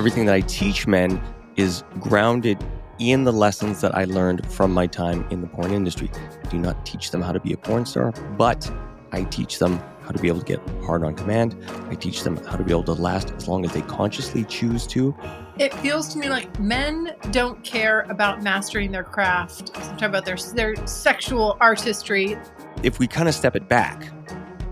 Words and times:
Everything 0.00 0.24
that 0.24 0.34
I 0.34 0.40
teach 0.40 0.86
men 0.86 1.22
is 1.56 1.84
grounded 1.98 2.56
in 2.98 3.24
the 3.24 3.34
lessons 3.34 3.82
that 3.82 3.94
I 3.94 4.04
learned 4.04 4.50
from 4.50 4.72
my 4.72 4.86
time 4.86 5.26
in 5.28 5.42
the 5.42 5.46
porn 5.46 5.72
industry. 5.72 6.10
I 6.42 6.48
do 6.48 6.56
not 6.56 6.86
teach 6.86 7.10
them 7.10 7.20
how 7.20 7.32
to 7.32 7.38
be 7.38 7.52
a 7.52 7.58
porn 7.58 7.84
star, 7.84 8.12
but 8.38 8.72
I 9.12 9.24
teach 9.24 9.58
them 9.58 9.78
how 10.00 10.12
to 10.12 10.18
be 10.18 10.28
able 10.28 10.40
to 10.40 10.46
get 10.46 10.58
hard 10.86 11.04
on 11.04 11.14
command. 11.14 11.54
I 11.90 11.96
teach 11.96 12.22
them 12.22 12.38
how 12.46 12.56
to 12.56 12.64
be 12.64 12.70
able 12.70 12.84
to 12.84 12.94
last 12.94 13.30
as 13.32 13.46
long 13.46 13.62
as 13.66 13.74
they 13.74 13.82
consciously 13.82 14.44
choose 14.44 14.86
to. 14.86 15.14
It 15.58 15.74
feels 15.74 16.08
to 16.14 16.18
me 16.18 16.30
like 16.30 16.58
men 16.58 17.14
don't 17.30 17.62
care 17.62 18.06
about 18.08 18.42
mastering 18.42 18.92
their 18.92 19.04
craft. 19.04 19.70
I'm 19.74 19.82
talking 19.82 20.04
about 20.06 20.24
their 20.24 20.38
their 20.54 20.86
sexual 20.86 21.58
artistry. 21.60 22.38
If 22.82 22.98
we 23.00 23.06
kind 23.06 23.28
of 23.28 23.34
step 23.34 23.54
it 23.54 23.68
back, 23.68 24.08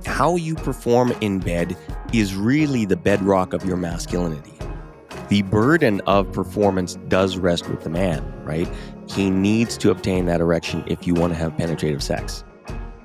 how 0.07 0.37
you 0.37 0.55
perform 0.55 1.13
in 1.21 1.39
bed 1.39 1.77
is 2.15 2.35
really 2.35 2.87
the 2.87 2.97
bedrock 2.97 3.53
of 3.53 3.67
your 3.67 3.77
masculinity. 3.77 4.58
The 5.29 5.43
burden 5.43 6.01
of 6.07 6.33
performance 6.33 6.95
does 7.09 7.37
rest 7.37 7.69
with 7.69 7.83
the 7.83 7.91
man, 7.91 8.25
right? 8.45 8.69
He 9.11 9.29
needs 9.29 9.77
to 9.79 9.91
obtain 9.91 10.25
that 10.25 10.41
erection 10.41 10.83
if 10.87 11.07
you 11.07 11.13
want 11.13 11.35
to 11.35 11.39
have 11.39 11.55
penetrative 11.57 12.03
sex. 12.03 12.45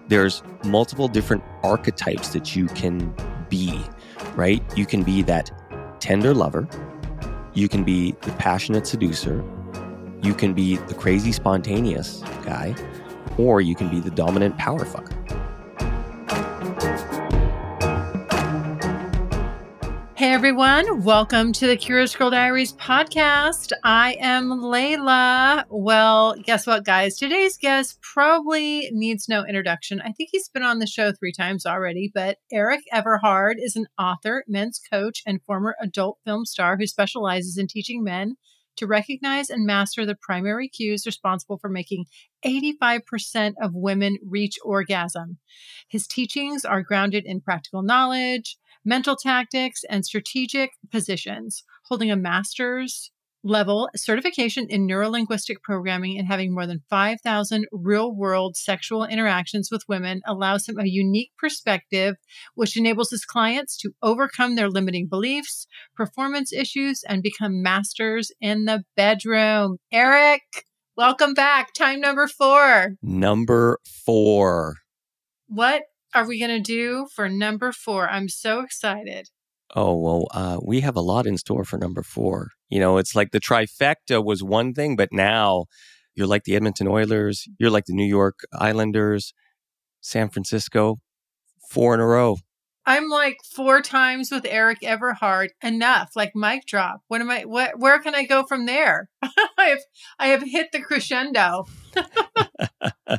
There's 0.08 0.42
multiple 0.64 1.10
different 1.10 1.44
archetypes 1.64 2.30
that 2.30 2.56
you 2.56 2.68
can 2.68 3.14
be, 3.50 3.84
right? 4.36 4.64
You 4.78 4.86
can 4.86 5.04
be 5.04 5.22
that 5.24 5.52
tender 6.00 6.34
lover, 6.34 6.68
you 7.54 7.68
can 7.68 7.84
be 7.84 8.16
the 8.22 8.32
passionate 8.34 8.88
seducer, 8.88 9.44
you 10.22 10.34
can 10.34 10.54
be 10.54 10.78
the 10.78 10.94
crazy 10.94 11.34
spontaneous 11.34 12.22
guy, 12.46 12.74
or 13.38 13.60
you 13.60 13.76
can 13.76 13.90
be 13.90 14.00
the 14.00 14.12
dominant 14.12 14.58
power 14.58 14.86
fucker. 14.86 15.43
Hey 20.24 20.32
everyone, 20.32 21.04
welcome 21.04 21.52
to 21.52 21.68
the 21.68 21.76
Curious 21.76 22.16
Girl 22.16 22.30
Diaries 22.30 22.72
podcast. 22.72 23.74
I 23.84 24.16
am 24.22 24.48
Layla. 24.48 25.66
Well, 25.70 26.36
guess 26.42 26.66
what, 26.66 26.86
guys? 26.86 27.18
Today's 27.18 27.58
guest 27.58 28.00
probably 28.02 28.90
needs 28.94 29.28
no 29.28 29.44
introduction. 29.46 30.00
I 30.00 30.14
think 30.14 30.30
he's 30.32 30.48
been 30.48 30.64
on 30.64 30.80
the 30.80 30.88
show 30.88 31.12
three 31.12 31.34
times 31.34 31.66
already, 31.66 32.10
but 32.16 32.38
Erik 32.54 32.86
Everhard 32.94 33.56
is 33.60 33.76
an 33.76 33.88
author, 34.00 34.46
men's 34.48 34.80
coach, 34.90 35.22
and 35.28 35.44
former 35.44 35.76
adult 35.82 36.20
film 36.24 36.46
star 36.46 36.78
who 36.78 36.88
specializes 36.88 37.58
in 37.58 37.68
teaching 37.68 38.02
men 38.02 38.38
to 38.78 38.88
recognize 38.88 39.50
and 39.50 39.66
master 39.66 40.06
the 40.06 40.16
primary 40.16 40.70
cues 40.70 41.06
responsible 41.06 41.58
for 41.58 41.70
making 41.70 42.06
85% 42.46 43.56
of 43.62 43.74
women 43.74 44.18
reach 44.26 44.56
orgasm. 44.64 45.40
His 45.90 46.08
teachings 46.08 46.64
are 46.64 46.82
grounded 46.82 47.26
in 47.26 47.42
practical 47.42 47.84
knowledge 47.84 48.58
mental 48.86 49.16
tactics, 49.16 49.84
and 49.90 50.06
strategic 50.06 50.72
positions, 50.92 51.64
holding 51.86 52.12
a 52.12 52.16
master's 52.16 53.12
level 53.44 53.90
certification 53.96 54.68
in 54.70 54.88
neurolinguistic 54.88 55.58
programming 55.64 56.18
and 56.18 56.28
having 56.28 56.54
more 56.54 56.66
than 56.66 56.82
5,000 56.90 57.66
real 57.72 58.16
world 58.16 58.56
sexual 58.56 59.06
interactions 59.06 59.70
with 59.72 59.84
women 59.88 60.22
allows 60.26 60.68
him 60.68 60.80
a 60.80 60.86
unique 60.86 61.32
perspective, 61.38 62.16
which 62.56 62.78
enables 62.78 63.10
his 63.12 63.26
clients 63.26 63.78
to 63.78 63.92
overcome 64.02 64.56
their 64.56 64.70
limiting 64.70 65.08
beliefs, 65.08 65.68
performance 65.96 66.54
issues, 66.54 67.04
and 67.08 67.22
become 67.22 67.62
masters 67.62 68.32
in 68.40 68.66
the 68.66 68.84
bedroom. 68.96 69.78
Erik, 69.92 70.42
welcome 70.96 71.34
back. 71.34 71.74
Time 71.74 72.00
number 72.00 72.28
four. 72.28 72.96
Number 73.02 73.80
four. 74.06 74.78
What 75.48 75.84
are 76.14 76.28
we 76.28 76.40
going 76.40 76.52
to 76.52 76.60
do 76.60 77.08
for 77.14 77.30
number 77.30 77.72
four? 77.72 78.10
I'm 78.10 78.30
so 78.30 78.62
excited. 78.62 79.30
Oh, 79.76 79.98
well, 79.98 80.28
uh, 80.34 80.60
we 80.64 80.82
have 80.82 80.96
a 80.96 81.02
lot 81.02 81.26
in 81.26 81.38
store 81.38 81.64
for 81.64 81.78
number 81.78 82.04
four. 82.04 82.50
You 82.70 82.80
know, 82.80 82.98
it's 82.98 83.16
like 83.16 83.32
the 83.32 83.40
trifecta 83.40 84.24
was 84.24 84.44
one 84.44 84.74
thing, 84.74 84.96
but 84.96 85.10
now 85.12 85.66
you're 86.14 86.28
like 86.28 86.44
the 86.44 86.56
Edmonton 86.56 86.88
Oilers, 86.88 87.48
you're 87.58 87.72
like 87.72 87.86
the 87.86 87.94
New 87.94 88.06
York 88.06 88.42
Islanders, 88.54 89.34
San 90.02 90.30
Francisco, 90.30 91.00
four 91.70 91.96
in 91.96 92.00
a 92.00 92.06
row. 92.06 92.38
I'm 92.86 93.10
like 93.10 93.38
four 93.56 93.82
times 93.82 94.30
with 94.30 94.46
Erik 94.46 94.84
Everhard. 94.84 95.52
Enough, 95.62 96.12
like 96.16 96.34
mic 96.36 96.66
drop. 96.66 97.02
What 97.08 97.22
am 97.22 97.30
I? 97.30 97.46
What? 97.46 97.80
Where 97.80 98.00
can 98.00 98.14
I 98.14 98.26
go 98.26 98.44
from 98.44 98.66
there? 98.66 99.10
I 99.24 99.30
have 99.58 99.80
I 100.20 100.28
have 100.28 100.44
hit 100.44 100.74
the 100.74 100.82
crescendo. 100.82 101.66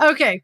okay, 0.00 0.42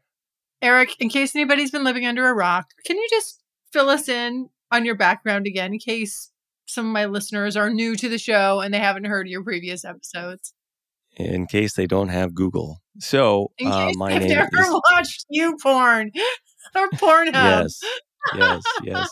Erik, 0.63 0.95
in 0.99 1.09
case 1.09 1.35
anybody's 1.35 1.71
been 1.71 1.83
living 1.83 2.05
under 2.05 2.27
a 2.27 2.33
rock, 2.33 2.71
can 2.85 2.97
you 2.97 3.05
just 3.09 3.43
fill 3.73 3.89
us 3.89 4.07
in 4.07 4.49
on 4.71 4.85
your 4.85 4.95
background 4.95 5.45
again 5.45 5.73
in 5.73 5.79
case 5.79 6.31
some 6.65 6.85
of 6.87 6.93
my 6.93 7.05
listeners 7.05 7.57
are 7.57 7.69
new 7.69 7.97
to 7.97 8.07
the 8.07 8.17
show 8.17 8.61
and 8.61 8.73
they 8.73 8.79
haven't 8.79 9.03
heard 9.03 9.27
your 9.27 9.43
previous 9.43 9.83
episodes? 9.83 10.53
In 11.17 11.47
case 11.47 11.75
they 11.75 11.85
don't 11.85 12.07
have 12.07 12.33
Google. 12.33 12.81
So, 12.99 13.51
uh, 13.63 13.91
my 13.95 14.17
name 14.17 14.29
never 14.29 14.61
is... 14.61 14.81
watched 14.91 15.25
you 15.29 15.57
porn 15.61 16.11
or 16.75 16.89
Pornhub. 16.91 17.33
Yes, 17.33 17.79
yes, 18.33 18.63
yes. 18.83 19.09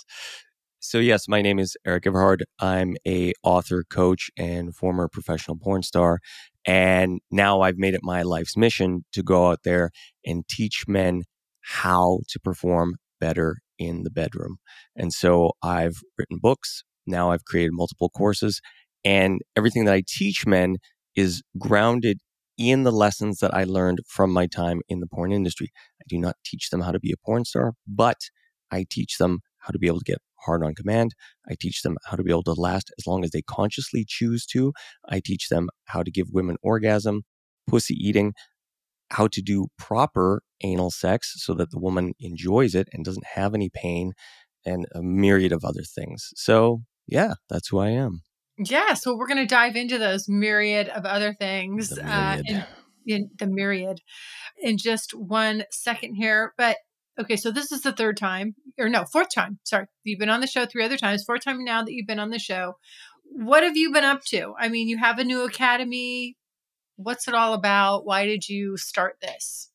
So, 0.80 1.00
yes, 1.00 1.28
my 1.28 1.42
name 1.42 1.60
is 1.60 1.76
Erik 1.86 2.06
Everhard. 2.06 2.44
I'm 2.60 2.96
a 3.06 3.34
author, 3.44 3.84
coach, 3.90 4.32
and 4.38 4.74
former 4.74 5.10
professional 5.10 5.58
porn 5.58 5.84
star. 5.84 6.20
And 6.66 7.20
now 7.30 7.62
I've 7.62 7.78
made 7.78 7.94
it 7.94 8.02
my 8.04 8.22
life's 8.24 8.56
mission 8.56 9.04
to 9.14 9.22
go 9.22 9.50
out 9.50 9.60
there 9.64 9.92
and 10.26 10.48
teach 10.48 10.86
men 10.88 11.24
how 11.62 12.20
to 12.30 12.40
perform 12.40 12.96
better 13.20 13.58
in 13.78 14.04
the 14.04 14.10
bedroom. 14.10 14.58
And 14.96 15.14
so 15.14 15.52
I've 15.64 16.02
written 16.18 16.38
books. 16.42 16.84
Now 17.08 17.32
I've 17.32 17.46
created 17.46 17.72
multiple 17.74 18.10
courses 18.10 18.62
and 19.04 19.42
everything 19.56 19.86
that 19.86 19.94
I 19.94 20.04
teach 20.08 20.46
men 20.46 20.78
is 21.16 21.42
grounded 21.58 22.20
in 22.58 22.84
the 22.84 22.92
lessons 22.92 23.40
that 23.40 23.54
I 23.54 23.64
learned 23.64 24.00
from 24.08 24.32
my 24.32 24.46
time 24.46 24.82
in 24.88 25.00
the 25.00 25.08
porn 25.08 25.32
industry. 25.32 25.72
I 26.00 26.06
do 26.08 26.18
not 26.18 26.36
teach 26.46 26.70
them 26.70 26.82
how 26.82 26.92
to 26.92 27.00
be 27.00 27.12
a 27.12 27.26
porn 27.26 27.46
star, 27.46 27.74
but 27.88 28.18
I 28.72 28.86
teach 28.90 29.18
them 29.18 29.40
how 29.60 29.72
to 29.72 29.80
be 29.80 29.88
able 29.88 30.00
to 30.00 30.12
get 30.12 30.20
hard 30.46 30.64
on 30.64 30.76
command. 30.76 31.12
I 31.50 31.56
teach 31.60 31.82
them 31.82 31.98
how 32.06 32.18
to 32.18 32.24
be 32.24 32.32
able 32.32 32.44
to 32.44 32.54
last 32.54 32.92
as 33.00 33.08
long 33.08 33.24
as 33.24 33.32
they 33.32 33.42
consciously 33.42 34.06
choose 34.08 34.46
to. 34.48 34.74
I 35.10 35.22
teach 35.24 35.50
them 35.50 35.70
how 35.86 36.04
to 36.04 36.12
give 36.12 36.28
women 36.32 36.58
orgasm, 36.62 37.24
pussy 37.68 37.96
eating, 37.96 38.34
how 39.10 39.28
to 39.28 39.42
do 39.42 39.68
proper 39.78 40.42
anal 40.64 40.92
sex 40.92 41.34
so 41.38 41.54
that 41.56 41.72
the 41.72 41.80
woman 41.80 42.14
enjoys 42.20 42.76
it 42.76 42.88
and 42.92 43.06
doesn't 43.06 43.26
have 43.36 43.54
any 43.54 43.70
pain 43.70 44.14
and 44.66 44.86
a 44.94 45.02
myriad 45.02 45.52
of 45.52 45.64
other 45.64 45.84
things. 45.84 46.30
So, 46.36 46.82
yeah, 47.08 47.34
that's 47.50 47.70
who 47.70 47.80
I 47.80 47.90
am. 47.90 48.22
Yeah, 48.58 48.94
so 48.94 49.16
we're 49.16 49.28
going 49.28 49.38
to 49.38 49.46
dive 49.46 49.76
into 49.76 49.98
those 49.98 50.28
myriad 50.28 50.88
of 50.90 51.06
other 51.06 51.34
things 51.34 51.98
uh, 51.98 52.42
in, 52.46 52.64
in 53.08 53.30
the 53.40 53.48
myriad 53.48 54.02
in 54.60 54.78
just 54.78 55.12
one 55.16 55.64
second 55.72 56.16
here. 56.16 56.54
But 56.58 56.78
okay, 57.20 57.38
so 57.38 57.52
this 57.52 57.72
is 57.72 57.82
the 57.82 57.92
third 57.94 58.18
time, 58.18 58.56
or 58.78 58.88
no, 58.88 59.06
fourth 59.12 59.30
time. 59.34 59.58
Sorry, 59.64 59.88
you've 60.04 60.20
been 60.20 60.30
on 60.30 60.42
the 60.42 60.48
show 60.48 60.66
three 60.66 60.86
other 60.86 60.98
times. 60.98 61.24
Fourth 61.24 61.44
time 61.44 61.64
now 61.64 61.84
that 61.84 61.92
you've 61.92 62.08
been 62.08 62.20
on 62.20 62.30
the 62.30 62.40
show. 62.40 62.74
What 63.24 63.64
have 63.64 63.78
you 63.78 63.92
been 63.92 64.04
up 64.04 64.22
to? 64.26 64.54
I 64.60 64.70
mean, 64.70 64.88
you 64.88 64.98
have 64.98 65.18
a 65.18 65.24
new 65.24 65.44
academy 65.44 66.36
what's 67.04 67.28
it 67.28 67.34
all 67.34 67.54
about? 67.54 68.06
Why 68.06 68.26
did 68.26 68.48
you 68.48 68.78
start 68.78 69.18
this? 69.22 69.71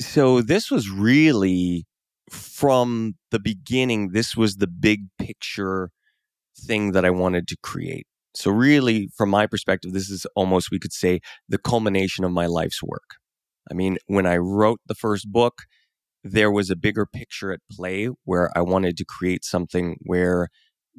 So, 0.00 0.42
this 0.42 0.70
was 0.70 0.90
really 0.90 1.86
from 2.30 3.14
the 3.30 3.38
beginning, 3.38 4.10
this 4.12 4.36
was 4.36 4.56
the 4.56 4.66
big 4.66 5.04
picture 5.18 5.90
thing 6.58 6.92
that 6.92 7.04
I 7.04 7.10
wanted 7.10 7.48
to 7.48 7.56
create. 7.62 8.06
So, 8.34 8.50
really, 8.50 9.08
from 9.16 9.30
my 9.30 9.46
perspective, 9.46 9.92
this 9.92 10.10
is 10.10 10.26
almost, 10.36 10.70
we 10.72 10.78
could 10.80 10.92
say, 10.92 11.20
the 11.48 11.58
culmination 11.58 12.24
of 12.24 12.32
my 12.32 12.46
life's 12.46 12.82
work. 12.82 13.16
I 13.70 13.74
mean, 13.74 13.98
when 14.06 14.26
I 14.26 14.36
wrote 14.38 14.80
the 14.86 14.94
first 14.96 15.30
book, 15.32 15.62
there 16.24 16.50
was 16.52 16.70
a 16.70 16.76
bigger 16.76 17.06
picture 17.06 17.52
at 17.52 17.60
play 17.72 18.08
where 18.24 18.50
I 18.56 18.62
wanted 18.62 18.96
to 18.98 19.06
create 19.06 19.44
something 19.44 19.96
where 20.02 20.48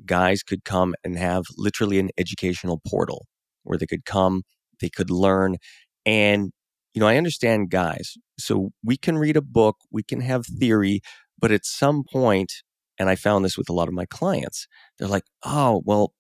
guys 0.06 0.44
could 0.44 0.66
come 0.66 0.96
and 1.04 1.18
have 1.18 1.46
literally 1.58 2.00
an 2.00 2.10
educational 2.18 2.82
portal 2.88 3.28
where 3.64 3.78
they 3.78 3.88
could 3.88 4.06
come 4.06 4.44
they 4.82 4.90
could 4.90 5.10
learn. 5.12 5.58
And, 6.06 6.52
you 6.98 7.02
know, 7.02 7.08
I 7.08 7.18
understand 7.18 7.70
guys. 7.70 8.16
So 8.40 8.72
we 8.84 8.98
can 8.98 9.20
read 9.20 9.38
a 9.38 9.42
book, 9.44 9.76
we 9.92 10.02
can 10.02 10.22
have 10.22 10.48
theory, 10.48 11.02
but 11.40 11.52
at 11.52 11.64
some 11.64 12.04
point, 12.12 12.52
and 12.98 13.08
I 13.08 13.14
found 13.14 13.46
this 13.46 13.56
with 13.56 13.70
a 13.70 13.74
lot 13.74 13.88
of 13.88 13.94
my 13.94 14.06
clients. 14.06 14.66
They're 14.98 15.08
like, 15.08 15.26
oh, 15.46 15.84
well, 15.86 16.14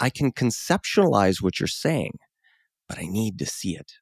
I 0.00 0.08
can 0.08 0.32
conceptualize 0.32 1.42
what 1.42 1.60
you're 1.60 1.66
saying, 1.66 2.12
but 2.88 2.98
I 2.98 3.02
need 3.02 3.38
to 3.40 3.44
see 3.44 3.76
it. 3.76 3.92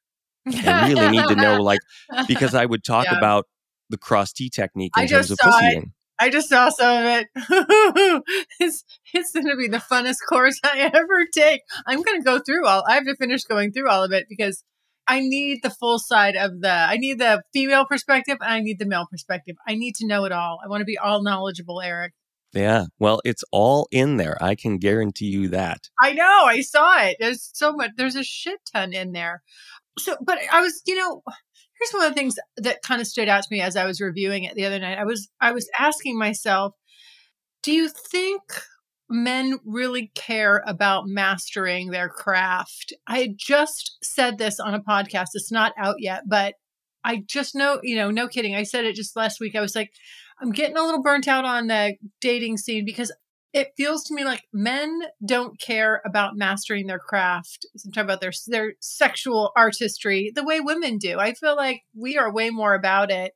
I 0.65 0.69
really 0.85 1.09
need 1.11 1.27
to 1.27 1.35
know, 1.35 1.61
like, 1.61 1.81
because 2.25 2.55
I 2.55 2.67
would 2.67 2.83
talk 2.85 3.03
Yeah. 3.03 3.17
about 3.17 3.47
the 3.89 3.97
cross 3.97 4.31
T 4.31 4.49
technique 4.49 4.93
in 4.95 5.03
I 5.03 5.07
terms 5.07 5.29
of 5.29 5.39
saw 5.39 5.51
pussy 5.51 5.75
it. 5.75 5.83
I 6.21 6.29
just 6.29 6.47
saw 6.47 6.69
some 6.69 7.03
of 7.03 7.05
it. 7.05 7.27
it's 8.61 8.85
it's 9.13 9.33
going 9.33 9.47
to 9.47 9.57
be 9.57 9.67
the 9.67 9.79
funnest 9.91 10.19
course 10.29 10.57
I 10.63 10.89
ever 10.93 11.25
take. 11.35 11.63
I'm 11.85 12.01
going 12.01 12.21
to 12.21 12.23
go 12.23 12.39
through 12.39 12.65
all. 12.65 12.81
I 12.87 12.93
have 12.93 13.03
to 13.07 13.15
finish 13.17 13.43
going 13.43 13.73
through 13.73 13.89
all 13.89 14.05
of 14.05 14.13
it 14.13 14.27
because 14.29 14.63
I 15.07 15.19
need 15.19 15.59
the 15.63 15.69
full 15.69 15.99
side 15.99 16.35
of 16.35 16.61
the. 16.61 16.71
I 16.71 16.97
need 16.97 17.19
the 17.19 17.43
female 17.53 17.85
perspective 17.85 18.37
and 18.41 18.51
I 18.51 18.59
need 18.59 18.79
the 18.79 18.85
male 18.85 19.07
perspective. 19.09 19.55
I 19.67 19.75
need 19.75 19.95
to 19.95 20.07
know 20.07 20.25
it 20.25 20.31
all. 20.31 20.59
I 20.63 20.69
want 20.69 20.81
to 20.81 20.85
be 20.85 20.97
all 20.97 21.23
knowledgeable, 21.23 21.81
Erik. 21.81 22.13
Yeah. 22.53 22.85
Well, 22.99 23.19
it's 23.25 23.43
all 23.51 23.87
in 23.91 24.17
there. 24.17 24.37
I 24.41 24.55
can 24.55 24.77
guarantee 24.77 25.25
you 25.25 25.49
that. 25.49 25.89
I 25.99 26.13
know. 26.13 26.43
I 26.45 26.61
saw 26.61 27.01
it. 27.01 27.17
There's 27.19 27.49
so 27.53 27.73
much. 27.73 27.91
There's 27.97 28.15
a 28.15 28.23
shit 28.23 28.59
ton 28.71 28.93
in 28.93 29.11
there. 29.11 29.41
So, 29.97 30.15
but 30.23 30.37
I 30.51 30.61
was, 30.61 30.81
you 30.85 30.95
know, 30.95 31.21
here's 31.79 31.91
one 31.91 32.05
of 32.05 32.11
the 32.11 32.19
things 32.19 32.35
that 32.57 32.81
kind 32.83 33.01
of 33.01 33.07
stood 33.07 33.27
out 33.27 33.43
to 33.43 33.49
me 33.51 33.61
as 33.61 33.75
I 33.75 33.85
was 33.85 33.99
reviewing 33.99 34.43
it 34.43 34.55
the 34.55 34.65
other 34.65 34.79
night. 34.79 34.99
I 34.99 35.03
was, 35.03 35.29
I 35.41 35.51
was 35.51 35.67
asking 35.79 36.17
myself, 36.17 36.73
do 37.63 37.71
you 37.71 37.89
think 37.89 38.41
men 39.09 39.59
really 39.65 40.11
care 40.15 40.63
about 40.65 41.07
mastering 41.07 41.91
their 41.91 42.09
craft? 42.09 42.93
I 43.07 43.33
just 43.37 43.97
said 44.01 44.37
this 44.37 44.59
on 44.59 44.73
a 44.73 44.81
podcast. 44.81 45.29
It's 45.33 45.51
not 45.51 45.73
out 45.77 45.95
yet, 45.99 46.23
but 46.27 46.55
I 47.03 47.23
just 47.27 47.55
know, 47.55 47.79
you 47.83 47.95
know, 47.95 48.11
no 48.11 48.27
kidding. 48.27 48.55
I 48.55 48.63
said 48.63 48.85
it 48.85 48.95
just 48.95 49.15
last 49.15 49.39
week. 49.39 49.55
I 49.55 49.61
was 49.61 49.75
like, 49.75 49.91
I'm 50.41 50.51
getting 50.51 50.77
a 50.77 50.83
little 50.83 51.01
burnt 51.01 51.27
out 51.27 51.45
on 51.45 51.67
the 51.67 51.95
dating 52.21 52.57
scene 52.57 52.85
because 52.85 53.11
it 53.53 53.73
feels 53.77 54.03
to 54.05 54.15
me 54.15 54.25
like 54.25 54.43
men 54.51 55.01
don't 55.23 55.59
care 55.59 56.01
about 56.05 56.35
mastering 56.35 56.87
their 56.87 56.99
craft. 56.99 57.67
I'm 57.85 57.91
talking 57.91 58.05
about 58.05 58.21
their 58.21 58.31
their 58.47 58.73
sexual 58.79 59.51
artistry 59.55 60.31
the 60.33 60.43
way 60.43 60.59
women 60.59 60.97
do. 60.97 61.19
I 61.19 61.33
feel 61.33 61.55
like 61.55 61.83
we 61.95 62.17
are 62.17 62.33
way 62.33 62.49
more 62.49 62.73
about 62.73 63.11
it 63.11 63.33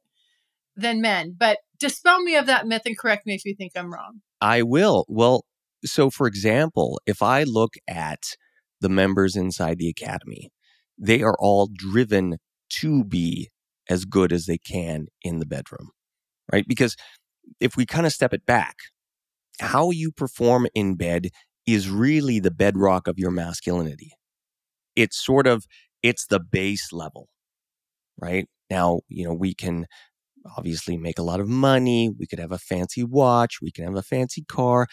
than 0.76 1.02
men. 1.02 1.36
But 1.38 1.60
dispel 1.80 2.22
me 2.22 2.36
of 2.36 2.48
that 2.48 2.66
myth 2.66 2.84
and 2.86 2.98
correct 2.98 3.28
me 3.28 3.36
if 3.36 3.46
you 3.46 3.56
think 3.56 3.74
I'm 3.76 3.94
wrong. 3.94 4.22
I 4.42 4.64
will. 4.64 5.06
Well, 5.08 5.46
so 5.88 6.10
for 6.10 6.28
example, 6.28 7.00
if 7.06 7.22
I 7.22 7.44
look 7.44 7.76
at 7.88 8.24
the 8.82 8.90
members 8.90 9.36
inside 9.36 9.80
the 9.80 9.90
academy, 9.90 10.50
they 10.98 11.22
are 11.22 11.36
all 11.40 11.70
driven 11.74 12.38
to 12.70 13.04
be 13.04 13.50
as 13.90 14.06
good 14.06 14.34
as 14.34 14.46
they 14.46 14.58
can 14.58 15.08
in 15.24 15.40
the 15.40 15.46
bedroom, 15.46 15.92
right? 16.52 16.66
Because 16.68 16.96
if 17.60 17.78
we 17.78 17.86
kind 17.86 18.06
of 18.06 18.14
step 18.14 18.34
it 18.34 18.46
back, 18.46 18.76
how 19.60 19.92
you 19.92 20.12
perform 20.12 20.68
in 20.76 20.96
bed 20.96 21.30
is 21.66 21.90
really 21.90 22.40
the 22.40 22.52
bedrock 22.52 23.08
of 23.08 23.18
your 23.18 23.32
masculinity. 23.32 24.12
It's 24.96 25.24
sort 25.24 25.48
of 25.48 25.66
it's 26.04 26.28
the 26.28 26.40
base 26.40 26.94
level, 26.94 27.28
right? 28.20 28.48
Now, 28.70 29.02
you 29.08 29.26
know, 29.26 29.34
we 29.34 29.54
can 29.54 29.86
obviously 30.58 30.98
make 30.98 31.20
a 31.20 31.24
lot 31.24 31.40
of 31.40 31.48
money, 31.48 32.10
we 32.18 32.28
could 32.28 32.40
have 32.40 32.52
a 32.52 32.58
fancy 32.58 33.04
watch, 33.04 33.58
we 33.62 33.72
can 33.72 33.84
have 33.86 33.96
a 33.96 34.02
fancy 34.04 34.44
car. 34.48 34.88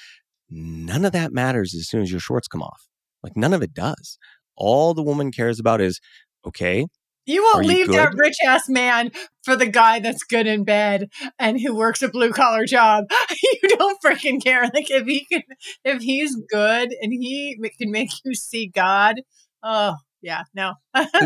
None 0.56 1.04
of 1.04 1.10
that 1.12 1.32
matters 1.32 1.74
as 1.74 1.88
soon 1.88 2.02
as 2.02 2.12
your 2.12 2.20
shorts 2.20 2.46
come 2.46 2.62
off. 2.62 2.86
Like 3.24 3.36
none 3.36 3.52
of 3.52 3.60
it 3.60 3.74
does. 3.74 4.18
All 4.56 4.94
the 4.94 5.02
woman 5.02 5.32
cares 5.32 5.58
about 5.58 5.80
is 5.80 6.00
okay, 6.46 6.86
You 7.26 7.42
won't 7.42 7.56
Are 7.56 7.62
you 7.62 7.68
leave 7.68 7.88
that 7.88 8.12
rich 8.16 8.36
ass 8.46 8.68
man 8.68 9.10
for 9.42 9.56
the 9.56 9.66
guy 9.66 9.98
that's 9.98 10.22
good 10.22 10.46
in 10.46 10.62
bed 10.62 11.08
and 11.40 11.60
who 11.60 11.74
works 11.74 12.02
a 12.02 12.08
blue 12.08 12.30
collar 12.30 12.66
job. 12.66 13.06
you 13.62 13.68
don't 13.70 13.98
freaking 14.00 14.40
care. 14.40 14.62
Like 14.62 14.90
if 14.90 15.06
he 15.06 15.24
can, 15.24 15.42
if 15.84 16.02
he's 16.02 16.36
good 16.48 16.94
and 17.02 17.12
he 17.12 17.58
can 17.76 17.90
make 17.90 18.10
you 18.24 18.34
see 18.34 18.68
God. 18.68 19.22
Oh 19.64 19.96
yeah, 20.22 20.42
no. 20.54 20.74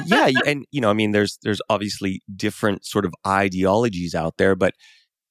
yeah, 0.06 0.30
and 0.46 0.64
you 0.70 0.80
know, 0.80 0.88
I 0.88 0.94
mean, 0.94 1.12
there's 1.12 1.38
there's 1.42 1.60
obviously 1.68 2.22
different 2.34 2.86
sort 2.86 3.04
of 3.04 3.12
ideologies 3.26 4.14
out 4.14 4.38
there, 4.38 4.56
but 4.56 4.72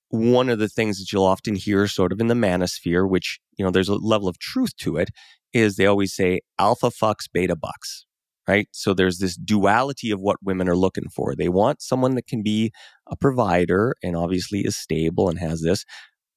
one 0.10 0.50
of 0.50 0.60
the 0.60 0.70
things 0.70 1.00
that 1.00 1.12
you'll 1.12 1.26
often 1.26 1.56
hear, 1.56 1.88
sort 1.88 2.12
of 2.12 2.20
in 2.20 2.28
the 2.28 2.34
manosphere, 2.34 3.10
which 3.10 3.40
you 3.58 3.66
know, 3.66 3.72
there's 3.72 3.90
a 3.90 3.96
level 3.96 4.28
of 4.28 4.40
truth 4.40 4.76
to 4.78 4.98
it, 4.98 5.10
is 5.54 5.76
they 5.76 5.86
always 5.86 6.14
say 6.14 6.42
alpha 6.60 6.88
fucks, 6.88 7.28
beta 7.32 7.56
bucks, 7.56 8.06
right? 8.48 8.68
So 8.72 8.94
there's 8.94 9.18
this 9.20 9.36
duality 9.36 10.12
of 10.12 10.20
what 10.20 10.38
women 10.42 10.70
are 10.70 10.76
looking 10.76 11.10
for. 11.10 11.36
They 11.36 11.50
want 11.50 11.82
someone 11.82 12.16
that 12.16 12.28
can 12.28 12.44
be 12.44 12.72
a 13.08 13.16
provider 13.16 13.96
and 14.04 14.16
obviously 14.16 14.62
is 14.62 14.78
stable 14.78 15.30
and 15.30 15.40
has 15.40 15.62
this, 15.62 15.86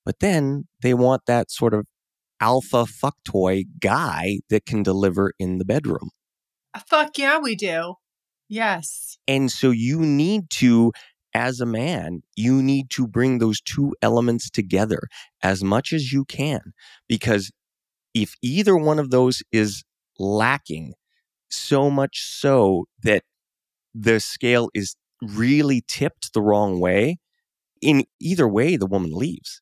but 0.05 0.21
then 0.21 0.65
they 0.83 0.95
want 0.95 1.23
that 1.27 1.51
sort 1.51 1.75
of 1.75 1.87
alpha 2.41 2.87
fuck 2.87 3.17
toy 3.25 3.65
guy 3.81 4.39
that 4.49 4.65
can 4.65 4.83
deliver 4.83 5.33
in 5.39 5.59
the 5.59 5.65
bedroom. 5.65 6.11
Uh, 6.73 6.81
fuck 6.89 7.19
yeah, 7.19 7.39
we 7.39 7.55
do. 7.55 7.95
Yes. 8.49 9.19
And 9.29 9.51
so 9.51 9.71
you 9.71 10.01
need 10.01 10.51
to, 10.51 10.93
as 11.35 11.61
a 11.61 11.67
man, 11.67 12.23
you 12.37 12.63
need 12.63 12.91
to 12.91 13.07
bring 13.07 13.39
those 13.39 13.61
two 13.61 13.95
elements 14.03 14.51
together 14.51 15.01
as 15.43 15.63
much 15.63 15.93
as 15.93 16.13
you 16.13 16.25
can. 16.25 16.73
Because 17.09 17.51
if 18.15 18.35
either 18.43 18.77
one 18.77 18.99
of 18.99 19.11
those 19.11 19.43
is 19.53 19.85
lacking, 20.19 20.95
so 21.49 21.91
much 21.91 22.23
so 22.23 22.85
that 23.03 23.25
the 23.95 24.21
scale 24.21 24.69
is 24.75 24.97
really 25.23 25.83
tipped 25.87 26.33
the 26.33 26.43
wrong 26.43 26.81
way, 26.81 27.19
in 27.83 28.05
either 28.21 28.49
way, 28.49 28.77
the 28.77 28.87
woman 28.87 29.11
leaves. 29.13 29.61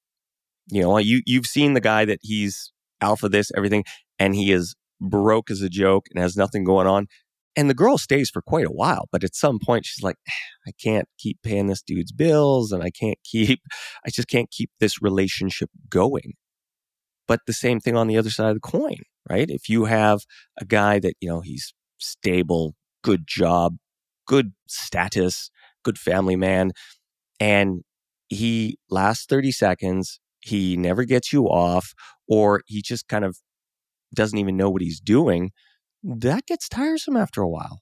You 0.70 0.82
know, 0.82 0.98
you, 0.98 1.22
you've 1.24 1.46
seen 1.46 1.74
the 1.74 1.80
guy 1.80 2.04
that 2.04 2.18
he's 2.22 2.72
alpha 3.00 3.28
this, 3.28 3.50
everything, 3.56 3.84
and 4.18 4.34
he 4.34 4.52
is 4.52 4.74
broke 5.00 5.50
as 5.50 5.62
a 5.62 5.68
joke 5.68 6.06
and 6.10 6.22
has 6.22 6.36
nothing 6.36 6.64
going 6.64 6.86
on. 6.86 7.06
And 7.56 7.68
the 7.68 7.74
girl 7.74 7.98
stays 7.98 8.30
for 8.30 8.40
quite 8.40 8.66
a 8.66 8.72
while, 8.72 9.08
but 9.10 9.24
at 9.24 9.34
some 9.34 9.58
point 9.58 9.84
she's 9.84 10.02
like, 10.02 10.16
ah, 10.28 10.68
I 10.68 10.72
can't 10.82 11.08
keep 11.18 11.38
paying 11.42 11.66
this 11.66 11.82
dude's 11.82 12.12
bills 12.12 12.72
and 12.72 12.82
I 12.82 12.90
can't 12.90 13.18
keep, 13.24 13.60
I 14.06 14.10
just 14.10 14.28
can't 14.28 14.50
keep 14.50 14.70
this 14.80 15.02
relationship 15.02 15.70
going. 15.88 16.34
But 17.26 17.40
the 17.46 17.52
same 17.52 17.80
thing 17.80 17.96
on 17.96 18.06
the 18.06 18.16
other 18.16 18.30
side 18.30 18.48
of 18.48 18.54
the 18.54 18.60
coin, 18.60 19.02
right? 19.28 19.50
If 19.50 19.68
you 19.68 19.84
have 19.84 20.20
a 20.58 20.64
guy 20.64 20.98
that, 21.00 21.14
you 21.20 21.28
know, 21.28 21.40
he's 21.40 21.74
stable, 21.98 22.74
good 23.02 23.24
job, 23.26 23.76
good 24.26 24.52
status, 24.66 25.50
good 25.84 25.98
family 25.98 26.36
man, 26.36 26.72
and 27.40 27.82
he 28.28 28.78
lasts 28.90 29.26
30 29.26 29.52
seconds, 29.52 30.20
he 30.40 30.76
never 30.76 31.04
gets 31.04 31.32
you 31.32 31.46
off, 31.46 31.92
or 32.28 32.62
he 32.66 32.82
just 32.82 33.08
kind 33.08 33.24
of 33.24 33.38
doesn't 34.14 34.38
even 34.38 34.56
know 34.56 34.70
what 34.70 34.82
he's 34.82 35.00
doing, 35.00 35.50
that 36.02 36.46
gets 36.46 36.68
tiresome 36.68 37.16
after 37.16 37.42
a 37.42 37.48
while. 37.48 37.80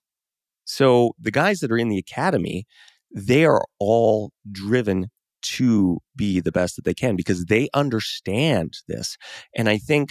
So 0.64 1.12
the 1.18 1.30
guys 1.30 1.60
that 1.60 1.70
are 1.70 1.78
in 1.78 1.88
the 1.88 1.98
academy, 1.98 2.66
they 3.14 3.44
are 3.44 3.62
all 3.78 4.32
driven 4.50 5.08
to 5.42 5.98
be 6.16 6.40
the 6.40 6.50
best 6.50 6.76
that 6.76 6.84
they 6.84 6.94
can 6.94 7.14
because 7.14 7.44
they 7.44 7.68
understand 7.72 8.74
this. 8.88 9.16
And 9.54 9.68
I 9.68 9.78
think 9.78 10.10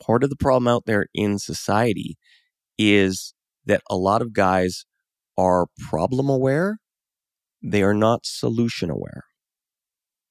part 0.00 0.22
of 0.22 0.30
the 0.30 0.36
problem 0.36 0.68
out 0.68 0.84
there 0.86 1.06
in 1.12 1.38
society 1.38 2.16
is 2.78 3.34
that 3.66 3.82
a 3.90 3.96
lot 3.96 4.22
of 4.22 4.32
guys 4.32 4.84
are 5.36 5.66
problem 5.88 6.28
aware, 6.28 6.78
they 7.62 7.82
are 7.82 7.94
not 7.94 8.24
solution 8.24 8.90
aware. 8.90 9.24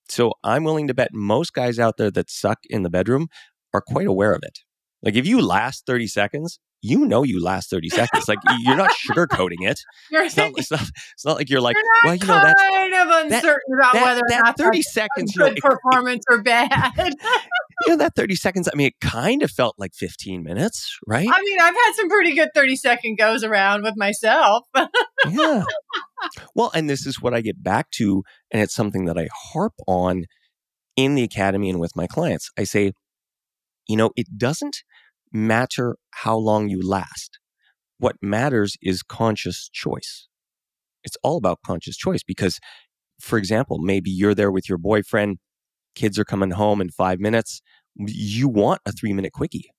So 0.07 0.33
I'm 0.43 0.63
willing 0.63 0.87
to 0.87 0.93
bet 0.93 1.13
most 1.13 1.53
guys 1.53 1.77
out 1.77 1.97
there 1.97 2.11
that 2.11 2.31
suck 2.31 2.59
in 2.69 2.83
the 2.83 2.89
bedroom 2.89 3.27
are 3.73 3.81
quite 3.81 4.07
aware 4.07 4.33
of 4.33 4.41
it. 4.43 4.59
Like 5.03 5.15
if 5.15 5.27
you 5.27 5.41
last 5.41 5.85
30 5.85 6.07
seconds, 6.07 6.59
you 6.81 7.05
know 7.05 7.23
you 7.23 7.43
last 7.43 7.69
30 7.69 7.89
seconds. 7.89 8.27
Like 8.27 8.39
you're 8.59 8.75
not 8.77 8.91
sugarcoating 9.09 9.61
it. 9.61 9.79
You're, 10.11 10.23
It's 10.23 10.37
not, 10.37 10.51
it's 10.57 10.71
not, 10.71 10.81
it's 10.81 11.25
not 11.25 11.35
like 11.37 11.49
you're 11.49 11.61
like, 11.61 11.75
you're 11.75 11.85
well, 12.05 12.15
you 12.15 12.25
know, 12.27 12.39
that's 12.41 12.61
kind 12.61 12.93
of 12.93 13.07
uncertain 13.25 13.73
about 13.77 13.93
that, 13.93 14.03
whether 14.03 14.21
that 14.29 14.41
not 14.45 14.57
30 14.57 14.77
that's 14.77 14.93
seconds, 14.93 15.31
a 15.31 15.33
you 15.33 15.39
know, 15.39 15.49
good 15.49 15.57
it- 15.57 15.63
performance 15.63 16.23
or 16.29 16.41
bad. 16.41 16.71
you 16.97 17.89
know, 17.89 17.95
that 17.97 18.15
30 18.15 18.35
seconds, 18.35 18.69
I 18.71 18.75
mean, 18.77 18.87
it 18.87 18.99
kind 19.01 19.43
of 19.43 19.51
felt 19.51 19.75
like 19.77 19.93
15 19.93 20.43
minutes, 20.43 20.97
right? 21.07 21.27
I 21.31 21.41
mean, 21.43 21.59
I've 21.59 21.73
had 21.75 21.93
some 21.95 22.09
pretty 22.09 22.33
good 22.35 22.49
30 22.53 22.75
second 22.75 23.17
goes 23.17 23.43
around 23.43 23.83
with 23.83 23.95
myself. 23.97 24.65
yeah. 25.29 25.63
Well, 26.53 26.69
and 26.75 26.89
this 26.89 27.05
is 27.05 27.21
what 27.21 27.33
I 27.33 27.39
get 27.39 27.63
back 27.63 27.91
to, 27.91 28.23
and 28.51 28.61
it's 28.61 28.75
something 28.75 29.05
that 29.05 29.17
I 29.17 29.29
harp 29.53 29.71
on 29.87 30.25
in 30.97 31.15
the 31.15 31.23
academy 31.23 31.69
and 31.69 31.79
with 31.79 31.95
my 31.95 32.07
clients. 32.07 32.49
I 32.57 32.65
say, 32.65 32.91
you 33.87 33.95
know, 33.95 34.11
it 34.17 34.27
doesn't 34.37 34.83
matter 35.31 35.95
how 36.11 36.37
long 36.37 36.69
you 36.69 36.81
last. 36.87 37.39
What 37.97 38.15
matters 38.21 38.77
is 38.81 39.03
conscious 39.03 39.69
choice. 39.71 40.27
It's 41.03 41.17
all 41.23 41.37
about 41.37 41.59
conscious 41.65 41.97
choice 41.97 42.23
because, 42.23 42.59
for 43.19 43.37
example, 43.37 43.77
maybe 43.79 44.09
you're 44.09 44.35
there 44.35 44.51
with 44.51 44.69
your 44.69 44.77
boyfriend, 44.77 45.37
kids 45.95 46.17
are 46.17 46.25
coming 46.25 46.51
home 46.51 46.81
in 46.81 46.89
five 46.89 47.19
minutes. 47.19 47.61
You 47.95 48.47
want 48.47 48.81
a 48.85 48.91
three 48.91 49.13
minute 49.13 49.33
quickie. 49.33 49.71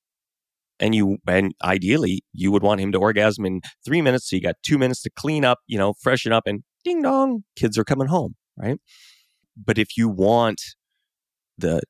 And 0.79 0.95
you, 0.95 1.19
and 1.27 1.53
ideally, 1.63 2.23
you 2.33 2.51
would 2.53 2.63
want 2.63 2.81
him 2.81 2.91
to 2.93 2.99
orgasm 2.99 3.45
in 3.45 3.61
three 3.85 4.01
minutes. 4.01 4.31
So 4.31 4.37
you 4.37 4.43
got 4.43 4.57
two 4.63 4.79
minutes 4.79 5.03
to 5.03 5.11
clean 5.11 5.45
up, 5.45 5.59
you 5.67 5.77
know, 5.77 5.93
freshen 6.01 6.33
up, 6.33 6.45
and 6.47 6.63
ding 6.85 7.03
dong, 7.03 7.45
kids 7.55 7.77
are 7.77 7.85
coming 7.85 8.09
home, 8.09 8.37
right? 8.57 8.79
But 9.63 9.77
if 9.79 9.97
you 9.99 10.09
want 10.09 10.63
the 11.59 11.83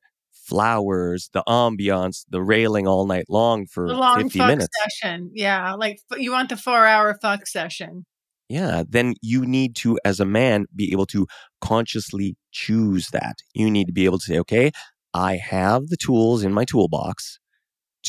flowers, 0.51 1.29
the 1.33 1.43
ambiance, 1.47 2.25
the 2.29 2.41
railing 2.41 2.85
all 2.87 3.05
night 3.07 3.25
long 3.29 3.65
for 3.65 3.87
The 3.87 3.93
long 3.95 4.23
50 4.23 4.39
fuck 4.39 4.47
minutes. 4.49 4.67
session. 4.83 5.31
Yeah. 5.33 5.73
Like 5.73 5.99
you 6.17 6.31
want 6.31 6.49
the 6.49 6.57
four 6.57 6.85
hour 6.85 7.17
fuck 7.21 7.47
session. 7.47 8.05
Yeah, 8.49 8.83
then 8.87 9.13
you 9.21 9.45
need 9.45 9.77
to, 9.77 9.97
as 10.03 10.19
a 10.19 10.25
man, 10.25 10.65
be 10.75 10.91
able 10.91 11.05
to 11.07 11.25
consciously 11.61 12.35
choose 12.51 13.07
that. 13.11 13.35
You 13.53 13.71
need 13.71 13.87
to 13.87 13.93
be 13.93 14.03
able 14.03 14.19
to 14.19 14.25
say, 14.25 14.39
okay, 14.39 14.71
I 15.13 15.37
have 15.37 15.87
the 15.87 15.95
tools 15.95 16.43
in 16.43 16.51
my 16.51 16.65
toolbox 16.65 17.39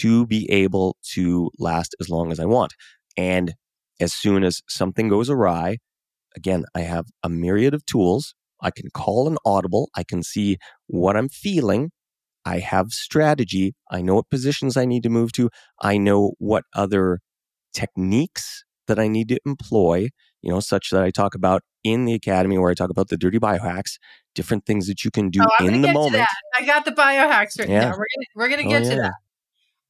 to 0.03 0.27
be 0.27 0.51
able 0.51 0.97
to 1.15 1.49
last 1.61 1.95
as 2.01 2.09
long 2.09 2.33
as 2.33 2.41
I 2.41 2.45
want. 2.47 2.73
And 3.17 3.55
as 4.01 4.13
soon 4.13 4.43
as 4.43 4.63
something 4.69 5.09
goes 5.09 5.31
awry, 5.31 5.79
again, 6.35 6.65
I 6.75 6.81
have 6.81 7.07
a 7.23 7.29
myriad 7.29 7.73
of 7.73 7.87
tools. 7.87 8.35
I 8.61 8.71
can 8.73 8.89
call 8.93 9.29
an 9.29 9.37
audible. 9.45 9.91
I 9.95 10.03
can 10.03 10.23
see 10.25 10.57
what 10.89 11.17
I'm 11.17 11.29
feeling. 11.29 11.91
I 12.45 12.59
have 12.59 12.91
strategy. 12.93 13.75
I 13.91 14.03
know 14.03 14.17
what 14.17 14.31
positions 14.31 14.77
I 14.77 14.85
need 14.85 15.03
to 15.05 15.09
move 15.11 15.33
to. 15.33 15.49
I 15.81 15.97
know 15.99 16.33
what 16.39 16.65
other 16.75 17.21
techniques 17.73 18.65
that 18.89 18.99
I 18.99 19.09
need 19.09 19.29
to 19.29 19.39
employ, 19.47 20.09
you 20.43 20.51
know, 20.53 20.61
such 20.61 20.91
that 20.91 21.03
I 21.03 21.11
talk 21.11 21.35
about 21.35 21.63
in 21.85 22.05
the 22.05 22.15
academy 22.15 22.59
where 22.59 22.71
I 22.71 22.75
talk 22.75 22.91
about 22.91 23.09
the 23.09 23.17
dirty 23.17 23.39
biohacks, 23.39 23.99
different 24.35 24.67
things 24.67 24.87
that 24.87 25.05
you 25.05 25.11
can 25.11 25.31
do 25.31 25.41
oh, 25.61 25.67
in 25.67 25.83
the 25.83 25.93
moment. 25.93 26.25
to. 26.25 26.63
I 26.63 26.67
got 26.67 26.85
the 26.85 26.93
biohacks 26.93 27.59
right 27.59 27.69
Yeah. 27.69 27.81
now. 27.87 27.91
We're 27.91 27.97
gonna 27.97 28.27
we're 28.35 28.49
gonna 28.49 28.63
Oh, 28.67 28.71
get 28.71 28.85
to 28.85 28.95
yeah. 28.97 29.03
that. 29.03 29.13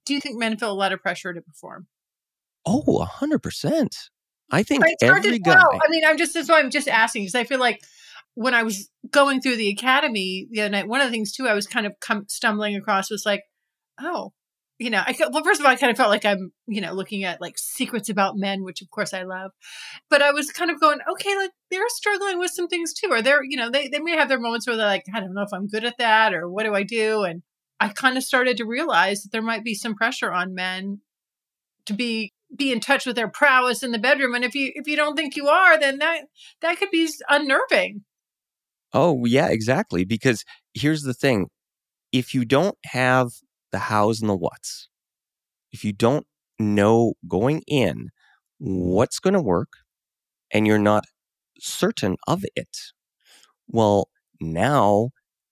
Do 0.05 0.15
you 0.15 0.21
think 0.21 0.39
men 0.39 0.57
feel 0.57 0.71
a 0.71 0.75
lot 0.75 0.93
of 0.93 1.01
pressure 1.01 1.33
to 1.33 1.41
perform? 1.41 1.87
Oh, 2.67 2.99
a 3.01 3.05
hundred 3.05 3.43
percent. 3.43 3.97
I 4.51 4.63
think 4.63 4.85
It's 4.87 5.03
hard 5.05 5.25
every 5.25 5.39
to 5.39 5.43
guy. 5.43 5.55
tell. 5.55 5.71
I 5.73 5.89
mean, 5.91 6.05
I'm 6.05 6.19
just 6.19 6.35
that's 6.35 6.49
why 6.49 6.59
I'm 6.59 6.71
just 6.71 6.89
asking 6.89 7.23
because 7.23 7.35
I 7.35 7.45
feel 7.45 7.59
like 7.61 7.83
when 8.35 8.55
I 8.55 8.63
was 8.63 8.89
going 9.11 9.41
through 9.41 9.57
the 9.57 9.69
academy 9.71 10.47
the 10.51 10.63
other 10.63 10.71
night, 10.71 10.89
one 10.89 11.01
of 11.01 11.07
the 11.07 11.13
things 11.13 11.33
too 11.33 11.49
I 11.49 11.55
was 11.55 11.67
kind 11.67 11.87
of 11.87 11.95
come, 12.01 12.25
stumbling 12.29 12.77
across 12.77 13.11
was 13.11 13.27
like, 13.27 13.43
oh, 14.01 14.33
you 14.79 14.91
know, 14.91 15.03
I 15.07 15.15
well, 15.31 15.45
first 15.45 15.61
of 15.61 15.67
all, 15.67 15.73
I 15.73 15.77
kind 15.77 15.91
of 15.91 15.97
felt 15.97 16.11
like 16.11 16.25
I'm, 16.25 16.51
you 16.67 16.81
know, 16.81 16.93
looking 16.93 17.25
at 17.25 17.41
like 17.41 17.57
secrets 17.57 18.09
about 18.09 18.37
men, 18.37 18.65
which 18.65 18.83
of 18.83 18.91
course 18.91 19.15
I 19.15 19.23
love, 19.23 19.53
but 20.11 20.23
I 20.23 20.33
was 20.33 20.51
kind 20.51 20.71
of 20.71 20.81
going, 20.81 20.99
okay, 21.13 21.37
like 21.37 21.51
they're 21.71 21.89
struggling 21.89 22.39
with 22.39 22.51
some 22.53 22.69
things 22.69 22.93
too, 22.93 23.09
or 23.11 23.23
they're, 23.23 23.45
you 23.45 23.57
know, 23.57 23.71
they 23.71 23.89
they 23.89 24.01
may 24.01 24.17
have 24.17 24.29
their 24.29 24.41
moments 24.41 24.67
where 24.67 24.77
they're 24.77 24.87
like, 24.87 25.05
I 25.15 25.21
don't 25.21 25.35
know 25.35 25.43
if 25.43 25.53
I'm 25.53 25.69
good 25.69 25.85
at 25.85 25.99
that, 25.99 26.35
or 26.35 26.51
what 26.51 26.65
do 26.65 26.75
I 26.75 26.83
do, 26.83 27.23
and 27.23 27.43
I 27.79 27.89
kind 27.89 28.17
of 28.17 28.25
started 28.25 28.57
to 28.57 28.65
realize 28.65 29.23
that 29.23 29.31
there 29.31 29.43
might 29.43 29.65
be 29.65 29.75
some 29.75 29.95
pressure 29.95 30.33
on 30.33 30.55
men 30.55 31.01
to 31.87 31.93
be 31.93 32.33
be 32.57 32.73
in 32.73 32.81
touch 32.81 33.07
with 33.07 33.17
their 33.17 33.29
prowess 33.29 33.83
in 33.83 33.93
the 33.93 33.99
bedroom. 33.99 34.35
And 34.35 34.45
if 34.45 34.55
you 34.55 34.73
if 34.75 34.87
you 34.87 34.97
don't 34.97 35.17
think 35.17 35.37
you 35.37 35.49
are 35.49 35.79
then 35.79 35.99
that 35.99 36.23
that 36.61 36.79
could 36.79 36.91
be 36.91 37.09
unnerving 37.29 38.03
Oh, 38.93 39.25
yeah, 39.25 39.49
exactly. 39.49 40.05
Because 40.05 40.45
here's 40.75 41.03
the 41.03 41.15
thing 41.15 41.49
if 42.13 42.35
you 42.35 42.45
don't 42.45 42.77
have 42.87 43.29
the 43.71 43.79
hows 43.79 44.21
and 44.21 44.29
the 44.29 44.37
whats, 44.37 44.89
if 45.73 45.85
you 45.85 45.93
don't 45.93 46.27
know 46.59 47.15
going 47.29 47.63
in 47.67 48.11
mm-hmm. 48.63 48.75
what's 48.93 49.19
going 49.19 49.35
to 49.35 49.41
work 49.41 49.69
and 50.53 50.67
you're 50.67 50.79
not 50.79 51.05
certain 51.59 52.17
of 52.29 52.45
it, 52.55 52.77
well, 53.67 54.09
now 54.41 55.11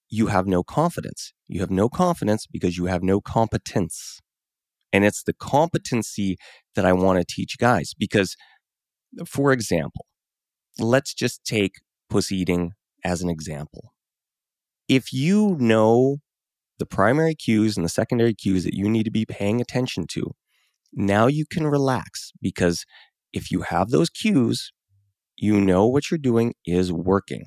you 0.08 0.26
have 0.26 0.46
no 0.46 0.62
confidence. 0.62 1.32
You 1.48 1.60
have 1.60 1.70
no 1.70 1.88
confidence 1.88 2.46
because 2.46 2.76
you 2.76 2.86
have 2.86 3.02
no 3.02 3.20
competence. 3.20 4.20
And 4.92 5.04
it's 5.04 5.22
the 5.22 5.32
competency 5.32 6.36
that 6.74 6.84
I 6.84 6.92
want 6.92 7.20
to 7.20 7.24
teach 7.34 7.56
guys 7.58 7.92
because, 7.96 8.36
for 9.24 9.52
example, 9.52 10.04
let's 10.78 11.14
just 11.14 11.44
take 11.44 11.74
pussy 12.08 12.36
eating 12.36 12.72
as 13.04 13.22
an 13.22 13.30
example. 13.30 13.92
If 14.88 15.12
you 15.12 15.56
know 15.58 16.18
the 16.78 16.86
primary 16.86 17.34
cues 17.34 17.76
and 17.76 17.84
the 17.84 17.90
secondary 17.90 18.34
cues 18.34 18.64
that 18.64 18.74
you 18.74 18.88
need 18.88 19.04
to 19.04 19.10
be 19.10 19.26
paying 19.26 19.60
attention 19.60 20.06
to, 20.12 20.32
now 20.92 21.26
you 21.26 21.44
can 21.48 21.66
relax 21.66 22.32
because 22.40 22.84
if 23.32 23.50
you 23.50 23.62
have 23.62 23.90
those 23.90 24.10
cues, 24.10 24.72
you 25.36 25.60
know 25.60 25.86
what 25.86 26.10
you're 26.10 26.18
doing 26.18 26.54
is 26.66 26.92
working. 26.92 27.44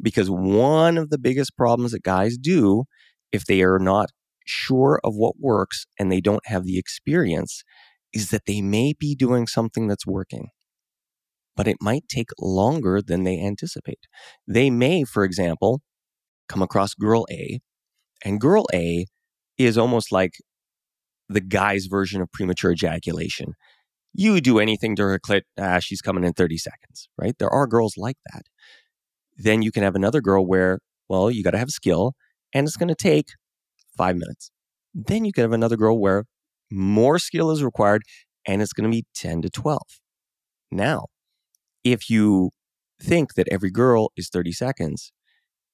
Because 0.00 0.30
one 0.30 0.96
of 0.96 1.10
the 1.10 1.18
biggest 1.18 1.56
problems 1.56 1.92
that 1.92 2.02
guys 2.02 2.36
do 2.36 2.84
if 3.30 3.44
they 3.44 3.62
are 3.62 3.78
not 3.78 4.10
sure 4.46 5.00
of 5.04 5.14
what 5.14 5.38
works 5.38 5.86
and 5.98 6.10
they 6.10 6.20
don't 6.20 6.46
have 6.46 6.64
the 6.64 6.78
experience 6.78 7.62
is 8.12 8.30
that 8.30 8.46
they 8.46 8.60
may 8.60 8.92
be 8.98 9.14
doing 9.14 9.46
something 9.46 9.86
that's 9.86 10.06
working, 10.06 10.48
but 11.56 11.68
it 11.68 11.76
might 11.80 12.08
take 12.08 12.30
longer 12.38 13.00
than 13.02 13.24
they 13.24 13.40
anticipate. 13.40 14.06
They 14.46 14.70
may, 14.70 15.04
for 15.04 15.24
example, 15.24 15.80
come 16.48 16.62
across 16.62 16.94
girl 16.94 17.26
A, 17.30 17.60
and 18.24 18.40
girl 18.40 18.66
A 18.72 19.06
is 19.58 19.78
almost 19.78 20.12
like 20.12 20.34
the 21.28 21.40
guy's 21.40 21.86
version 21.86 22.20
of 22.20 22.30
premature 22.32 22.72
ejaculation. 22.72 23.54
You 24.14 24.40
do 24.40 24.58
anything 24.58 24.96
to 24.96 25.02
her 25.04 25.18
clit, 25.18 25.42
ah, 25.58 25.78
she's 25.78 26.02
coming 26.02 26.24
in 26.24 26.32
30 26.32 26.58
seconds, 26.58 27.08
right? 27.16 27.34
There 27.38 27.48
are 27.50 27.66
girls 27.66 27.94
like 27.96 28.16
that. 28.32 28.42
Then 29.36 29.62
you 29.62 29.72
can 29.72 29.82
have 29.82 29.94
another 29.94 30.20
girl 30.20 30.46
where, 30.46 30.80
well, 31.08 31.30
you 31.30 31.42
got 31.42 31.52
to 31.52 31.58
have 31.58 31.70
skill 31.70 32.12
and 32.52 32.66
it's 32.66 32.76
going 32.76 32.88
to 32.88 32.94
take 32.94 33.28
five 33.96 34.16
minutes. 34.16 34.50
Then 34.94 35.24
you 35.24 35.32
can 35.32 35.42
have 35.42 35.52
another 35.52 35.76
girl 35.76 35.98
where 35.98 36.24
more 36.70 37.18
skill 37.18 37.50
is 37.50 37.64
required 37.64 38.02
and 38.46 38.60
it's 38.60 38.72
going 38.72 38.90
to 38.90 38.94
be 38.94 39.04
10 39.14 39.42
to 39.42 39.50
12. 39.50 39.80
Now, 40.70 41.06
if 41.84 42.08
you 42.10 42.50
think 43.00 43.34
that 43.34 43.48
every 43.50 43.70
girl 43.70 44.10
is 44.16 44.28
30 44.28 44.52
seconds, 44.52 45.12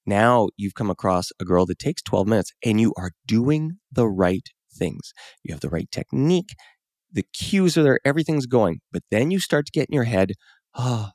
now 0.07 0.49
you've 0.57 0.75
come 0.75 0.91
across 0.91 1.31
a 1.41 1.45
girl 1.45 1.67
that 1.67 1.79
takes 1.79 2.03
12 2.03 2.27
minutes 2.27 2.53
and 2.65 2.81
you 2.81 2.95
are 2.97 3.11
doing 3.27 3.79
the 3.93 4.09
right 4.09 4.47
things. 4.73 5.13
You 5.43 5.53
have 5.53 5.61
the 5.61 5.69
right 5.69 5.91
technique, 5.91 6.55
the 7.13 7.25
cues 7.35 7.77
are 7.77 7.83
there, 7.83 8.01
everything's 8.05 8.47
going. 8.47 8.81
But 8.93 9.03
then 9.11 9.31
you 9.31 9.41
start 9.41 9.67
to 9.67 9.73
get 9.73 9.89
in 9.89 9.95
your 9.95 10.05
head, 10.05 10.33
oh, 10.75 11.11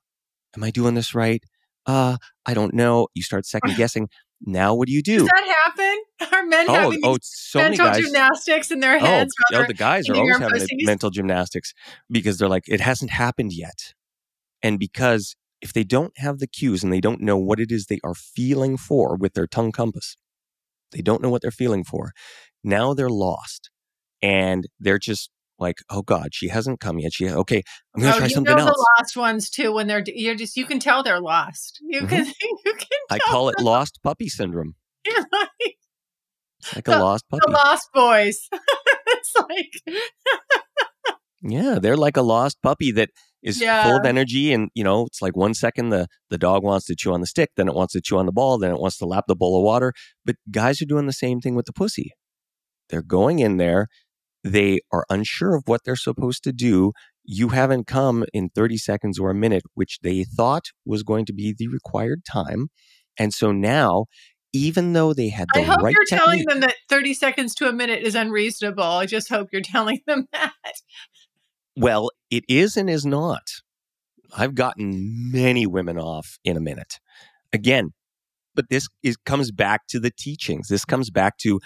am 0.55 0.63
I 0.63 0.69
doing 0.71 0.93
this 0.93 1.15
right? 1.15 1.41
Uh, 1.85 2.17
I 2.45 2.53
don't 2.53 2.73
know. 2.73 3.07
You 3.13 3.23
start 3.23 3.45
second 3.45 3.75
guessing. 3.77 4.09
Now 4.45 4.75
what 4.75 4.87
do 4.87 4.93
you 4.93 5.01
do? 5.01 5.19
does 5.19 5.27
that 5.29 5.55
happen 5.65 6.03
are 6.37 6.45
men 6.45 6.65
Oh, 6.69 6.73
having 6.73 6.99
oh, 7.03 7.17
so 7.21 7.59
mental 7.59 7.85
guys. 7.87 8.03
gymnastics 8.03 8.71
in 8.71 8.79
their 8.81 8.95
Oh, 8.97 8.99
heads 8.99 9.33
while 9.49 9.61
oh, 9.63 9.65
the 9.67 9.73
guys 9.73 10.07
are 10.09 10.15
always 10.15 10.37
having 10.37 10.67
mental 10.81 11.09
gymnastics 11.09 11.73
because 12.11 12.37
they're 12.37 12.49
like, 12.49 12.63
it 12.67 12.81
hasn't 12.81 13.11
happened 13.11 13.53
yet. 13.53 13.93
And 14.63 14.79
because 14.79 15.35
if 15.61 15.71
they 15.73 15.83
don't 15.83 16.17
have 16.17 16.39
the 16.39 16.47
cues 16.47 16.83
and 16.83 16.91
they 16.91 17.01
don't 17.01 17.21
know 17.21 17.37
what 17.37 17.59
it 17.59 17.71
is 17.71 17.85
they 17.85 17.99
are 18.03 18.15
feeling 18.15 18.77
for 18.77 19.15
with 19.15 19.33
their 19.33 19.47
tongue 19.47 19.71
compass, 19.71 20.17
they 20.91 21.01
don't 21.01 21.21
know 21.21 21.29
what 21.29 21.41
they're 21.41 21.51
feeling 21.51 21.83
for. 21.83 22.11
Now 22.63 22.93
they're 22.93 23.09
lost 23.09 23.69
and 24.21 24.67
they're 24.79 24.99
just 24.99 25.29
like, 25.59 25.77
oh 25.89 26.01
God, 26.01 26.29
she 26.33 26.47
hasn't 26.49 26.79
come 26.79 26.97
yet. 26.99 27.13
She, 27.13 27.29
okay, 27.29 27.61
I'm 27.93 28.01
going 28.01 28.11
to 28.11 28.15
oh, 28.15 28.19
try 28.19 28.27
you 28.27 28.33
something 28.35 28.55
know 28.57 28.61
else. 28.65 28.75
the 28.77 28.87
lost 28.99 29.17
ones 29.17 29.49
too 29.49 29.71
when 29.73 29.87
they're 29.87 30.03
you're 30.07 30.35
just 30.35 30.57
you 30.57 30.65
can 30.65 30.79
tell 30.79 31.03
they're 31.03 31.21
lost 31.21 31.79
you 31.81 32.01
Mhm. 32.01 32.09
can 32.09 32.25
you 32.65 32.73
can 32.73 32.99
I 33.09 33.19
call 33.19 33.49
it 33.49 33.59
lost 33.59 33.99
puppy 34.03 34.27
syndrome. 34.29 34.75
you're 35.05 35.15
like 35.31 35.77
like 36.75 36.87
a 36.87 36.91
lost 36.91 37.25
puppy. 37.29 37.43
the 37.45 37.51
lost 37.51 37.89
boys 37.93 38.49
it's 39.07 39.33
like 39.49 39.97
Yeah, 41.41 41.79
they're 41.81 41.97
like 41.97 42.17
a 42.17 42.21
lost 42.21 42.61
puppy 42.61 42.91
that 42.93 43.09
is 43.43 43.59
full 43.59 43.97
of 43.97 44.05
energy 44.05 44.53
and 44.53 44.69
you 44.73 44.83
know, 44.83 45.05
it's 45.05 45.21
like 45.21 45.35
one 45.35 45.53
second 45.53 45.89
the 45.89 46.07
the 46.29 46.37
dog 46.37 46.63
wants 46.63 46.85
to 46.87 46.95
chew 46.95 47.13
on 47.13 47.21
the 47.21 47.27
stick, 47.27 47.51
then 47.55 47.67
it 47.67 47.75
wants 47.75 47.93
to 47.93 48.01
chew 48.01 48.17
on 48.17 48.25
the 48.25 48.31
ball, 48.31 48.57
then 48.57 48.71
it 48.71 48.79
wants 48.79 48.97
to 48.97 49.05
lap 49.05 49.25
the 49.27 49.35
bowl 49.35 49.57
of 49.57 49.63
water. 49.63 49.93
But 50.25 50.35
guys 50.49 50.81
are 50.81 50.85
doing 50.85 51.05
the 51.05 51.13
same 51.13 51.39
thing 51.41 51.55
with 51.55 51.65
the 51.65 51.73
pussy. 51.73 52.11
They're 52.89 53.01
going 53.01 53.39
in 53.39 53.57
there, 53.57 53.87
they 54.43 54.79
are 54.91 55.05
unsure 55.09 55.55
of 55.55 55.63
what 55.65 55.81
they're 55.85 55.95
supposed 55.95 56.43
to 56.43 56.51
do. 56.51 56.91
You 57.23 57.49
haven't 57.49 57.87
come 57.87 58.25
in 58.33 58.49
30 58.49 58.77
seconds 58.77 59.17
or 59.17 59.29
a 59.29 59.35
minute, 59.35 59.63
which 59.73 59.99
they 60.03 60.25
thought 60.25 60.65
was 60.85 61.03
going 61.03 61.25
to 61.25 61.33
be 61.33 61.55
the 61.57 61.69
required 61.69 62.25
time. 62.25 62.67
And 63.17 63.33
so 63.33 63.51
now, 63.51 64.05
even 64.51 64.93
though 64.93 65.13
they 65.13 65.29
had 65.29 65.47
the 65.53 65.61
I 65.61 65.63
hope 65.63 65.81
right 65.81 65.93
you're 65.93 66.19
telling 66.19 66.39
technique, 66.39 66.49
them 66.49 66.59
that 66.61 66.75
30 66.89 67.13
seconds 67.13 67.55
to 67.55 67.69
a 67.69 67.73
minute 67.73 68.03
is 68.03 68.15
unreasonable. 68.15 68.83
I 68.83 69.05
just 69.05 69.29
hope 69.29 69.49
you're 69.51 69.61
telling 69.63 70.01
them 70.05 70.27
that. 70.33 70.53
Well, 71.75 72.11
it 72.29 72.43
is 72.47 72.77
and 72.77 72.89
is 72.89 73.05
not. 73.05 73.47
I've 74.35 74.55
gotten 74.55 75.31
many 75.31 75.65
women 75.65 75.97
off 75.97 76.37
in 76.43 76.57
a 76.57 76.61
minute. 76.61 76.99
Again, 77.51 77.93
but 78.55 78.69
this 78.69 78.87
is 79.03 79.17
comes 79.17 79.51
back 79.51 79.87
to 79.89 79.99
the 79.99 80.11
teachings. 80.11 80.67
This 80.67 80.85
comes 80.85 81.09
back 81.09 81.37
to 81.39 81.59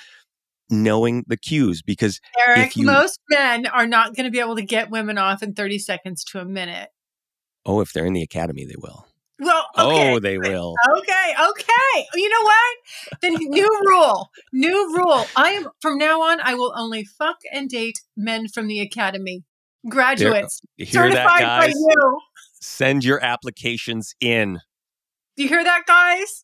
knowing 0.70 1.24
the 1.28 1.38
cues 1.38 1.82
because 1.82 2.20
Erik, 2.48 2.76
you- 2.76 2.86
most 2.86 3.20
men 3.30 3.66
are 3.68 3.88
not 3.88 4.16
going 4.16 4.26
to 4.26 4.32
be 4.32 4.40
able 4.40 4.56
to 4.56 4.62
get 4.64 4.90
women 4.90 5.18
off 5.18 5.42
in 5.44 5.54
30 5.54 5.80
seconds 5.80 6.24
to 6.26 6.40
a 6.40 6.46
minute. 6.46 6.90
oh, 7.66 7.82
if 7.82 7.92
they're 7.92 8.06
in 8.06 8.14
the 8.14 8.22
academy, 8.24 8.66
they 8.66 8.76
will. 8.78 9.08
Well, 9.40 9.68
okay. 9.78 10.14
Oh, 10.14 10.20
they 10.20 10.38
will. 10.38 10.76
Okay, 10.98 11.34
okay. 11.50 12.08
You 12.16 12.30
know 12.30 12.42
what? 12.42 12.78
Then 13.22 13.36
new 13.36 13.70
rule. 13.86 14.30
New 14.52 14.96
rule. 14.98 15.26
I 15.36 15.50
am 15.52 15.68
from 15.82 15.98
now 15.98 16.22
on 16.22 16.40
I 16.42 16.56
will 16.56 16.74
only 16.76 17.04
fuck 17.04 17.38
and 17.54 17.70
date 17.70 18.00
men 18.16 18.48
from 18.48 18.68
the 18.68 18.80
academy. 18.80 19.44
Graduates. 19.90 20.62
You 20.78 20.86
hear 20.86 21.10
that, 21.12 21.30
certified 21.30 21.42
by 21.42 21.68
you. 21.68 22.20
Send 22.60 23.04
your 23.04 23.24
applications 23.24 24.16
in. 24.20 24.60
Do 25.36 25.44
you 25.44 25.50
hear 25.50 25.64
that, 25.64 25.84
guys? 25.86 26.44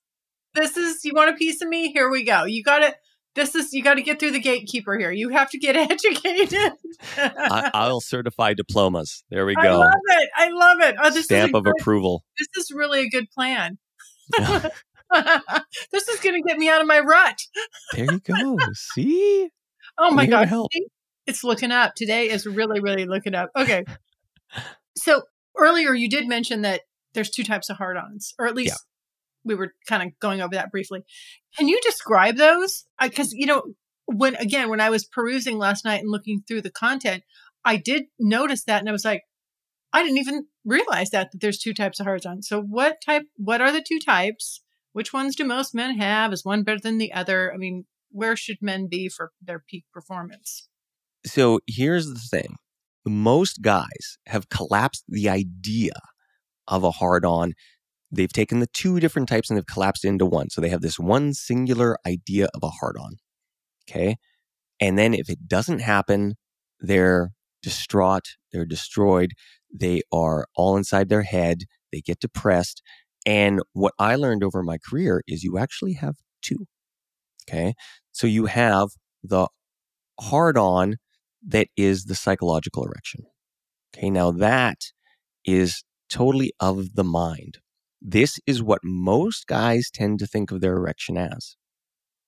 This 0.53 0.77
is 0.77 1.03
you 1.03 1.13
want 1.15 1.31
a 1.31 1.33
piece 1.33 1.61
of 1.61 1.67
me? 1.67 1.91
Here 1.91 2.09
we 2.09 2.23
go. 2.23 2.43
You 2.43 2.63
got 2.63 2.79
to 2.79 2.95
this 3.35 3.55
is 3.55 3.73
you 3.73 3.83
got 3.83 3.95
to 3.95 4.03
get 4.03 4.19
through 4.19 4.31
the 4.31 4.39
gatekeeper 4.39 4.97
here. 4.97 5.11
You 5.11 5.29
have 5.29 5.49
to 5.51 5.57
get 5.57 5.75
educated. 5.91 6.73
I, 7.17 7.71
I'll 7.73 8.01
certify 8.01 8.53
diplomas. 8.53 9.23
There 9.29 9.45
we 9.45 9.55
go. 9.55 9.61
I 9.61 9.69
love 9.71 9.87
it. 10.07 10.29
I 10.35 10.49
love 10.49 10.79
it. 10.81 10.95
Oh, 11.01 11.09
this 11.09 11.25
Stamp 11.25 11.55
of 11.55 11.63
good- 11.63 11.73
approval. 11.79 12.23
This 12.37 12.63
is 12.63 12.71
really 12.71 13.01
a 13.01 13.09
good 13.09 13.29
plan. 13.31 13.77
this 14.37 16.07
is 16.07 16.19
going 16.21 16.41
to 16.41 16.47
get 16.47 16.57
me 16.57 16.69
out 16.69 16.81
of 16.81 16.87
my 16.87 16.99
rut. 16.99 17.39
There 17.93 18.05
you 18.05 18.19
go. 18.19 18.57
See? 18.73 19.49
Oh 19.97 20.11
my 20.11 20.25
god, 20.25 20.47
help. 20.47 20.71
See? 20.73 20.85
It's 21.27 21.43
looking 21.43 21.71
up. 21.71 21.95
Today 21.95 22.29
is 22.29 22.45
really, 22.45 22.79
really 22.79 23.05
looking 23.05 23.35
up. 23.35 23.49
Okay. 23.55 23.83
So 24.95 25.23
earlier 25.57 25.93
you 25.95 26.07
did 26.07 26.27
mention 26.27 26.61
that 26.61 26.81
there's 27.15 27.31
two 27.31 27.43
types 27.43 27.69
of 27.71 27.77
hard-ons, 27.77 28.35
or 28.37 28.45
at 28.45 28.53
least 28.55 28.73
Yeah. 28.73 28.77
we 29.43 29.55
were 29.55 29.73
kind 29.87 30.03
of 30.03 30.19
going 30.19 30.39
over 30.39 30.53
that 30.53 30.71
briefly. 30.71 31.01
Can 31.57 31.67
you 31.67 31.79
describe 31.81 32.35
those? 32.37 32.85
Because 33.01 33.33
you 33.33 33.47
know, 33.47 33.63
when 34.05 34.35
again, 34.35 34.69
when 34.69 34.79
I 34.81 34.91
was 34.91 35.05
perusing 35.05 35.57
last 35.57 35.83
night 35.83 36.01
and 36.01 36.11
looking 36.11 36.43
through 36.47 36.61
the 36.61 36.71
content, 36.71 37.23
I 37.65 37.77
did 37.77 38.03
notice 38.19 38.65
that, 38.65 38.79
and 38.81 38.89
I 38.89 38.91
was 38.91 39.03
like, 39.05 39.23
I 39.91 40.03
didn't 40.03 40.19
even 40.19 40.45
realize 40.63 41.09
that 41.09 41.31
that 41.31 41.39
there's 41.41 41.57
two 41.59 41.73
types 41.73 41.99
of 41.99 42.05
hard-ons. 42.05 42.47
So 42.47 42.61
what 42.61 42.97
type? 43.03 43.23
What 43.37 43.61
are 43.61 43.71
the 43.71 43.83
two 43.85 43.99
types? 43.99 44.61
Which 44.91 45.11
ones 45.11 45.35
do 45.35 45.43
most 45.43 45.73
men 45.73 45.97
have? 45.97 46.31
Is 46.33 46.45
one 46.45 46.63
better 46.63 46.79
than 46.79 46.99
the 46.99 47.13
other? 47.13 47.51
I 47.51 47.57
mean, 47.57 47.85
where 48.11 48.35
should 48.35 48.57
men 48.61 48.87
be 48.87 49.09
for 49.09 49.31
their 49.41 49.63
peak 49.67 49.85
performance? 49.91 50.69
So 51.25 51.59
here's 51.67 52.07
the 52.07 52.19
thing 52.19 52.55
most 53.05 53.61
guys 53.61 54.17
have 54.27 54.49
collapsed 54.49 55.03
the 55.07 55.29
idea 55.29 55.93
of 56.67 56.83
a 56.83 56.91
hard 56.91 57.25
on. 57.25 57.53
They've 58.11 58.31
taken 58.31 58.59
the 58.59 58.67
two 58.67 58.99
different 58.99 59.27
types 59.27 59.49
and 59.49 59.57
they've 59.57 59.65
collapsed 59.65 60.05
into 60.05 60.25
one. 60.25 60.49
So 60.49 60.61
they 60.61 60.69
have 60.69 60.81
this 60.81 60.99
one 60.99 61.33
singular 61.33 61.97
idea 62.05 62.47
of 62.53 62.61
a 62.63 62.69
hard 62.69 62.95
on. 62.99 63.13
Okay. 63.89 64.15
And 64.79 64.97
then 64.97 65.13
if 65.13 65.29
it 65.29 65.47
doesn't 65.47 65.79
happen, 65.79 66.35
they're 66.79 67.31
distraught, 67.61 68.35
they're 68.51 68.65
destroyed, 68.65 69.31
they 69.73 70.01
are 70.11 70.45
all 70.55 70.77
inside 70.77 71.09
their 71.09 71.23
head, 71.23 71.63
they 71.91 72.01
get 72.01 72.19
depressed. 72.19 72.81
And 73.25 73.61
what 73.73 73.93
I 73.97 74.15
learned 74.15 74.43
over 74.43 74.61
my 74.61 74.77
career 74.77 75.21
is 75.27 75.43
you 75.43 75.57
actually 75.57 75.93
have 75.93 76.15
two. 76.41 76.65
Okay. 77.49 77.73
So 78.11 78.27
you 78.27 78.45
have 78.45 78.89
the 79.23 79.47
hard 80.19 80.57
on 80.57 80.97
that 81.47 81.67
is 81.75 82.05
the 82.05 82.15
psychological 82.15 82.83
erection. 82.85 83.25
Okay, 83.95 84.09
now 84.09 84.31
that 84.31 84.77
is 85.45 85.83
totally 86.09 86.53
of 86.59 86.95
the 86.95 87.03
mind. 87.03 87.59
This 88.01 88.39
is 88.45 88.61
what 88.61 88.81
most 88.83 89.47
guys 89.47 89.89
tend 89.93 90.19
to 90.19 90.27
think 90.27 90.51
of 90.51 90.61
their 90.61 90.75
erection 90.75 91.17
as. 91.17 91.55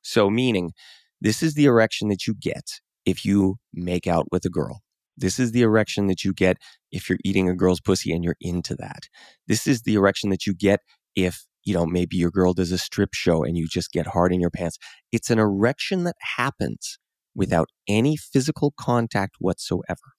So, 0.01 0.29
meaning, 0.29 0.71
this 1.19 1.41
is 1.41 1.55
the 1.55 1.65
erection 1.65 2.09
that 2.09 2.27
you 2.27 2.33
get 2.33 2.79
if 3.05 3.25
you 3.25 3.55
make 3.73 4.07
out 4.07 4.27
with 4.31 4.45
a 4.45 4.49
girl. 4.49 4.81
This 5.17 5.39
is 5.39 5.51
the 5.51 5.61
erection 5.61 6.07
that 6.07 6.23
you 6.23 6.33
get 6.33 6.57
if 6.91 7.09
you're 7.09 7.19
eating 7.23 7.49
a 7.49 7.55
girl's 7.55 7.81
pussy 7.81 8.11
and 8.11 8.23
you're 8.23 8.35
into 8.41 8.75
that. 8.75 9.07
This 9.47 9.65
is 9.65 9.83
the 9.83 9.95
erection 9.95 10.29
that 10.29 10.45
you 10.45 10.53
get 10.53 10.81
if, 11.15 11.45
you 11.63 11.73
know, 11.73 11.85
maybe 11.85 12.17
your 12.17 12.31
girl 12.31 12.53
does 12.53 12.71
a 12.71 12.77
strip 12.77 13.13
show 13.13 13.43
and 13.43 13.57
you 13.57 13.67
just 13.67 13.91
get 13.91 14.07
hard 14.07 14.33
in 14.33 14.41
your 14.41 14.49
pants. 14.49 14.77
It's 15.11 15.29
an 15.29 15.39
erection 15.39 16.03
that 16.03 16.15
happens 16.37 16.99
without 17.35 17.67
any 17.87 18.15
physical 18.15 18.73
contact 18.79 19.35
whatsoever. 19.39 20.13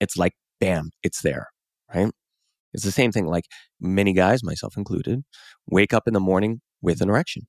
It's 0.00 0.16
like, 0.16 0.32
bam, 0.60 0.90
it's 1.02 1.22
there, 1.22 1.48
right? 1.94 2.10
It's 2.72 2.84
the 2.84 2.92
same 2.92 3.12
thing. 3.12 3.26
Like 3.26 3.46
many 3.80 4.12
guys, 4.12 4.44
myself 4.44 4.76
included, 4.76 5.22
wake 5.66 5.92
up 5.92 6.04
in 6.06 6.14
the 6.14 6.20
morning 6.20 6.60
with 6.80 7.00
an 7.00 7.08
erection. 7.08 7.42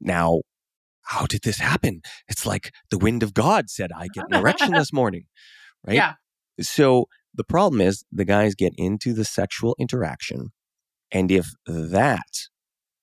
Now, 0.00 0.40
how 1.02 1.26
did 1.26 1.42
this 1.42 1.58
happen? 1.58 2.02
It's 2.28 2.46
like 2.46 2.72
the 2.90 2.98
wind 2.98 3.22
of 3.22 3.34
God 3.34 3.68
said, 3.68 3.90
I 3.96 4.08
get 4.08 4.26
an 4.30 4.38
erection 4.38 4.72
this 4.72 4.92
morning, 4.92 5.24
right? 5.86 5.96
Yeah. 5.96 6.14
So 6.60 7.06
the 7.34 7.44
problem 7.44 7.80
is 7.80 8.04
the 8.12 8.24
guys 8.24 8.54
get 8.54 8.72
into 8.76 9.12
the 9.12 9.24
sexual 9.24 9.74
interaction. 9.78 10.50
And 11.10 11.30
if 11.30 11.48
that 11.66 12.48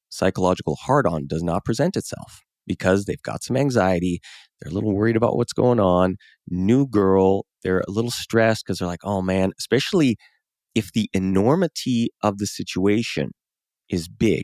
psychological 0.09 0.75
hard 0.75 1.07
on 1.07 1.27
does 1.27 1.43
not 1.43 1.65
present 1.65 1.97
itself 1.97 2.41
because 2.67 3.05
they've 3.05 3.21
got 3.21 3.43
some 3.43 3.57
anxiety, 3.57 4.19
they're 4.59 4.71
a 4.71 4.73
little 4.73 4.95
worried 4.95 5.15
about 5.15 5.37
what's 5.37 5.53
going 5.53 5.79
on, 5.79 6.17
new 6.49 6.87
girl, 6.87 7.45
they're 7.63 7.83
a 7.87 7.91
little 7.91 8.11
stressed 8.11 8.65
because 8.65 8.79
they're 8.79 8.87
like, 8.87 9.03
oh 9.03 9.21
man, 9.21 9.51
especially 9.59 10.17
if 10.75 10.91
the 10.91 11.09
enormity 11.13 12.09
of 12.21 12.37
the 12.37 12.47
situation 12.47 13.31
is 13.89 14.07
big, 14.07 14.43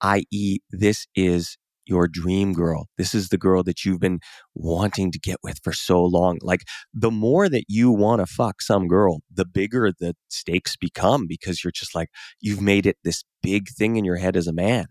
i.e., 0.00 0.58
this 0.70 1.06
is 1.14 1.56
your 1.84 2.06
dream 2.06 2.52
girl. 2.52 2.86
This 2.96 3.14
is 3.14 3.28
the 3.28 3.38
girl 3.38 3.62
that 3.64 3.84
you've 3.84 4.00
been 4.00 4.20
wanting 4.54 5.10
to 5.12 5.18
get 5.18 5.38
with 5.42 5.58
for 5.62 5.72
so 5.72 6.02
long. 6.02 6.38
Like 6.40 6.62
the 6.94 7.10
more 7.10 7.48
that 7.48 7.64
you 7.68 7.90
want 7.90 8.20
to 8.20 8.26
fuck 8.26 8.62
some 8.62 8.86
girl, 8.86 9.20
the 9.32 9.44
bigger 9.44 9.90
the 9.98 10.14
stakes 10.28 10.76
become 10.76 11.26
because 11.28 11.64
you're 11.64 11.72
just 11.72 11.94
like, 11.94 12.08
you've 12.40 12.60
made 12.60 12.86
it 12.86 12.96
this 13.02 13.24
big 13.42 13.68
thing 13.68 13.96
in 13.96 14.04
your 14.04 14.16
head 14.16 14.36
as 14.36 14.46
a 14.46 14.52
man. 14.52 14.86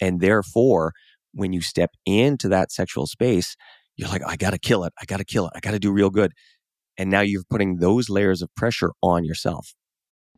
And 0.00 0.20
therefore, 0.20 0.92
when 1.38 1.52
you 1.52 1.60
step 1.60 1.90
into 2.04 2.48
that 2.48 2.72
sexual 2.72 3.06
space, 3.06 3.56
you're 3.96 4.08
like, 4.08 4.22
I 4.26 4.36
got 4.36 4.50
to 4.50 4.58
kill 4.58 4.84
it. 4.84 4.92
I 5.00 5.04
got 5.04 5.18
to 5.18 5.24
kill 5.24 5.46
it. 5.46 5.52
I 5.54 5.60
got 5.60 5.72
to 5.72 5.78
do 5.78 5.92
real 5.92 6.10
good. 6.10 6.32
And 6.96 7.10
now 7.10 7.20
you're 7.20 7.44
putting 7.48 7.76
those 7.76 8.08
layers 8.08 8.42
of 8.42 8.54
pressure 8.54 8.90
on 9.02 9.24
yourself. 9.24 9.74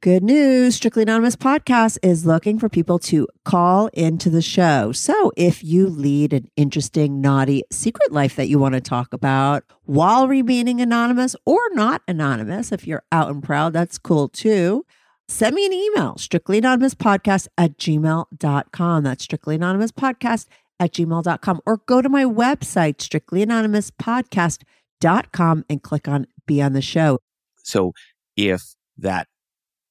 Good 0.03 0.23
news. 0.23 0.77
Strictly 0.77 1.03
Anonymous 1.03 1.37
Podcast 1.37 1.99
is 2.03 2.25
looking 2.25 2.59
for 2.59 2.71
people 2.71 2.99
to 3.01 3.29
call 3.45 3.89
into 3.89 4.31
the 4.31 4.41
show. 4.41 4.93
So 4.93 5.31
if 5.37 5.63
you 5.63 5.89
lead 5.89 6.33
an 6.33 6.51
interesting, 6.57 7.21
naughty 7.21 7.65
secret 7.71 8.11
life 8.11 8.35
that 8.37 8.49
you 8.49 8.59
want 8.59 8.75
to 8.77 8.81
talk 8.81 9.13
about 9.13 9.63
while 9.85 10.27
remaining 10.27 10.81
anonymous 10.81 11.37
or 11.45 11.61
not 11.73 12.01
anonymous, 12.09 12.73
if 12.73 12.87
you're 12.87 13.03
out 13.13 13.29
and 13.29 13.43
proud, 13.43 13.75
that's 13.75 13.99
cool 13.99 14.31
too. 14.31 14.87
Send 15.29 15.55
me 15.55 15.67
an 15.67 15.73
email, 15.75 16.17
strictly 16.17 16.59
anonymous 16.59 16.95
podcast 16.95 17.47
at 17.59 17.77
gmail.com. 17.77 19.05
That's 19.05 19.23
strictly 19.23 19.55
anonymous 19.55 19.93
podcast 19.93 20.47
at 20.81 20.93
gmail.com. 20.93 21.61
Or 21.65 21.77
go 21.87 22.03
to 22.03 22.09
my 22.09 22.25
website, 22.25 23.01
strictly 23.01 23.43
anonymous 23.43 23.91
podcast.com 23.93 25.65
and 25.69 25.83
click 25.83 26.09
on 26.09 26.27
be 26.47 26.61
on 26.61 26.73
the 26.73 26.83
show. 26.83 27.21
So 27.63 27.93
if 28.37 28.75
that 28.99 29.29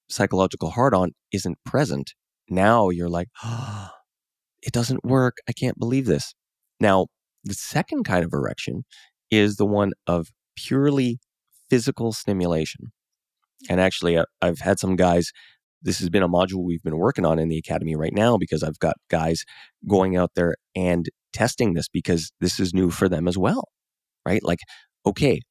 psychological 0.09 0.71
hard 0.71 0.93
on 0.93 1.11
isn't 1.31 1.57
present, 1.65 2.13
now 2.49 2.89
you're 2.89 3.09
like, 3.09 3.29
oh, 3.43 3.89
it 4.61 4.73
doesn't 4.73 5.05
work. 5.05 5.37
I 5.47 5.53
can't 5.53 5.79
believe 5.79 6.05
this. 6.05 6.33
Now, 6.81 7.07
the 7.45 7.53
second 7.53 8.03
kind 8.03 8.25
of 8.25 8.33
erection 8.33 8.83
is 9.31 9.55
the 9.55 9.65
one 9.65 9.93
of 10.07 10.27
purely 10.57 11.19
physical 11.69 12.11
stimulation. 12.11 12.91
And 13.69 13.79
actually, 13.79 14.17
uh, 14.17 14.25
I've 14.41 14.59
had 14.59 14.79
some 14.79 14.95
guys, 14.95 15.31
this 15.81 15.99
has 15.99 16.09
been 16.09 16.23
a 16.23 16.29
module 16.29 16.63
we've 16.63 16.83
been 16.83 16.97
working 16.97 17.25
on 17.25 17.39
in 17.39 17.47
the 17.47 17.57
academy 17.57 17.95
right 17.95 18.13
now 18.13 18.37
because 18.37 18.63
I've 18.63 18.79
got 18.79 18.95
guys 19.09 19.43
going 19.87 20.17
out 20.17 20.31
there 20.35 20.55
and 20.75 21.07
testing 21.33 21.73
this 21.73 21.87
because 21.87 22.31
this 22.41 22.59
is 22.59 22.73
new 22.73 22.89
for 22.89 23.07
them 23.07 23.27
as 23.27 23.37
well, 23.37 23.69
right? 24.25 24.43
Like, 24.43 24.59
okay, 25.05 25.41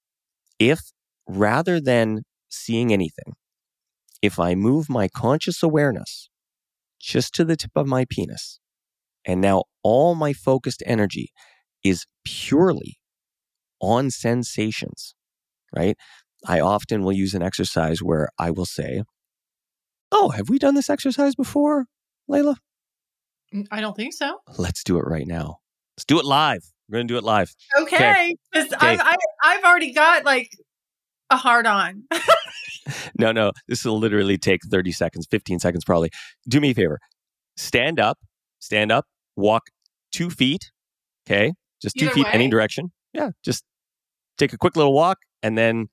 if 0.58 0.80
rather 1.26 1.80
than 1.80 2.22
seeing 2.48 2.92
anything, 2.92 3.34
if 4.22 4.38
I 4.38 4.54
move 4.54 4.88
my 4.88 5.08
conscious 5.08 5.62
awareness 5.62 6.28
just 7.00 7.34
to 7.34 7.44
the 7.44 7.56
tip 7.56 7.70
of 7.76 7.86
my 7.86 8.04
penis, 8.10 8.60
and 9.24 9.40
now 9.40 9.64
all 9.82 10.14
my 10.14 10.32
focused 10.32 10.82
energy 10.86 11.30
is 11.84 12.06
purely 12.24 12.98
on 13.80 14.10
sensations, 14.10 15.14
right? 15.74 15.96
I 16.46 16.60
often 16.60 17.02
will 17.02 17.12
use 17.12 17.34
an 17.34 17.42
exercise 17.42 18.02
where 18.02 18.28
I 18.38 18.50
will 18.50 18.66
say, 18.66 19.02
Oh, 20.10 20.30
have 20.30 20.48
we 20.48 20.58
done 20.58 20.74
this 20.74 20.90
exercise 20.90 21.34
before, 21.34 21.86
Layla? 22.30 22.56
I 23.70 23.80
don't 23.80 23.96
think 23.96 24.14
so. 24.14 24.38
Let's 24.58 24.82
do 24.84 24.98
it 24.98 25.06
right 25.06 25.26
now. 25.26 25.58
Let's 25.96 26.04
do 26.04 26.18
it 26.18 26.24
live. 26.24 26.62
We're 26.88 26.98
going 26.98 27.08
to 27.08 27.14
do 27.14 27.18
it 27.18 27.24
live. 27.24 27.54
Okay. 27.80 28.34
I, 28.54 28.68
I, 28.80 29.16
I've 29.42 29.64
already 29.64 29.92
got 29.92 30.24
like 30.24 30.50
a 31.30 31.36
hard 31.36 31.66
on. 31.66 32.04
No, 33.18 33.32
no, 33.32 33.52
this 33.66 33.84
will 33.84 33.98
literally 33.98 34.38
take 34.38 34.60
30 34.64 34.92
seconds, 34.92 35.26
15 35.30 35.58
seconds 35.58 35.84
probably. 35.84 36.10
Do 36.48 36.60
me 36.60 36.70
a 36.70 36.74
favor. 36.74 36.98
Stand 37.56 38.00
up, 38.00 38.18
stand 38.60 38.92
up, 38.92 39.06
walk 39.36 39.64
two 40.12 40.30
feet. 40.30 40.70
Okay. 41.28 41.52
Just 41.82 41.96
two 41.96 42.06
Either 42.06 42.14
feet, 42.14 42.26
any 42.32 42.48
direction. 42.48 42.92
Yeah. 43.12 43.30
Just 43.44 43.64
take 44.38 44.52
a 44.52 44.58
quick 44.58 44.76
little 44.76 44.92
walk 44.92 45.18
and 45.42 45.58
then 45.58 45.88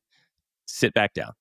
sit 0.66 0.94
back 0.94 1.14
down. 1.14 1.34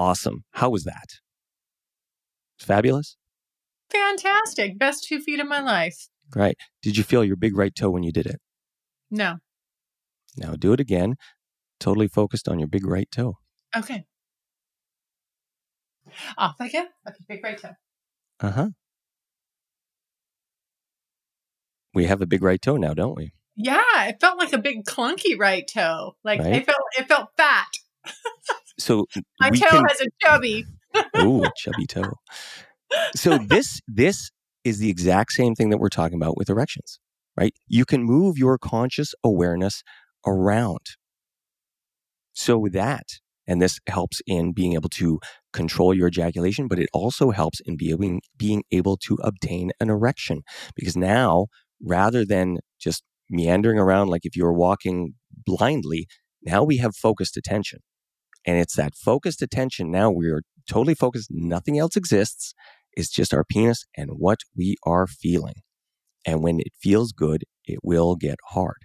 Awesome. 0.00 0.44
How 0.52 0.70
was 0.70 0.84
that? 0.84 1.20
Fabulous. 2.58 3.18
Fantastic. 3.90 4.78
Best 4.78 5.04
two 5.04 5.20
feet 5.20 5.40
of 5.40 5.46
my 5.46 5.60
life. 5.60 6.08
Great. 6.30 6.56
Did 6.80 6.96
you 6.96 7.04
feel 7.04 7.22
your 7.22 7.36
big 7.36 7.54
right 7.54 7.74
toe 7.74 7.90
when 7.90 8.02
you 8.02 8.10
did 8.10 8.24
it? 8.24 8.40
No. 9.10 9.36
Now 10.38 10.54
do 10.54 10.72
it 10.72 10.80
again. 10.80 11.16
Totally 11.78 12.08
focused 12.08 12.48
on 12.48 12.58
your 12.58 12.66
big 12.68 12.86
right 12.86 13.10
toe. 13.10 13.34
Okay. 13.76 14.04
Off 16.38 16.56
I 16.58 16.68
go. 16.70 16.78
Okay, 17.06 17.24
big 17.28 17.44
right 17.44 17.58
toe. 17.58 17.74
Uh 18.40 18.50
huh. 18.52 18.68
We 21.92 22.06
have 22.06 22.22
a 22.22 22.26
big 22.26 22.42
right 22.42 22.62
toe 22.62 22.78
now, 22.78 22.94
don't 22.94 23.16
we? 23.16 23.32
Yeah, 23.54 23.82
it 24.06 24.16
felt 24.18 24.38
like 24.38 24.54
a 24.54 24.58
big 24.58 24.84
clunky 24.86 25.38
right 25.38 25.68
toe. 25.70 26.16
Like 26.24 26.40
Right? 26.40 26.54
it 26.54 26.64
felt 26.64 26.78
it 26.98 27.06
felt 27.06 27.28
fat. 27.36 27.66
So 28.80 29.06
My 29.40 29.50
toe 29.50 29.66
can 29.68 29.84
has 29.86 30.00
a 30.00 30.06
chubby. 30.22 30.64
Ooh, 31.18 31.44
chubby 31.56 31.86
toe. 31.86 32.14
So 33.14 33.38
this 33.38 33.80
this 33.86 34.30
is 34.64 34.78
the 34.78 34.90
exact 34.90 35.32
same 35.32 35.54
thing 35.54 35.70
that 35.70 35.78
we're 35.78 35.88
talking 35.88 36.16
about 36.16 36.36
with 36.36 36.50
erections, 36.50 36.98
right? 37.38 37.54
You 37.68 37.84
can 37.84 38.02
move 38.02 38.36
your 38.36 38.58
conscious 38.58 39.14
awareness 39.24 39.82
around. 40.26 40.96
So 42.32 42.66
that, 42.72 43.06
and 43.46 43.60
this 43.60 43.78
helps 43.86 44.20
in 44.26 44.52
being 44.52 44.74
able 44.74 44.88
to 44.90 45.20
control 45.52 45.94
your 45.94 46.08
ejaculation, 46.08 46.68
but 46.68 46.78
it 46.78 46.88
also 46.92 47.30
helps 47.30 47.60
in 47.60 47.76
being 47.76 48.20
being 48.36 48.62
able 48.70 48.96
to 48.98 49.18
obtain 49.22 49.72
an 49.80 49.90
erection. 49.90 50.42
Because 50.74 50.96
now, 50.96 51.46
rather 51.82 52.24
than 52.24 52.58
just 52.80 53.02
meandering 53.28 53.78
around 53.78 54.08
like 54.08 54.24
if 54.24 54.36
you 54.36 54.44
were 54.44 54.52
walking 54.52 55.14
blindly, 55.46 56.06
now 56.42 56.64
we 56.64 56.78
have 56.78 56.96
focused 56.96 57.36
attention. 57.36 57.80
And 58.46 58.58
it's 58.58 58.76
that 58.76 58.94
focused 58.94 59.42
attention 59.42 59.90
now 59.90 60.10
we're 60.10 60.42
totally 60.68 60.94
focused, 60.94 61.28
nothing 61.30 61.78
else 61.78 61.96
exists. 61.96 62.54
It's 62.92 63.10
just 63.10 63.34
our 63.34 63.44
penis 63.44 63.84
and 63.96 64.10
what 64.12 64.40
we 64.56 64.76
are 64.84 65.06
feeling. 65.06 65.56
And 66.26 66.42
when 66.42 66.60
it 66.60 66.72
feels 66.80 67.12
good, 67.12 67.44
it 67.64 67.78
will 67.82 68.16
get 68.16 68.36
hard. 68.48 68.78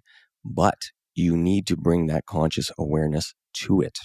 But 0.43 0.77
you 1.15 1.35
need 1.37 1.65
to 1.67 1.77
bring 1.77 2.07
that 2.07 2.25
conscious 2.25 2.71
awareness 2.77 3.33
to 3.53 3.81
it 3.81 3.97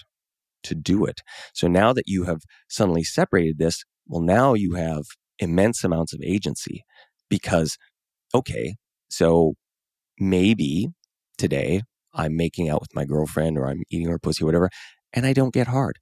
to 0.63 0.75
do 0.75 1.05
it. 1.05 1.21
So 1.55 1.69
now 1.69 1.93
that 1.93 2.05
you 2.07 2.25
have 2.25 2.41
suddenly 2.69 3.05
separated 3.05 3.59
this, 3.59 3.85
well, 4.07 4.23
now 4.23 4.55
you 4.55 4.75
have 4.75 5.05
immense 5.39 5.85
amounts 5.85 6.13
of 6.13 6.21
agency 6.23 6.85
because, 7.29 7.77
okay, 8.35 8.77
so 9.09 9.55
maybe 10.19 10.89
today 11.39 11.83
I'm 12.15 12.37
making 12.37 12.69
out 12.69 12.81
with 12.81 12.95
my 12.95 13.05
girlfriend 13.05 13.57
or 13.57 13.69
I'm 13.69 13.83
eating 13.91 14.09
her 14.09 14.19
pussy 14.19 14.45
or 14.45 14.47
whatever, 14.47 14.71
and 15.13 15.27
I 15.27 15.33
don't 15.33 15.55
get 15.55 15.69
hard. 15.69 15.99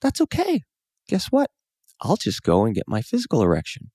That's 0.00 0.20
okay. 0.20 0.62
Guess 1.08 1.26
what? 1.26 1.50
I'll 2.00 2.16
just 2.16 2.42
go 2.42 2.64
and 2.64 2.74
get 2.74 2.84
my 2.86 3.02
physical 3.02 3.42
erection 3.42 3.90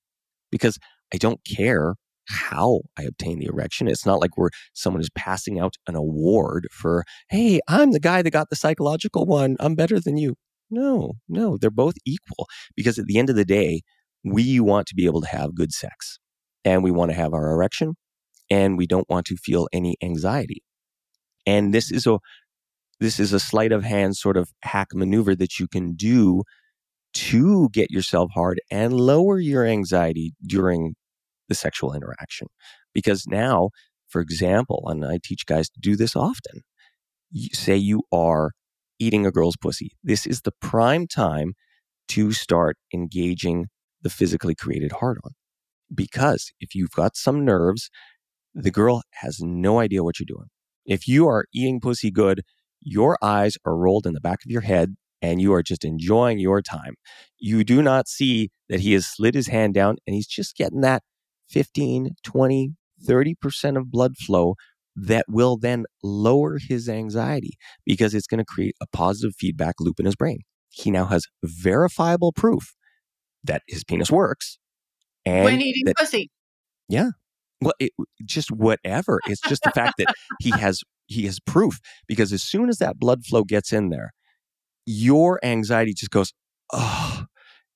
because 0.50 0.78
I 1.12 1.16
don't 1.16 1.40
care 1.44 1.94
how 2.28 2.80
I 2.98 3.02
obtain 3.02 3.38
the 3.38 3.46
erection. 3.46 3.88
It's 3.88 4.06
not 4.06 4.20
like 4.20 4.36
we're 4.36 4.50
someone 4.74 5.00
is 5.00 5.10
passing 5.14 5.58
out 5.58 5.74
an 5.86 5.94
award 5.94 6.66
for, 6.72 7.04
hey, 7.30 7.60
I'm 7.68 7.92
the 7.92 8.00
guy 8.00 8.22
that 8.22 8.30
got 8.30 8.50
the 8.50 8.56
psychological 8.56 9.26
one. 9.26 9.56
I'm 9.60 9.74
better 9.74 10.00
than 10.00 10.16
you. 10.16 10.34
No, 10.70 11.12
no, 11.28 11.56
they're 11.56 11.70
both 11.70 11.94
equal 12.04 12.48
because 12.74 12.98
at 12.98 13.06
the 13.06 13.18
end 13.18 13.30
of 13.30 13.36
the 13.36 13.44
day, 13.44 13.82
we 14.24 14.58
want 14.58 14.88
to 14.88 14.96
be 14.96 15.06
able 15.06 15.20
to 15.20 15.28
have 15.28 15.54
good 15.54 15.72
sex 15.72 16.18
and 16.64 16.82
we 16.82 16.90
want 16.90 17.12
to 17.12 17.16
have 17.16 17.32
our 17.32 17.52
erection 17.52 17.94
and 18.50 18.76
we 18.76 18.86
don't 18.86 19.08
want 19.08 19.26
to 19.26 19.36
feel 19.36 19.68
any 19.72 19.96
anxiety. 20.02 20.62
And 21.46 21.72
this 21.72 21.92
is 21.92 22.06
a 22.06 22.18
this 23.00 23.20
is 23.20 23.32
a 23.32 23.40
sleight 23.40 23.72
of 23.72 23.84
hand 23.84 24.16
sort 24.16 24.36
of 24.36 24.50
hack 24.62 24.88
maneuver 24.94 25.34
that 25.36 25.58
you 25.58 25.68
can 25.68 25.94
do 25.94 26.42
to 27.14 27.68
get 27.70 27.90
yourself 27.90 28.30
hard 28.34 28.60
and 28.70 28.92
lower 28.92 29.38
your 29.38 29.64
anxiety 29.64 30.34
during 30.46 30.94
the 31.48 31.54
sexual 31.54 31.94
interaction. 31.94 32.48
Because 32.92 33.26
now, 33.26 33.70
for 34.08 34.20
example, 34.20 34.84
and 34.86 35.04
I 35.04 35.18
teach 35.22 35.46
guys 35.46 35.68
to 35.70 35.80
do 35.80 35.96
this 35.96 36.14
often, 36.16 36.62
you, 37.30 37.48
say 37.52 37.76
you 37.76 38.02
are 38.12 38.52
eating 38.98 39.26
a 39.26 39.30
girl's 39.30 39.56
pussy. 39.56 39.92
This 40.02 40.26
is 40.26 40.42
the 40.42 40.52
prime 40.60 41.06
time 41.06 41.54
to 42.08 42.32
start 42.32 42.76
engaging 42.94 43.66
the 44.02 44.10
physically 44.10 44.54
created 44.54 44.92
hard 44.92 45.18
on. 45.24 45.32
Because 45.94 46.52
if 46.60 46.74
you've 46.74 46.92
got 46.92 47.16
some 47.16 47.44
nerves, 47.44 47.90
the 48.54 48.70
girl 48.70 49.02
has 49.22 49.40
no 49.40 49.80
idea 49.80 50.02
what 50.02 50.18
you're 50.18 50.26
doing. 50.26 50.48
If 50.84 51.08
you 51.08 51.28
are 51.28 51.46
eating 51.52 51.80
pussy 51.80 52.10
good, 52.10 52.42
your 52.86 53.18
eyes 53.20 53.58
are 53.66 53.76
rolled 53.76 54.06
in 54.06 54.14
the 54.14 54.20
back 54.20 54.44
of 54.44 54.50
your 54.50 54.60
head 54.60 54.94
and 55.20 55.40
you 55.42 55.52
are 55.52 55.62
just 55.62 55.84
enjoying 55.84 56.38
your 56.38 56.62
time. 56.62 56.94
You 57.36 57.64
do 57.64 57.82
not 57.82 58.06
see 58.06 58.50
that 58.68 58.80
he 58.80 58.92
has 58.92 59.06
slid 59.06 59.34
his 59.34 59.48
hand 59.48 59.74
down 59.74 59.96
and 60.06 60.14
he's 60.14 60.28
just 60.28 60.56
getting 60.56 60.82
that 60.82 61.02
15, 61.50 62.14
20, 62.22 62.70
30% 63.04 63.76
of 63.76 63.90
blood 63.90 64.16
flow 64.16 64.54
that 64.94 65.24
will 65.28 65.56
then 65.58 65.84
lower 66.04 66.58
his 66.58 66.88
anxiety 66.88 67.58
because 67.84 68.14
it's 68.14 68.28
going 68.28 68.38
to 68.38 68.44
create 68.44 68.76
a 68.80 68.86
positive 68.92 69.34
feedback 69.36 69.74
loop 69.80 69.98
in 69.98 70.06
his 70.06 70.14
brain. 70.14 70.38
He 70.70 70.92
now 70.92 71.06
has 71.06 71.26
verifiable 71.42 72.32
proof 72.32 72.74
that 73.42 73.62
his 73.66 73.82
penis 73.82 74.12
works. 74.12 74.58
And 75.24 75.44
when 75.44 75.60
eating 75.60 75.86
that, 75.86 75.96
pussy. 75.96 76.30
Yeah. 76.88 77.10
Well, 77.60 77.74
it, 77.80 77.90
just 78.24 78.52
whatever. 78.52 79.18
It's 79.26 79.40
just 79.40 79.64
the 79.64 79.72
fact 79.72 79.94
that 79.98 80.14
he 80.40 80.50
has 80.50 80.82
he 81.06 81.24
has 81.26 81.40
proof 81.40 81.80
because 82.06 82.32
as 82.32 82.42
soon 82.42 82.68
as 82.68 82.78
that 82.78 82.98
blood 82.98 83.24
flow 83.24 83.44
gets 83.44 83.72
in 83.72 83.90
there, 83.90 84.12
your 84.84 85.40
anxiety 85.44 85.94
just 85.94 86.10
goes, 86.10 86.32
oh, 86.72 87.24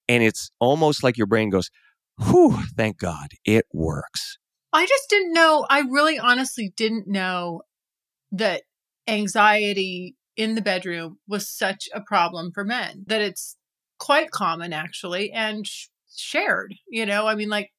and 0.08 0.22
it's 0.22 0.50
almost 0.60 1.02
like 1.02 1.16
your 1.16 1.26
brain 1.26 1.50
goes, 1.50 1.70
whew, 2.18 2.58
thank 2.76 2.98
God, 2.98 3.28
it 3.44 3.66
works. 3.72 4.38
I 4.72 4.86
just 4.86 5.08
didn't 5.08 5.32
know. 5.32 5.66
I 5.68 5.80
really 5.80 6.18
honestly 6.18 6.72
didn't 6.76 7.08
know 7.08 7.62
that 8.32 8.62
anxiety 9.08 10.16
in 10.36 10.54
the 10.54 10.62
bedroom 10.62 11.18
was 11.26 11.50
such 11.50 11.88
a 11.92 12.00
problem 12.00 12.52
for 12.52 12.64
men, 12.64 13.04
that 13.06 13.20
it's 13.20 13.56
quite 13.98 14.30
common 14.30 14.72
actually 14.72 15.30
and 15.32 15.66
sh- 15.66 15.88
shared. 16.16 16.74
You 16.88 17.06
know, 17.06 17.26
I 17.26 17.34
mean, 17.34 17.48
like, 17.48 17.70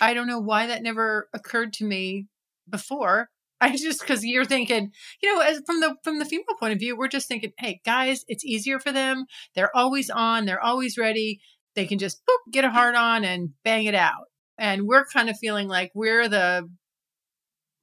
I 0.00 0.14
don't 0.14 0.26
know 0.26 0.40
why 0.40 0.66
that 0.66 0.82
never 0.82 1.28
occurred 1.32 1.72
to 1.74 1.84
me 1.84 2.26
before. 2.68 3.30
I 3.62 3.76
just 3.76 4.00
because 4.00 4.24
you're 4.24 4.44
thinking, 4.44 4.90
you 5.22 5.32
know, 5.32 5.40
as 5.40 5.62
from 5.64 5.78
the 5.78 5.94
from 6.02 6.18
the 6.18 6.24
female 6.24 6.56
point 6.58 6.72
of 6.72 6.80
view, 6.80 6.96
we're 6.96 7.06
just 7.06 7.28
thinking, 7.28 7.52
hey, 7.58 7.80
guys, 7.84 8.24
it's 8.26 8.44
easier 8.44 8.80
for 8.80 8.90
them. 8.90 9.26
They're 9.54 9.74
always 9.74 10.10
on. 10.10 10.46
They're 10.46 10.60
always 10.60 10.98
ready. 10.98 11.40
They 11.76 11.86
can 11.86 12.00
just 12.00 12.22
boop, 12.28 12.52
get 12.52 12.64
a 12.64 12.70
hard 12.70 12.96
on 12.96 13.24
and 13.24 13.50
bang 13.64 13.84
it 13.84 13.94
out. 13.94 14.24
And 14.58 14.88
we're 14.88 15.04
kind 15.06 15.30
of 15.30 15.38
feeling 15.38 15.68
like 15.68 15.92
we're 15.94 16.28
the 16.28 16.68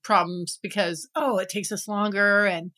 problems 0.04 0.60
because 0.62 1.08
oh, 1.15 1.38
it 1.38 1.48
takes 1.48 1.72
us 1.72 1.88
longer 1.88 2.46
and 2.46 2.72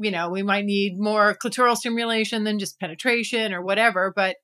you 0.00 0.12
know, 0.12 0.30
we 0.30 0.44
might 0.44 0.64
need 0.64 0.96
more 0.96 1.36
clitoral 1.42 1.76
stimulation 1.76 2.44
than 2.44 2.60
just 2.60 2.78
penetration 2.78 3.52
or 3.52 3.62
whatever, 3.62 4.12
but 4.14 4.36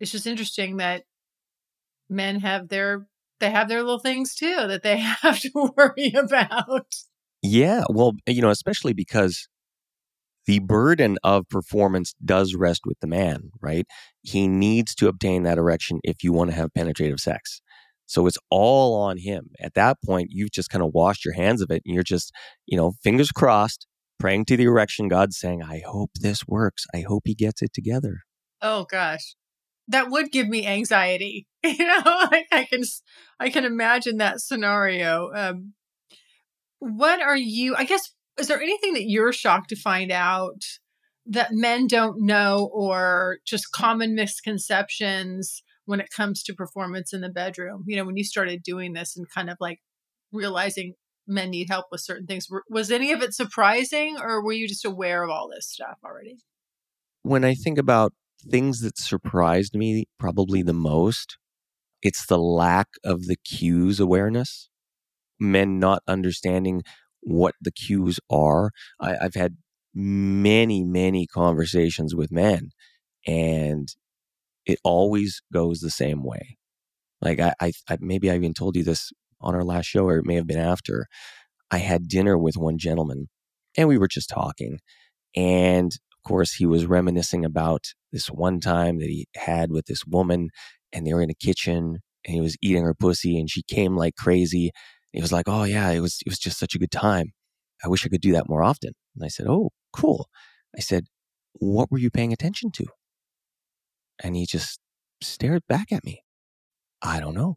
it's 0.00 0.10
just 0.10 0.26
interesting 0.26 0.78
that 0.78 1.04
men 2.10 2.40
have 2.40 2.68
their 2.68 3.06
they 3.38 3.50
have 3.50 3.68
their 3.68 3.82
little 3.82 4.00
things 4.00 4.34
too 4.34 4.66
that 4.66 4.82
they 4.82 4.96
have 5.22 5.38
to 5.38 5.72
worry 5.76 6.12
about. 6.16 6.92
Yeah, 7.42 7.84
well, 7.90 8.12
you 8.26 8.40
know, 8.40 8.50
especially 8.50 8.92
because 8.92 9.48
the 10.46 10.60
burden 10.60 11.18
of 11.22 11.48
performance 11.48 12.14
does 12.24 12.54
rest 12.54 12.82
with 12.84 12.98
the 13.00 13.06
man, 13.06 13.50
right? 13.60 13.86
He 14.22 14.48
needs 14.48 14.94
to 14.96 15.08
obtain 15.08 15.42
that 15.44 15.58
erection 15.58 16.00
if 16.04 16.22
you 16.22 16.32
want 16.32 16.50
to 16.50 16.56
have 16.56 16.74
penetrative 16.74 17.20
sex. 17.20 17.60
So 18.06 18.26
it's 18.26 18.38
all 18.50 18.94
on 19.00 19.18
him. 19.18 19.50
At 19.60 19.74
that 19.74 19.98
point, 20.04 20.28
you've 20.30 20.50
just 20.50 20.68
kind 20.70 20.82
of 20.82 20.92
washed 20.92 21.24
your 21.24 21.34
hands 21.34 21.62
of 21.62 21.70
it 21.70 21.82
and 21.86 21.94
you're 21.94 22.02
just, 22.02 22.32
you 22.66 22.76
know, 22.76 22.92
fingers 23.02 23.30
crossed, 23.30 23.86
praying 24.18 24.44
to 24.46 24.56
the 24.56 24.64
erection 24.64 25.08
God 25.08 25.32
saying, 25.32 25.62
I 25.62 25.82
hope 25.86 26.10
this 26.20 26.46
works. 26.46 26.84
I 26.94 27.04
hope 27.06 27.22
he 27.24 27.34
gets 27.34 27.62
it 27.62 27.72
together. 27.72 28.18
Oh 28.60 28.86
gosh. 28.90 29.34
That 29.88 30.10
would 30.10 30.30
give 30.30 30.48
me 30.48 30.66
anxiety. 30.66 31.46
You 31.64 31.86
know, 31.86 32.26
like 32.32 32.48
I 32.50 32.64
can 32.64 32.82
I 33.38 33.48
can 33.48 33.64
imagine 33.64 34.16
that 34.16 34.40
scenario. 34.40 35.30
Um 35.32 35.74
what 36.82 37.22
are 37.22 37.36
you 37.36 37.76
I 37.76 37.84
guess 37.84 38.10
is 38.38 38.48
there 38.48 38.60
anything 38.60 38.94
that 38.94 39.08
you're 39.08 39.32
shocked 39.32 39.68
to 39.68 39.76
find 39.76 40.10
out 40.10 40.64
that 41.26 41.52
men 41.52 41.86
don't 41.86 42.26
know 42.26 42.70
or 42.72 43.38
just 43.46 43.70
common 43.70 44.16
misconceptions 44.16 45.62
when 45.84 46.00
it 46.00 46.10
comes 46.10 46.42
to 46.42 46.54
performance 46.54 47.12
in 47.12 47.20
the 47.20 47.28
bedroom? 47.28 47.84
You 47.86 47.96
know, 47.96 48.04
when 48.04 48.16
you 48.16 48.24
started 48.24 48.64
doing 48.64 48.94
this 48.94 49.16
and 49.16 49.30
kind 49.30 49.48
of 49.48 49.58
like 49.60 49.78
realizing 50.32 50.94
men 51.28 51.50
need 51.50 51.68
help 51.70 51.86
with 51.92 52.00
certain 52.00 52.26
things, 52.26 52.48
was 52.68 52.90
any 52.90 53.12
of 53.12 53.22
it 53.22 53.32
surprising 53.32 54.16
or 54.20 54.42
were 54.42 54.52
you 54.52 54.66
just 54.66 54.84
aware 54.84 55.22
of 55.22 55.30
all 55.30 55.48
this 55.48 55.68
stuff 55.68 55.98
already? 56.04 56.38
When 57.22 57.44
I 57.44 57.54
think 57.54 57.78
about 57.78 58.12
things 58.50 58.80
that 58.80 58.98
surprised 58.98 59.76
me 59.76 60.06
probably 60.18 60.62
the 60.62 60.72
most, 60.72 61.36
it's 62.00 62.26
the 62.26 62.38
lack 62.38 62.88
of 63.04 63.26
the 63.26 63.36
cues 63.36 64.00
awareness. 64.00 64.68
Men 65.42 65.80
not 65.80 66.02
understanding 66.06 66.82
what 67.20 67.54
the 67.60 67.72
cues 67.72 68.20
are. 68.30 68.70
I, 69.00 69.16
I've 69.22 69.34
had 69.34 69.56
many, 69.94 70.84
many 70.84 71.26
conversations 71.26 72.14
with 72.14 72.30
men, 72.30 72.70
and 73.26 73.88
it 74.64 74.78
always 74.84 75.42
goes 75.52 75.80
the 75.80 75.90
same 75.90 76.22
way. 76.22 76.58
Like 77.20 77.40
I, 77.40 77.52
I, 77.60 77.72
I, 77.88 77.98
maybe 78.00 78.30
I 78.30 78.36
even 78.36 78.54
told 78.54 78.76
you 78.76 78.84
this 78.84 79.12
on 79.40 79.54
our 79.54 79.64
last 79.64 79.86
show, 79.86 80.04
or 80.04 80.18
it 80.18 80.26
may 80.26 80.36
have 80.36 80.46
been 80.46 80.58
after. 80.58 81.06
I 81.70 81.78
had 81.78 82.08
dinner 82.08 82.38
with 82.38 82.56
one 82.56 82.78
gentleman, 82.78 83.28
and 83.76 83.88
we 83.88 83.98
were 83.98 84.08
just 84.08 84.28
talking, 84.28 84.78
and 85.34 85.92
of 85.92 86.28
course 86.28 86.54
he 86.54 86.66
was 86.66 86.86
reminiscing 86.86 87.44
about 87.44 87.94
this 88.12 88.26
one 88.26 88.60
time 88.60 88.98
that 88.98 89.08
he 89.08 89.26
had 89.36 89.70
with 89.70 89.86
this 89.86 90.04
woman, 90.06 90.50
and 90.92 91.06
they 91.06 91.14
were 91.14 91.22
in 91.22 91.30
a 91.30 91.34
kitchen, 91.34 91.98
and 92.24 92.34
he 92.34 92.40
was 92.40 92.56
eating 92.62 92.84
her 92.84 92.94
pussy, 92.94 93.38
and 93.38 93.50
she 93.50 93.62
came 93.62 93.96
like 93.96 94.16
crazy, 94.16 94.70
He 95.12 95.20
was 95.20 95.32
like, 95.32 95.48
"Oh 95.48 95.64
yeah, 95.64 95.90
it 95.90 96.00
was 96.00 96.18
it 96.26 96.30
was 96.30 96.38
just 96.38 96.58
such 96.58 96.74
a 96.74 96.78
good 96.78 96.90
time. 96.90 97.32
I 97.84 97.88
wish 97.88 98.04
I 98.06 98.08
could 98.08 98.20
do 98.20 98.32
that 98.32 98.48
more 98.48 98.62
often." 98.62 98.92
And 99.14 99.24
I 99.24 99.28
said, 99.28 99.46
"Oh, 99.48 99.70
cool." 99.92 100.28
I 100.76 100.80
said, 100.80 101.04
"What 101.54 101.90
were 101.90 101.98
you 101.98 102.10
paying 102.10 102.32
attention 102.32 102.70
to?" 102.72 102.86
And 104.22 104.36
he 104.36 104.46
just 104.46 104.80
stared 105.20 105.62
back 105.68 105.92
at 105.92 106.04
me. 106.04 106.22
I 107.02 107.20
don't 107.20 107.34
know. 107.34 107.56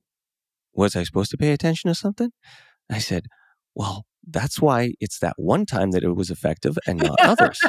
Was 0.73 0.95
I 0.95 1.03
supposed 1.03 1.31
to 1.31 1.37
pay 1.37 1.51
attention 1.51 1.89
to 1.89 1.95
something? 1.95 2.31
I 2.91 2.99
said, 2.99 3.27
"Well, 3.73 4.05
that's 4.27 4.61
why 4.61 4.93
it's 4.99 5.19
that 5.19 5.35
one 5.37 5.65
time 5.65 5.91
that 5.91 6.03
it 6.03 6.15
was 6.15 6.29
effective 6.29 6.77
and 6.87 6.99
not 6.99 7.19
others." 7.21 7.59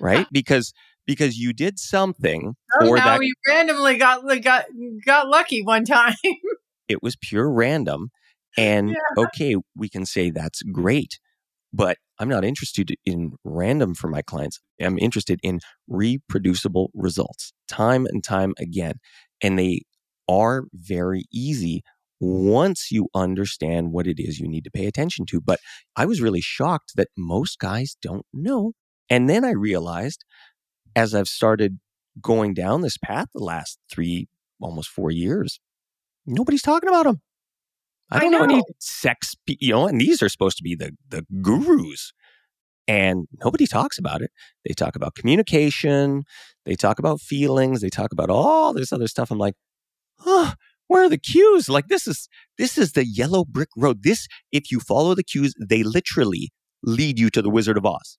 right? 0.00 0.26
Because 0.32 0.72
because 1.06 1.38
you 1.38 1.52
did 1.52 1.78
something 1.78 2.54
oh, 2.80 2.88
or 2.88 2.96
now 2.96 3.04
that 3.04 3.20
we 3.20 3.32
randomly 3.46 3.96
got 3.96 4.22
got 4.42 4.64
got 5.04 5.28
lucky 5.28 5.62
one 5.62 5.84
time. 5.84 6.14
it 6.88 7.02
was 7.02 7.16
pure 7.16 7.48
random 7.50 8.10
and 8.56 8.90
Yeah. 8.90 8.96
okay 9.18 9.56
we 9.76 9.88
can 9.88 10.06
say 10.06 10.30
that's 10.30 10.62
great 10.62 11.18
but 11.72 11.98
i'm 12.18 12.28
not 12.28 12.44
interested 12.44 12.94
in 13.04 13.32
random 13.44 13.94
for 13.94 14.08
my 14.08 14.22
clients 14.22 14.60
i'm 14.80 14.98
interested 14.98 15.40
in 15.42 15.60
reproducible 15.88 16.90
results 16.94 17.52
time 17.68 18.06
and 18.06 18.24
time 18.24 18.54
again 18.58 18.94
and 19.42 19.58
they 19.58 19.82
are 20.28 20.64
very 20.74 21.24
easy 21.32 21.82
once 22.20 22.90
you 22.90 23.08
understand 23.14 23.92
what 23.92 24.06
it 24.06 24.18
is 24.18 24.40
you 24.40 24.48
need 24.48 24.64
to 24.64 24.70
pay 24.70 24.86
attention 24.86 25.26
to 25.26 25.40
but 25.40 25.60
i 25.96 26.06
was 26.06 26.20
really 26.22 26.40
shocked 26.40 26.92
that 26.96 27.08
most 27.16 27.58
guys 27.58 27.96
don't 28.00 28.26
know 28.32 28.72
and 29.10 29.28
then 29.28 29.44
i 29.44 29.50
realized 29.50 30.24
as 30.96 31.14
i've 31.14 31.28
started 31.28 31.78
going 32.20 32.54
down 32.54 32.80
this 32.80 32.96
path 32.98 33.28
the 33.34 33.44
last 33.44 33.78
3 33.92 34.26
almost 34.60 34.88
4 34.88 35.10
years 35.10 35.60
nobody's 36.26 36.62
talking 36.62 36.88
about 36.88 37.04
them 37.04 37.20
I 38.10 38.18
I 38.18 38.20
don't 38.20 38.32
know. 38.32 38.42
any 38.44 38.62
sex, 38.78 39.34
you 39.46 39.72
know, 39.72 39.86
and 39.86 40.00
these 40.00 40.22
are 40.22 40.28
supposed 40.28 40.56
to 40.58 40.62
be 40.62 40.74
the 40.74 40.92
the 41.08 41.26
gurus, 41.42 42.12
and 42.86 43.26
nobody 43.42 43.66
talks 43.66 43.98
about 43.98 44.22
it. 44.22 44.30
They 44.64 44.74
talk 44.74 44.96
about 44.96 45.14
communication, 45.14 46.24
they 46.64 46.76
talk 46.76 46.98
about 46.98 47.20
feelings, 47.20 47.80
they 47.80 47.90
talk 47.90 48.12
about 48.12 48.30
all 48.30 48.72
this 48.72 48.92
other 48.92 49.08
stuff. 49.08 49.30
I'm 49.30 49.38
like, 49.38 49.54
huh, 50.20 50.54
where 50.86 51.04
are 51.04 51.08
the 51.08 51.18
cues? 51.18 51.68
Like 51.68 51.88
this 51.88 52.06
is 52.06 52.28
this 52.58 52.78
is 52.78 52.92
the 52.92 53.04
yellow 53.04 53.44
brick 53.44 53.70
road. 53.76 54.02
This, 54.02 54.28
if 54.52 54.70
you 54.70 54.80
follow 54.80 55.14
the 55.14 55.24
cues, 55.24 55.54
they 55.58 55.82
literally 55.82 56.52
lead 56.82 57.18
you 57.18 57.30
to 57.30 57.42
the 57.42 57.50
Wizard 57.50 57.76
of 57.76 57.86
Oz. 57.86 58.18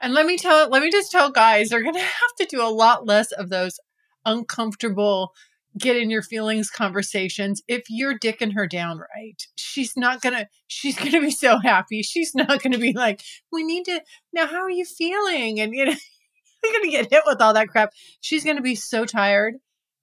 And 0.00 0.14
let 0.14 0.26
me 0.26 0.36
tell 0.36 0.68
let 0.68 0.82
me 0.82 0.90
just 0.90 1.10
tell 1.10 1.30
guys, 1.30 1.68
they're 1.68 1.82
gonna 1.82 1.98
have 2.00 2.34
to 2.38 2.46
do 2.46 2.62
a 2.62 2.70
lot 2.70 3.06
less 3.06 3.32
of 3.32 3.48
those 3.48 3.78
uncomfortable 4.24 5.32
get 5.78 5.96
in 5.96 6.10
your 6.10 6.22
feelings 6.22 6.70
conversations 6.70 7.62
if 7.68 7.84
you're 7.88 8.18
dicking 8.18 8.54
her 8.54 8.66
down 8.66 8.98
right 8.98 9.46
she's 9.56 9.96
not 9.96 10.20
gonna 10.20 10.46
she's 10.66 10.96
gonna 11.02 11.20
be 11.20 11.30
so 11.30 11.58
happy. 11.58 12.02
She's 12.02 12.34
not 12.34 12.62
gonna 12.62 12.78
be 12.78 12.92
like 12.92 13.22
we 13.52 13.64
need 13.64 13.84
to 13.84 14.02
now 14.32 14.46
how 14.46 14.62
are 14.62 14.70
you 14.70 14.84
feeling? 14.84 15.60
And 15.60 15.72
you 15.74 15.86
know 15.86 15.94
you're 16.64 16.72
gonna 16.72 16.90
get 16.90 17.10
hit 17.10 17.22
with 17.26 17.40
all 17.40 17.54
that 17.54 17.68
crap. 17.68 17.92
She's 18.20 18.44
gonna 18.44 18.62
be 18.62 18.74
so 18.74 19.04
tired 19.04 19.54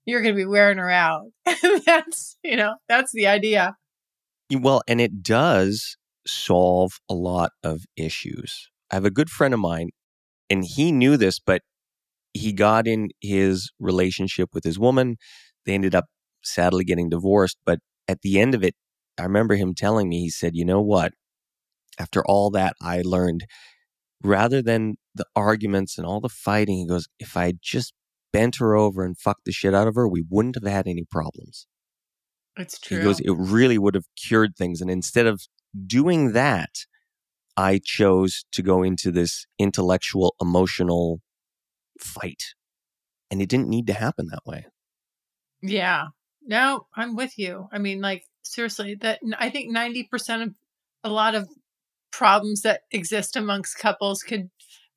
you're 0.05 0.21
gonna 0.21 0.35
be 0.35 0.45
wearing 0.45 0.77
her 0.77 0.89
out. 0.89 1.25
That's 1.85 2.37
you 2.43 2.55
know 2.55 2.75
that's 2.87 3.11
the 3.11 3.27
idea. 3.27 3.75
Well, 4.51 4.81
and 4.87 5.01
it 5.01 5.23
does 5.23 5.97
solve 6.27 6.93
a 7.09 7.15
lot 7.15 7.51
of 7.63 7.85
issues. 7.97 8.69
I 8.91 8.95
have 8.95 9.05
a 9.05 9.11
good 9.11 9.29
friend 9.29 9.53
of 9.53 9.59
mine, 9.59 9.89
and 10.49 10.63
he 10.63 10.91
knew 10.91 11.17
this, 11.17 11.39
but 11.39 11.63
he 12.33 12.53
got 12.53 12.87
in 12.87 13.09
his 13.21 13.71
relationship 13.79 14.49
with 14.53 14.63
his 14.63 14.77
woman. 14.77 15.17
They 15.65 15.73
ended 15.73 15.95
up 15.95 16.05
sadly 16.43 16.83
getting 16.83 17.09
divorced. 17.09 17.57
But 17.65 17.79
at 18.07 18.21
the 18.21 18.39
end 18.39 18.55
of 18.55 18.63
it, 18.63 18.75
I 19.17 19.23
remember 19.23 19.55
him 19.55 19.73
telling 19.73 20.09
me, 20.09 20.21
he 20.21 20.29
said, 20.29 20.55
You 20.55 20.65
know 20.65 20.81
what? 20.81 21.13
After 21.99 22.23
all 22.25 22.49
that, 22.51 22.73
I 22.81 23.01
learned 23.03 23.45
rather 24.23 24.61
than 24.61 24.95
the 25.13 25.25
arguments 25.35 25.97
and 25.97 26.05
all 26.05 26.19
the 26.19 26.29
fighting, 26.29 26.79
he 26.79 26.87
goes, 26.87 27.07
If 27.19 27.37
I 27.37 27.47
had 27.47 27.59
just 27.61 27.93
bent 28.33 28.57
her 28.57 28.75
over 28.75 29.03
and 29.03 29.17
fucked 29.17 29.45
the 29.45 29.51
shit 29.51 29.73
out 29.73 29.87
of 29.87 29.95
her, 29.95 30.07
we 30.07 30.23
wouldn't 30.29 30.55
have 30.55 30.71
had 30.71 30.87
any 30.87 31.05
problems. 31.09 31.67
it's 32.57 32.79
true 32.79 32.97
He 32.97 33.03
goes, 33.03 33.19
it 33.19 33.31
really 33.31 33.77
would 33.77 33.95
have 33.95 34.07
cured 34.21 34.55
things. 34.57 34.81
And 34.81 34.91
instead 34.91 35.25
of 35.25 35.43
doing 35.87 36.33
that, 36.33 36.71
I 37.57 37.79
chose 37.83 38.43
to 38.51 38.61
go 38.61 38.83
into 38.83 39.11
this 39.11 39.45
intellectual, 39.57 40.35
emotional 40.41 41.21
fight. 41.99 42.43
And 43.31 43.41
it 43.41 43.47
didn't 43.47 43.69
need 43.69 43.87
to 43.87 43.93
happen 43.93 44.27
that 44.27 44.45
way. 44.45 44.65
Yeah. 45.67 46.07
No, 46.41 46.87
I'm 46.95 47.15
with 47.15 47.37
you. 47.37 47.67
I 47.71 47.79
mean, 47.79 48.01
like 48.01 48.23
seriously, 48.43 48.95
that 49.01 49.19
I 49.37 49.49
think 49.49 49.75
90% 49.75 50.43
of 50.43 50.55
a 51.03 51.09
lot 51.09 51.35
of 51.35 51.49
problems 52.11 52.61
that 52.61 52.81
exist 52.91 53.35
amongst 53.35 53.77
couples 53.77 54.21
could 54.21 54.49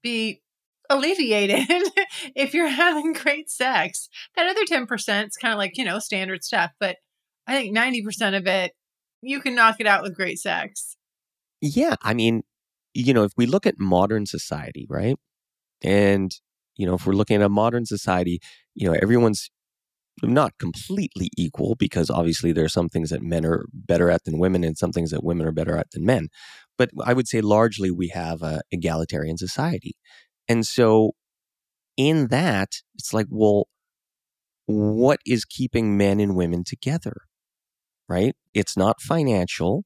be 0.03 0.43
alleviated 0.91 1.67
if 2.35 2.55
you're 2.55 2.69
having 2.69 3.13
great 3.13 3.51
sex. 3.51 4.09
That 4.37 4.49
other 4.49 4.65
10% 4.65 5.27
is 5.27 5.37
kind 5.37 5.53
of 5.53 5.59
like, 5.59 5.77
you 5.77 5.85
know, 5.85 5.99
standard 5.99 6.45
stuff, 6.45 6.73
but 6.79 6.97
I 7.47 7.55
think 7.55 7.77
90% 7.77 8.37
of 8.37 8.47
it 8.47 8.73
you 9.23 9.41
can 9.41 9.55
knock 9.55 9.77
it 9.81 9.87
out 9.87 10.03
with 10.03 10.15
great 10.15 10.39
sex. 10.39 10.97
Yeah. 11.61 11.97
I 12.03 12.15
mean, 12.15 12.43
you 12.95 13.13
know, 13.13 13.25
if 13.25 13.33
we 13.37 13.47
look 13.47 13.67
at 13.67 13.79
modern 13.79 14.27
society, 14.27 14.87
right? 14.89 15.17
And, 15.83 16.33
you 16.77 16.87
know, 16.87 16.95
if 16.95 17.07
we're 17.07 17.15
looking 17.15 17.37
at 17.37 17.43
a 17.43 17.49
modern 17.49 17.85
society, 17.85 18.41
you 18.75 18.89
know, 18.89 18.97
everyone's 19.01 19.51
not 20.23 20.59
completely 20.59 21.31
equal 21.37 21.75
because 21.75 22.11
obviously 22.11 22.53
there 22.53 22.65
are 22.65 22.69
some 22.69 22.89
things 22.89 23.11
that 23.11 23.23
men 23.23 23.45
are 23.45 23.67
better 23.73 24.11
at 24.11 24.25
than 24.25 24.39
women 24.39 24.65
and 24.65 24.77
some 24.77 24.93
things 24.93 25.11
that 25.11 25.25
women 25.25 25.47
are 25.47 25.53
better 25.53 25.77
at 25.77 25.91
than 25.93 26.05
men. 26.05 26.29
But 26.77 26.91
I 27.05 27.13
would 27.13 27.29
say 27.29 27.41
largely 27.41 27.91
we 27.91 28.09
have 28.09 28.43
a 28.43 28.61
egalitarian 28.71 29.37
society. 29.37 29.97
And 30.49 30.67
so 30.67 31.13
in 31.97 32.29
that, 32.29 32.77
it's 32.95 33.13
like, 33.13 33.27
well, 33.29 33.69
what 34.67 35.21
is 35.27 35.45
keeping 35.45 35.97
men 35.97 36.21
and 36.21 36.37
women 36.37 36.65
together? 36.65 37.17
Right? 38.09 38.35
It's 38.55 38.77
not 38.77 39.03
financial. 39.03 39.85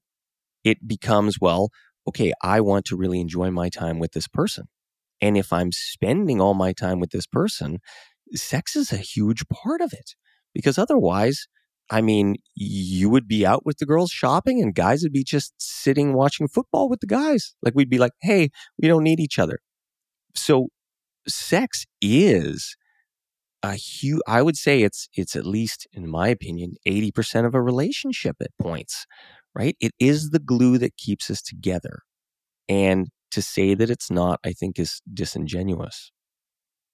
It 0.64 0.86
becomes, 0.86 1.38
well, 1.40 1.70
okay, 2.06 2.32
I 2.42 2.60
want 2.60 2.84
to 2.86 2.96
really 2.96 3.20
enjoy 3.20 3.50
my 3.50 3.68
time 3.68 3.98
with 3.98 4.12
this 4.12 4.28
person. 4.28 4.66
And 5.20 5.36
if 5.36 5.52
I'm 5.52 5.72
spending 5.72 6.40
all 6.40 6.54
my 6.54 6.72
time 6.72 7.00
with 7.00 7.10
this 7.10 7.26
person, 7.26 7.78
sex 8.34 8.76
is 8.76 8.92
a 8.92 8.96
huge 8.96 9.46
part 9.48 9.80
of 9.80 9.92
it 9.92 10.14
because 10.54 10.78
otherwise, 10.78 11.46
I 11.90 12.00
mean, 12.00 12.36
you 12.54 13.10
would 13.10 13.28
be 13.28 13.44
out 13.44 13.66
with 13.66 13.78
the 13.78 13.86
girls 13.86 14.10
shopping 14.10 14.62
and 14.62 14.74
guys 14.74 15.02
would 15.02 15.12
be 15.12 15.24
just 15.24 15.52
sitting 15.58 16.14
watching 16.14 16.48
football 16.48 16.88
with 16.88 17.00
the 17.00 17.06
guys. 17.06 17.54
Like 17.62 17.74
we'd 17.74 17.90
be 17.90 17.98
like, 17.98 18.12
hey, 18.22 18.50
we 18.80 18.88
don't 18.88 19.02
need 19.02 19.20
each 19.20 19.38
other. 19.38 19.58
So 20.34 20.68
sex 21.28 21.84
is 22.00 22.76
a 23.62 23.74
huge 23.74 24.20
I 24.26 24.42
would 24.42 24.56
say 24.56 24.82
it's 24.82 25.08
it's 25.14 25.36
at 25.36 25.46
least 25.46 25.86
in 25.92 26.08
my 26.08 26.28
opinion 26.28 26.74
80% 26.86 27.46
of 27.46 27.54
a 27.54 27.62
relationship 27.62 28.36
at 28.40 28.50
points, 28.60 29.06
right? 29.54 29.76
It 29.80 29.92
is 30.00 30.30
the 30.30 30.40
glue 30.40 30.78
that 30.78 30.96
keeps 30.96 31.30
us 31.30 31.42
together. 31.42 32.00
And 32.68 33.08
to 33.32 33.42
say 33.42 33.74
that 33.74 33.90
it's 33.90 34.10
not, 34.10 34.40
I 34.44 34.52
think 34.52 34.78
is 34.78 35.00
disingenuous. 35.12 36.10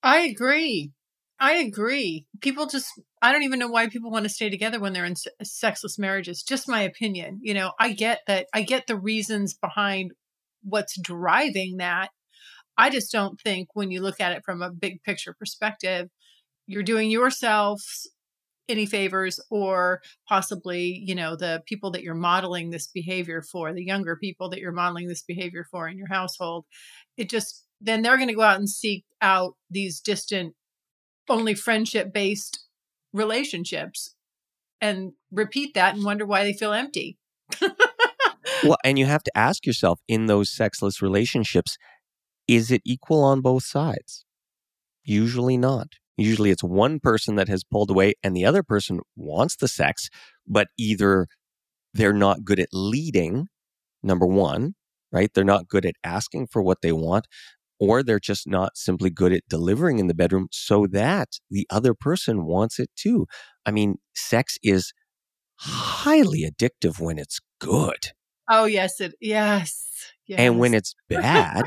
I 0.02 0.20
agree. 0.20 0.92
I 1.40 1.54
agree. 1.54 2.26
People 2.40 2.66
just, 2.66 2.88
I 3.22 3.30
don't 3.30 3.44
even 3.44 3.60
know 3.60 3.68
why 3.68 3.88
people 3.88 4.10
want 4.10 4.24
to 4.24 4.28
stay 4.28 4.50
together 4.50 4.80
when 4.80 4.92
they're 4.92 5.04
in 5.04 5.14
se- 5.16 5.30
sexless 5.42 5.98
marriages. 5.98 6.42
Just 6.42 6.68
my 6.68 6.82
opinion. 6.82 7.38
You 7.42 7.54
know, 7.54 7.72
I 7.78 7.92
get 7.92 8.20
that, 8.26 8.46
I 8.52 8.62
get 8.62 8.86
the 8.86 8.96
reasons 8.96 9.54
behind 9.54 10.12
what's 10.64 11.00
driving 11.00 11.76
that. 11.76 12.10
I 12.76 12.90
just 12.90 13.12
don't 13.12 13.40
think 13.40 13.68
when 13.74 13.90
you 13.90 14.00
look 14.00 14.20
at 14.20 14.32
it 14.32 14.42
from 14.44 14.62
a 14.62 14.70
big 14.70 15.02
picture 15.02 15.34
perspective, 15.38 16.08
you're 16.66 16.82
doing 16.82 17.10
yourselves 17.10 18.10
any 18.68 18.84
favors 18.84 19.40
or 19.50 20.00
possibly, 20.28 21.02
you 21.06 21.14
know, 21.14 21.36
the 21.36 21.62
people 21.66 21.90
that 21.92 22.02
you're 22.02 22.14
modeling 22.14 22.70
this 22.70 22.86
behavior 22.88 23.42
for, 23.42 23.72
the 23.72 23.84
younger 23.84 24.16
people 24.16 24.50
that 24.50 24.58
you're 24.58 24.72
modeling 24.72 25.08
this 25.08 25.22
behavior 25.22 25.64
for 25.70 25.88
in 25.88 25.96
your 25.96 26.08
household. 26.08 26.66
It 27.16 27.30
just, 27.30 27.64
then 27.80 28.02
they're 28.02 28.16
going 28.16 28.28
to 28.28 28.34
go 28.34 28.42
out 28.42 28.58
and 28.58 28.68
seek 28.68 29.04
out 29.22 29.54
these 29.70 30.00
distant 30.00 30.54
only 31.30 31.54
friendship 31.54 32.12
based 32.12 32.64
relationships 33.12 34.14
and 34.80 35.12
repeat 35.30 35.74
that 35.74 35.94
and 35.94 36.04
wonder 36.04 36.26
why 36.26 36.44
they 36.44 36.52
feel 36.52 36.72
empty. 36.72 37.18
Well, 38.64 38.78
and 38.84 38.98
you 38.98 39.06
have 39.06 39.22
to 39.22 39.38
ask 39.38 39.66
yourself 39.66 40.00
in 40.08 40.26
those 40.26 40.50
sexless 40.50 41.00
relationships, 41.00 41.76
is 42.46 42.70
it 42.70 42.82
equal 42.84 43.22
on 43.22 43.40
both 43.40 43.64
sides? 43.64 44.24
Usually 45.04 45.56
not. 45.56 45.88
Usually 46.16 46.50
it's 46.50 46.64
one 46.64 46.98
person 46.98 47.36
that 47.36 47.48
has 47.48 47.62
pulled 47.62 47.90
away 47.90 48.14
and 48.22 48.36
the 48.36 48.44
other 48.44 48.62
person 48.62 49.00
wants 49.16 49.56
the 49.56 49.68
sex, 49.68 50.08
but 50.46 50.68
either 50.76 51.28
they're 51.94 52.12
not 52.12 52.44
good 52.44 52.58
at 52.58 52.68
leading, 52.72 53.46
number 54.02 54.26
one, 54.26 54.74
right? 55.12 55.30
They're 55.32 55.44
not 55.44 55.68
good 55.68 55.86
at 55.86 55.94
asking 56.02 56.48
for 56.48 56.60
what 56.60 56.78
they 56.82 56.92
want, 56.92 57.26
or 57.80 58.02
they're 58.02 58.20
just 58.20 58.46
not 58.46 58.76
simply 58.76 59.10
good 59.10 59.32
at 59.32 59.48
delivering 59.48 59.98
in 59.98 60.06
the 60.06 60.14
bedroom 60.14 60.48
so 60.50 60.86
that 60.86 61.38
the 61.50 61.66
other 61.70 61.94
person 61.94 62.44
wants 62.44 62.78
it 62.78 62.90
too. 62.96 63.26
I 63.64 63.70
mean, 63.70 63.96
sex 64.14 64.56
is 64.62 64.92
highly 65.56 66.48
addictive 66.48 67.00
when 67.00 67.18
it's 67.18 67.40
good. 67.60 68.12
Oh 68.48 68.64
yes, 68.64 69.00
it 69.00 69.14
yes. 69.20 70.12
yes. 70.26 70.38
And 70.38 70.58
when 70.58 70.74
it's 70.74 70.94
bad, 71.08 71.64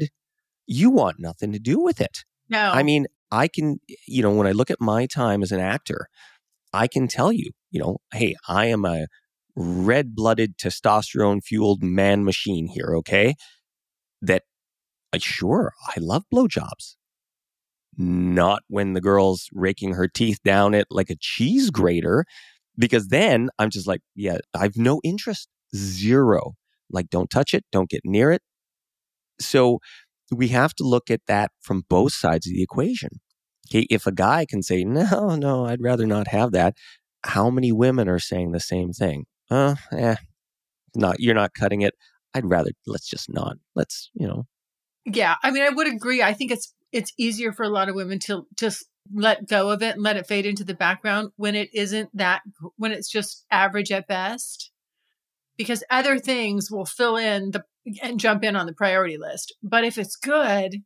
you 0.66 0.90
want 0.90 1.18
nothing 1.20 1.52
to 1.52 1.60
do 1.60 1.80
with 1.80 2.02
it. 2.02 2.24
no, 2.50 2.72
I 2.72 2.84
mean, 2.84 3.08
I 3.32 3.48
can, 3.48 3.80
you 4.08 4.22
know, 4.22 4.32
when 4.32 4.48
I 4.48 4.52
look 4.52 4.72
at 4.72 4.82
my 4.82 5.06
time 5.06 5.42
as 5.42 5.52
an 5.52 5.60
actor, 5.60 6.08
I 6.74 6.88
can 6.88 7.08
tell 7.08 7.32
you, 7.32 7.52
you 7.70 7.80
know, 7.80 7.98
hey, 8.14 8.36
I 8.48 8.66
am 8.68 8.86
a 8.86 9.08
red 9.56 10.16
blooded, 10.16 10.58
testosterone 10.58 11.42
fueled 11.44 11.84
man 11.84 12.24
machine 12.24 12.68
here, 12.68 12.94
okay? 12.98 13.36
That, 14.22 14.44
sure, 15.20 15.74
I 15.88 16.00
love 16.00 16.24
blowjobs. 16.34 16.96
Not 17.98 18.64
when 18.68 18.94
the 18.94 19.02
girl's 19.02 19.50
raking 19.52 19.94
her 19.94 20.08
teeth 20.08 20.40
down 20.44 20.74
it 20.74 20.88
like 20.90 21.10
a 21.10 21.18
cheese 21.20 21.70
grater, 21.70 22.26
because 22.78 23.10
then 23.10 23.50
I'm 23.60 23.70
just 23.70 23.88
like, 23.88 24.02
yeah, 24.16 24.38
I've 24.54 24.78
no 24.78 25.02
interest, 25.04 25.50
zero. 25.76 26.54
Like, 26.90 27.10
don't 27.10 27.30
touch 27.30 27.54
it, 27.54 27.66
don't 27.72 27.90
get 27.90 28.02
near 28.06 28.32
it. 28.32 28.42
So 29.40 29.80
we 30.32 30.50
have 30.50 30.74
to 30.76 30.84
look 30.84 31.12
at 31.12 31.22
that 31.28 31.52
from 31.62 31.84
both 31.90 32.14
sides 32.14 32.48
of 32.48 32.54
the 32.54 32.64
equation. 32.64 33.10
Okay, 33.70 33.88
if 33.90 34.08
a 34.08 34.12
guy 34.12 34.46
can 34.46 34.64
say, 34.64 34.84
no, 34.84 35.36
no, 35.36 35.66
I'd 35.66 35.82
rather 35.82 36.06
not 36.06 36.28
have 36.28 36.52
that, 36.54 36.76
how 37.24 37.50
many 37.50 37.72
women 37.72 38.10
are 38.10 38.20
saying 38.20 38.52
the 38.52 38.60
same 38.60 38.92
thing? 38.94 39.26
Uh, 39.50 39.76
eh, 39.92 40.16
not, 40.96 41.20
you're 41.20 41.36
not 41.36 41.54
cutting 41.54 41.82
it. 41.82 41.94
I'd 42.34 42.50
rather, 42.50 42.72
let's 42.88 43.10
just 43.10 43.30
not. 43.30 43.58
Let's, 43.76 44.10
you 44.14 44.28
know, 44.28 44.46
yeah. 45.06 45.36
I 45.44 45.52
mean, 45.52 45.64
I 45.64 45.70
would 45.70 45.88
agree. 45.88 46.22
I 46.22 46.34
think 46.34 46.52
it's 46.52 46.74
it's 46.92 47.14
easier 47.18 47.54
for 47.54 47.64
a 47.64 47.70
lot 47.70 47.90
of 47.90 47.96
women 47.96 48.20
to 48.20 48.46
just 48.58 48.86
let 49.14 49.48
go 49.48 49.70
of 49.70 49.82
it 49.82 49.96
and 49.96 50.04
let 50.04 50.18
it 50.18 50.28
fade 50.28 50.46
into 50.46 50.64
the 50.64 50.74
background 50.74 51.32
when 51.36 51.56
it 51.56 51.70
isn't 51.74 52.10
that 52.16 52.42
when 52.78 52.92
it's 52.92 53.10
just 53.10 53.46
average 53.52 53.92
at 53.92 54.08
best 54.08 54.72
because 55.58 55.84
other 55.90 56.20
things 56.20 56.70
will 56.72 56.86
fill 56.86 57.18
in 57.18 57.52
the 57.52 57.64
and 58.02 58.20
jump 58.20 58.44
in 58.44 58.56
on 58.56 58.68
the 58.68 58.74
priority 58.74 59.18
list 59.18 59.56
but 59.64 59.84
if 59.84 59.98
it's 59.98 60.16
good 60.16 60.78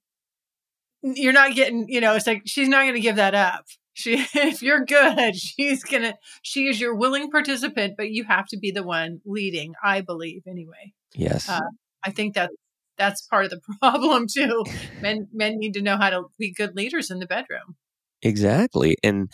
you're 1.01 1.33
not 1.33 1.53
getting 1.55 1.87
you 1.89 1.99
know 1.99 2.15
it's 2.15 2.25
like 2.25 2.41
she's 2.45 2.69
not 2.69 2.83
going 2.83 2.93
to 2.93 2.99
give 3.01 3.17
that 3.17 3.35
up 3.35 3.65
she 3.93 4.13
if 4.33 4.63
you're 4.63 4.85
good 4.85 5.35
she's 5.35 5.83
going 5.83 6.03
to 6.03 6.15
she 6.41 6.67
is 6.67 6.79
your 6.79 6.95
willing 6.95 7.29
participant 7.29 7.95
but 7.97 8.11
you 8.11 8.23
have 8.23 8.47
to 8.47 8.57
be 8.57 8.71
the 8.71 8.83
one 8.83 9.19
leading 9.25 9.73
i 9.83 10.01
believe 10.01 10.43
anyway 10.47 10.93
yes. 11.13 11.49
Uh, 11.49 11.59
i 12.03 12.11
think 12.11 12.33
that 12.33 12.49
that's 12.97 13.21
part 13.27 13.45
of 13.45 13.51
the 13.51 13.61
problem 13.79 14.25
too 14.31 14.65
men 14.99 15.27
men 15.33 15.57
need 15.57 15.73
to 15.73 15.81
know 15.81 15.97
how 15.97 16.09
to 16.09 16.23
be 16.39 16.53
good 16.53 16.75
leaders 16.75 17.09
in 17.11 17.19
the 17.19 17.25
bedroom 17.27 17.75
Exactly. 18.21 18.97
And 19.03 19.31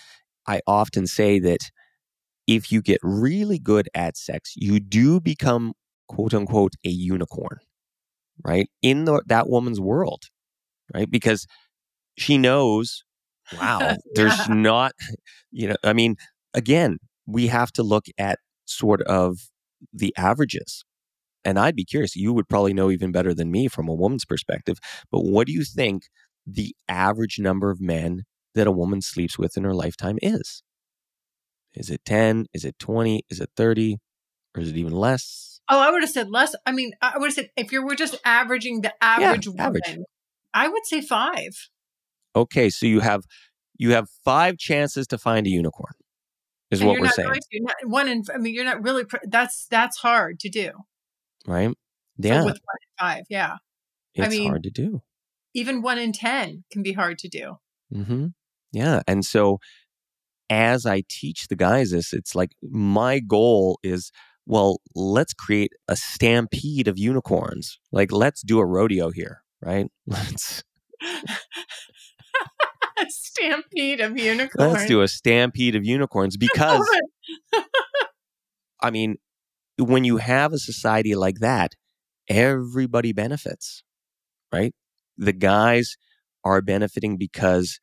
I 0.48 0.62
often 0.68 1.08
say 1.08 1.40
that 1.40 1.60
if 2.48 2.72
you 2.72 2.82
get 2.82 3.00
really 3.04 3.60
good 3.60 3.90
at 3.94 4.18
sex, 4.18 4.54
you 4.56 4.80
do 4.80 5.20
become 5.20 5.74
quote 6.08 6.34
unquote 6.34 6.74
a 6.86 6.90
unicorn, 6.90 7.60
right? 8.44 8.68
In 8.82 9.06
the, 9.06 9.24
that 9.28 9.50
woman's 9.50 9.80
world, 9.80 10.24
right? 10.94 11.10
Because 11.10 11.48
she 12.18 12.38
knows, 12.38 13.04
wow, 13.52 13.98
there's 14.16 14.48
Yeah. 14.48 14.56
not, 14.56 14.94
you 15.52 15.70
know, 15.70 15.76
I 15.84 15.94
mean, 15.94 16.16
again, 16.54 16.98
we 17.28 17.48
have 17.48 17.72
to 17.74 17.84
look 17.84 18.06
at 18.18 18.40
sort 18.66 19.02
of 19.04 19.38
the 19.94 20.14
averages. 20.18 20.84
And 21.44 21.58
I'd 21.58 21.76
be 21.76 21.86
curious, 21.86 22.16
you 22.16 22.34
would 22.34 22.48
probably 22.48 22.74
know 22.74 22.92
even 22.92 23.12
better 23.12 23.34
than 23.34 23.52
me 23.52 23.68
from 23.68 23.88
a 23.88 23.94
woman's 23.94 24.26
perspective, 24.26 24.78
but 25.12 25.22
what 25.22 25.48
do 25.48 25.54
you 25.54 25.64
think 25.64 26.04
the 26.46 26.76
average 26.88 27.40
number 27.40 27.70
of 27.72 27.82
men 27.82 28.24
that 28.56 28.68
a 28.68 28.72
woman 28.72 29.02
sleeps 29.02 29.38
with 29.38 29.58
in 29.58 29.64
her 29.64 29.74
lifetime 29.74 30.18
is. 30.22 30.64
Is 31.74 31.90
it 31.90 32.02
10? 32.06 32.48
Is 32.54 32.66
it 32.66 32.78
20? 32.80 33.24
Is 33.30 33.40
it 33.40 33.50
30? 33.56 33.98
Or 34.56 34.62
is 34.62 34.70
it 34.70 34.78
even 34.78 34.94
less? 34.94 35.60
oh 35.70 35.80
i 35.80 35.92
would 35.92 36.02
have 36.02 36.10
said 36.10 36.28
less 36.28 36.56
i 36.66 36.72
mean 36.72 36.92
i 37.04 37.18
would 37.18 37.28
have 37.28 37.34
said 37.34 37.50
if 37.56 37.72
you 37.72 37.86
were 37.86 37.94
just 37.94 38.18
averaging 38.26 38.82
the 38.82 38.92
average 39.02 39.48
woman 39.48 39.60
average. 39.62 40.00
i 40.56 40.68
would 40.68 40.86
say 40.86 41.02
five 41.02 41.70
Okay, 42.36 42.70
so 42.70 42.86
you 42.88 43.02
have 43.02 43.24
you 43.78 43.92
have 43.92 44.08
five 44.26 44.58
chances 44.58 45.06
to 45.08 45.18
find 45.18 45.46
a 45.46 45.50
unicorn. 45.50 45.94
Is 46.72 46.80
And 46.80 46.88
what 46.88 46.94
you're 46.94 47.02
we're 47.02 47.06
not 47.08 47.16
saying, 47.16 47.28
going 47.28 47.42
to, 47.52 47.60
not, 47.62 47.76
one 47.84 48.08
in 48.08 48.24
i 48.34 48.38
mean 48.38 48.56
you're 48.56 48.66
not 48.66 48.82
really 48.82 49.06
that's 49.28 49.68
that's 49.70 49.98
hard 50.00 50.40
to 50.40 50.50
do 50.50 50.72
right? 51.48 51.70
So 51.70 51.76
Yeah, 52.18 52.46
with 52.46 52.60
one 52.64 52.78
in 52.82 52.90
five 53.00 53.24
yeah 53.30 53.58
it's 54.16 54.26
I 54.26 54.30
mean- 54.30 54.48
hard 54.50 54.64
to 54.64 54.70
do. 54.72 55.02
even 55.54 55.82
one 55.82 55.98
in 55.98 56.12
ten 56.14 56.64
can 56.72 56.84
be 56.84 56.94
hard 56.94 57.18
to 57.20 57.28
do 57.28 57.58
hmm 57.92 58.28
Yeah, 58.72 59.02
and 59.08 59.26
so 59.26 59.60
as 60.50 60.86
I 60.86 61.04
teach 61.10 61.48
the 61.48 61.56
guys 61.56 61.92
this, 61.92 62.14
it's 62.14 62.36
like 62.36 62.52
my 62.62 63.20
goal 63.20 63.80
is 63.84 64.12
well, 64.48 64.82
let's 64.96 65.34
create 65.34 65.72
a 65.88 65.96
stampede 65.96 66.88
of 66.88 66.98
unicorns. 66.98 67.80
Like, 67.92 68.12
let's 68.12 68.42
do 68.42 68.60
a 68.60 68.66
rodeo 68.66 69.12
here, 69.12 69.44
right? 69.62 69.88
Let's 70.08 70.64
a 73.00 73.06
stampede 73.10 74.02
of 74.02 74.18
unicorns 74.18 74.74
let's 74.74 74.86
do 74.88 75.02
a 75.02 75.08
stampede 75.08 75.76
of 75.76 75.86
unicorns 75.86 76.38
because 76.48 76.88
I 78.82 78.90
mean, 78.92 79.18
when 79.82 80.04
you 80.04 80.18
have 80.18 80.54
a 80.54 80.58
society 80.60 81.16
like 81.16 81.40
that, 81.40 81.74
everybody 82.30 83.14
benefits, 83.14 83.84
right? 84.54 84.74
The 85.18 85.34
guys 85.34 85.96
are 86.44 86.62
benefiting 86.62 87.18
because 87.18 87.80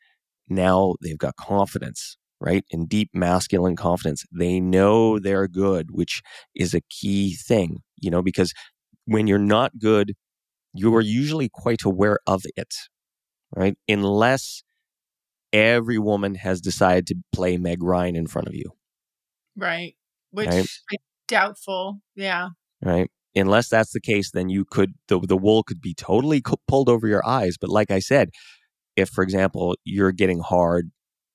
now 0.49 0.95
they've 1.03 1.19
got 1.19 1.37
confidence, 1.37 2.17
right? 2.41 2.65
And 2.73 2.89
deep 2.89 3.11
masculine 3.15 3.77
confidence. 3.77 4.25
They 4.33 4.61
know 4.61 5.19
they're 5.19 5.49
good, 5.49 5.89
which 5.91 6.23
is 6.55 6.75
a 6.75 6.83
key 6.91 7.35
thing, 7.35 7.79
you 7.99 8.11
know, 8.11 8.23
because 8.23 8.53
when 9.07 9.27
you're 9.27 9.39
not 9.39 9.79
good, 9.79 10.15
you 10.75 10.95
are 10.95 11.01
usually 11.01 11.49
quite 11.49 11.85
aware 11.85 12.19
of 12.27 12.45
it, 12.57 12.75
right? 13.55 13.77
Unless 13.89 14.63
every 15.53 15.99
woman 15.99 16.35
has 16.37 16.61
decided 16.61 17.07
to 17.09 17.17
play 17.33 17.57
Meg 17.57 17.83
Ryan 17.83 18.17
in 18.17 18.27
front 18.27 18.49
of 18.49 18.55
you. 18.55 18.73
right 19.57 19.97
which 20.31 20.49
Right. 20.49 20.69
I 20.93 20.97
doubtful 21.29 22.01
yeah 22.17 22.49
right? 22.83 23.11
Unless 23.35 23.69
that's 23.69 23.93
the 23.93 24.01
case, 24.01 24.31
then 24.33 24.49
you 24.49 24.65
could 24.65 24.95
the 25.09 25.21
the 25.21 25.37
wool 25.37 25.63
could 25.63 25.81
be 25.81 25.95
totally 25.95 26.41
co- 26.41 26.61
pulled 26.67 26.89
over 26.89 27.07
your 27.07 27.27
eyes. 27.27 27.57
But 27.61 27.71
like 27.71 27.91
I 27.91 27.99
said, 27.99 28.31
if 28.97 29.09
for 29.11 29.23
example 29.23 29.77
you're 29.85 30.13
getting 30.13 30.41
hard 30.41 30.91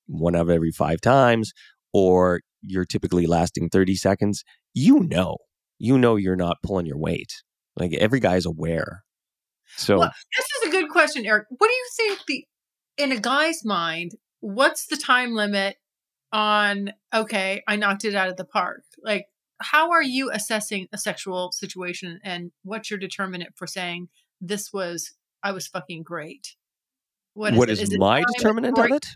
one 0.08 0.36
of 0.36 0.50
every 0.50 0.72
five 0.72 1.02
times, 1.02 1.54
or 1.94 2.42
you're 2.62 2.86
typically 2.86 3.26
lasting 3.26 3.70
thirty 3.70 3.96
seconds, 3.96 4.44
you 4.74 5.00
know, 5.00 5.38
you 5.80 5.98
know 5.98 6.16
you're 6.16 6.36
not 6.36 6.58
pulling 6.64 6.86
your 6.86 6.98
weight. 6.98 7.44
Like 7.78 7.94
every 7.94 8.20
guy's 8.20 8.46
aware. 8.46 9.04
So 9.78 10.00
Well, 10.00 10.12
this 10.36 10.46
is 10.46 10.70
a 10.70 10.72
good 10.72 10.90
question, 10.90 11.26
Erik. 11.26 11.46
What 11.50 11.68
do 11.68 11.74
you 11.74 11.88
think 11.96 12.20
the 12.28 12.46
in 12.98 13.12
a 13.12 13.20
guy's 13.20 13.64
mind, 13.64 14.12
what's 14.40 14.88
the 14.88 14.98
time 14.98 15.34
limit 15.34 15.78
on 16.32 16.92
okay, 17.14 17.64
I 17.68 17.76
knocked 17.76 18.04
it 18.04 18.16
out 18.16 18.30
of 18.30 18.38
the 18.38 18.46
park? 18.46 18.84
Like 19.02 19.28
how 19.64 19.92
are 19.92 20.02
you 20.04 20.30
assessing 20.32 20.88
a 20.94 20.98
sexual 20.98 21.52
situation 21.52 22.20
and 22.24 22.52
what's 22.64 22.90
your 22.92 23.00
determinant 23.00 23.56
for 23.56 23.66
saying 23.68 24.10
this 24.42 24.72
was 24.74 25.14
I 25.42 25.52
was 25.52 25.68
fucking 25.68 26.04
great? 26.04 26.56
what 27.34 27.54
it? 27.54 27.70
is, 27.70 27.82
Is 27.82 27.98
my 27.98 28.24
determinant 28.38 28.78
of 28.78 28.92
it? 28.92 29.08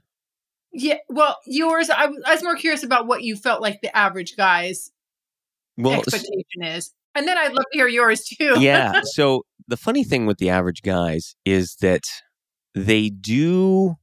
Yeah, 0.74 0.98
well, 1.10 1.38
yours. 1.46 1.90
I, 1.90 2.08
was- 2.08 2.24
I 2.26 2.34
was 2.34 2.44
more 2.44 2.56
curious 2.56 2.84
about 2.84 3.08
what 3.08 3.22
you 3.24 3.36
felt 3.36 3.62
like 3.62 3.82
the 3.82 3.96
average 3.96 4.36
guy's 4.36 4.92
Well, 5.78 6.00
expectation 6.00 6.64
is, 6.64 6.94
and 7.16 7.28
then 7.28 7.38
I'd 7.38 7.54
love 7.54 7.66
to 7.72 7.78
hear 7.78 7.88
yours 7.88 8.24
too. 8.24 8.56
yeah. 8.60 9.02
So 9.14 9.44
the 9.68 9.78
funny 9.78 10.04
thing 10.04 10.26
with 10.26 10.38
the 10.40 10.50
average 10.50 10.82
guys 10.82 11.36
is 11.46 11.76
that 11.82 12.04
they 12.76 13.10
do 13.10 13.96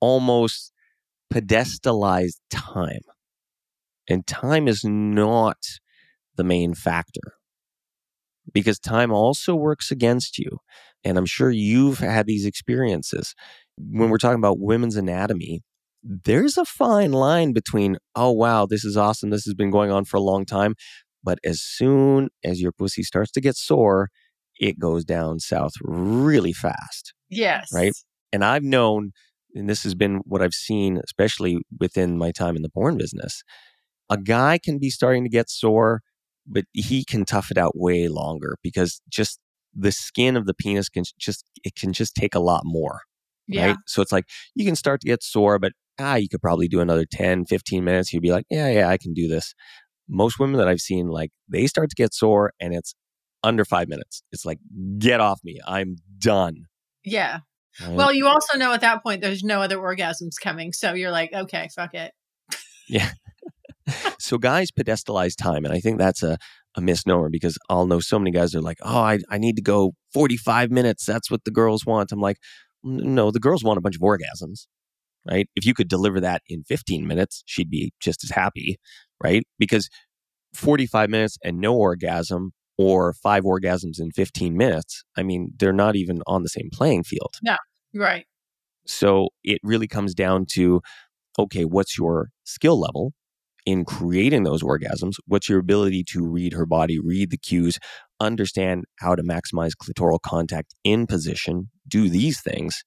almost 0.00 0.72
pedestalize 1.32 2.34
time. 2.50 3.00
And 4.08 4.26
time 4.26 4.68
is 4.68 4.82
not 4.84 5.58
the 6.36 6.44
main 6.44 6.74
factor 6.74 7.34
because 8.52 8.78
time 8.78 9.12
also 9.12 9.54
works 9.54 9.90
against 9.90 10.38
you. 10.38 10.58
And 11.04 11.18
I'm 11.18 11.26
sure 11.26 11.50
you've 11.50 11.98
had 11.98 12.26
these 12.26 12.44
experiences. 12.44 13.34
When 13.76 14.10
we're 14.10 14.18
talking 14.18 14.38
about 14.38 14.60
women's 14.60 14.96
anatomy, 14.96 15.62
there's 16.02 16.56
a 16.58 16.64
fine 16.64 17.12
line 17.12 17.52
between, 17.52 17.96
oh, 18.14 18.32
wow, 18.32 18.66
this 18.66 18.84
is 18.84 18.96
awesome. 18.96 19.30
This 19.30 19.44
has 19.44 19.54
been 19.54 19.70
going 19.70 19.90
on 19.90 20.04
for 20.04 20.16
a 20.16 20.22
long 20.22 20.44
time. 20.44 20.74
But 21.24 21.38
as 21.44 21.62
soon 21.62 22.28
as 22.44 22.60
your 22.60 22.72
pussy 22.72 23.02
starts 23.02 23.30
to 23.32 23.40
get 23.40 23.56
sore, 23.56 24.10
it 24.58 24.78
goes 24.78 25.04
down 25.04 25.38
south 25.38 25.72
really 25.82 26.52
fast. 26.52 27.14
yes, 27.28 27.68
Right. 27.72 27.92
And 28.32 28.44
I've 28.44 28.64
known, 28.64 29.12
and 29.54 29.68
this 29.68 29.82
has 29.84 29.94
been 29.94 30.20
what 30.24 30.42
I've 30.42 30.54
seen, 30.54 31.00
especially 31.04 31.58
within 31.78 32.18
my 32.18 32.32
time 32.32 32.56
in 32.56 32.62
the 32.62 32.70
porn 32.70 32.96
business, 32.96 33.42
a 34.12 34.18
guy 34.18 34.58
can 34.58 34.78
be 34.78 34.90
starting 34.90 35.24
to 35.24 35.30
get 35.30 35.48
sore, 35.48 36.02
but 36.46 36.64
he 36.72 37.04
can 37.04 37.24
tough 37.24 37.50
it 37.50 37.56
out 37.56 37.72
way 37.74 38.08
longer 38.08 38.56
because 38.62 39.00
just 39.08 39.40
the 39.74 39.90
skin 39.90 40.36
of 40.36 40.44
the 40.44 40.52
penis 40.52 40.90
can 40.90 41.04
just, 41.18 41.44
it 41.64 41.74
can 41.74 41.94
just 41.94 42.14
take 42.14 42.34
a 42.34 42.40
lot 42.40 42.62
more. 42.64 43.00
Yeah, 43.48 43.68
Right. 43.68 43.76
So 43.86 44.02
it's 44.02 44.12
like 44.12 44.26
you 44.54 44.64
can 44.64 44.76
start 44.76 45.00
to 45.00 45.06
get 45.06 45.22
sore, 45.22 45.58
but 45.58 45.72
ah, 45.98 46.16
you 46.16 46.28
could 46.28 46.42
probably 46.42 46.68
do 46.68 46.80
another 46.80 47.06
10, 47.10 47.46
15 47.46 47.84
minutes. 47.84 48.12
You'd 48.12 48.22
be 48.22 48.32
like, 48.32 48.44
yeah, 48.50 48.68
yeah, 48.68 48.88
I 48.88 48.98
can 48.98 49.14
do 49.14 49.28
this. 49.28 49.54
Most 50.08 50.38
women 50.38 50.58
that 50.58 50.68
I've 50.68 50.80
seen, 50.80 51.08
like 51.08 51.30
they 51.48 51.66
start 51.66 51.88
to 51.90 51.96
get 51.96 52.12
sore 52.12 52.52
and 52.60 52.74
it's 52.74 52.94
under 53.42 53.64
five 53.64 53.88
minutes. 53.88 54.22
It's 54.30 54.44
like, 54.44 54.58
get 54.98 55.20
off 55.20 55.40
me. 55.42 55.58
I'm 55.66 55.96
done. 56.18 56.66
Yeah. 57.02 57.40
right? 57.80 57.96
Well, 57.96 58.12
you 58.12 58.28
also 58.28 58.58
know 58.58 58.72
at 58.72 58.82
that 58.82 59.02
point 59.02 59.22
there's 59.22 59.42
no 59.42 59.62
other 59.62 59.78
orgasms 59.78 60.34
coming. 60.40 60.72
So 60.72 60.92
you're 60.92 61.10
like, 61.10 61.32
okay, 61.32 61.68
fuck 61.74 61.94
it. 61.94 62.12
so 64.18 64.38
guys 64.38 64.70
pedestalize 64.70 65.36
time. 65.36 65.64
And 65.64 65.72
I 65.72 65.80
think 65.80 65.98
that's 65.98 66.22
a, 66.22 66.38
a 66.76 66.80
misnomer 66.80 67.28
because 67.28 67.58
I'll 67.68 67.86
know 67.86 68.00
so 68.00 68.18
many 68.18 68.30
guys 68.30 68.54
are 68.54 68.60
like, 68.60 68.78
oh, 68.82 69.00
I, 69.00 69.18
I 69.30 69.38
need 69.38 69.56
to 69.56 69.62
go 69.62 69.92
45 70.12 70.70
minutes. 70.70 71.04
That's 71.04 71.30
what 71.30 71.44
the 71.44 71.50
girls 71.50 71.84
want. 71.84 72.12
I'm 72.12 72.20
like, 72.20 72.38
no, 72.82 73.30
the 73.30 73.40
girls 73.40 73.62
want 73.62 73.78
a 73.78 73.80
bunch 73.80 73.96
of 73.96 74.02
orgasms, 74.02 74.66
right? 75.28 75.48
If 75.54 75.64
you 75.64 75.74
could 75.74 75.88
deliver 75.88 76.20
that 76.20 76.42
in 76.48 76.64
15 76.64 77.06
minutes, 77.06 77.42
she'd 77.46 77.70
be 77.70 77.92
just 78.00 78.24
as 78.24 78.30
happy, 78.30 78.78
right? 79.22 79.44
Because 79.58 79.88
45 80.54 81.10
minutes 81.10 81.38
and 81.44 81.58
no 81.58 81.74
orgasm 81.74 82.52
or 82.78 83.12
five 83.12 83.44
orgasms 83.44 84.00
in 84.00 84.10
15 84.10 84.56
minutes, 84.56 85.04
I 85.16 85.22
mean, 85.22 85.52
they're 85.56 85.72
not 85.72 85.96
even 85.96 86.22
on 86.26 86.42
the 86.42 86.48
same 86.48 86.70
playing 86.72 87.04
field. 87.04 87.36
Yeah. 87.42 87.58
Right. 87.94 88.26
So 88.86 89.28
it 89.44 89.60
really 89.62 89.86
comes 89.86 90.14
down 90.14 90.46
to 90.52 90.80
okay, 91.38 91.64
what's 91.64 91.96
your 91.96 92.28
skill 92.44 92.78
level 92.78 93.12
in 93.66 93.84
creating 93.84 94.42
those 94.42 94.62
orgasms? 94.62 95.14
What's 95.26 95.48
your 95.48 95.60
ability 95.60 96.04
to 96.10 96.26
read 96.26 96.52
her 96.52 96.66
body, 96.66 96.98
read 96.98 97.30
the 97.30 97.38
cues, 97.38 97.78
understand 98.20 98.84
how 99.00 99.14
to 99.14 99.22
maximize 99.22 99.72
clitoral 99.80 100.20
contact 100.20 100.74
in 100.84 101.06
position, 101.06 101.70
do 101.88 102.08
these 102.08 102.40
things? 102.40 102.82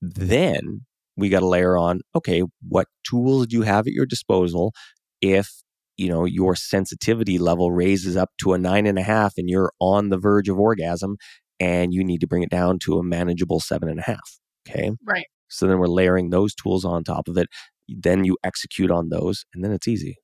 Then 0.00 0.86
we 1.16 1.28
got 1.28 1.40
to 1.40 1.46
layer 1.46 1.76
on 1.76 2.00
okay, 2.14 2.42
what 2.68 2.86
tools 3.08 3.46
do 3.46 3.56
you 3.56 3.62
have 3.62 3.86
at 3.86 3.92
your 3.92 4.06
disposal 4.06 4.72
if 5.20 5.50
you 5.96 6.08
know 6.08 6.24
your 6.24 6.56
sensitivity 6.56 7.38
level 7.38 7.70
raises 7.70 8.16
up 8.16 8.30
to 8.38 8.54
a 8.54 8.58
nine 8.58 8.86
and 8.86 8.98
a 8.98 9.02
half 9.02 9.34
and 9.36 9.50
you're 9.50 9.72
on 9.80 10.08
the 10.08 10.18
verge 10.18 10.48
of 10.48 10.58
orgasm 10.58 11.16
and 11.58 11.92
you 11.92 12.02
need 12.02 12.22
to 12.22 12.26
bring 12.26 12.42
it 12.42 12.48
down 12.48 12.78
to 12.78 12.98
a 12.98 13.02
manageable 13.02 13.60
seven 13.60 13.88
and 13.88 14.00
a 14.00 14.02
half 14.02 14.38
okay 14.66 14.92
Right. 15.04 15.26
So 15.50 15.66
then 15.66 15.78
we're 15.78 15.86
layering 15.86 16.30
those 16.30 16.54
tools 16.54 16.84
on 16.84 17.04
top 17.04 17.28
of 17.28 17.36
it. 17.36 17.48
Then 17.88 18.24
you 18.24 18.38
execute 18.44 18.90
on 18.90 19.08
those, 19.08 19.44
and 19.52 19.64
then 19.64 19.72
it's 19.72 19.88
easy. 19.88 20.18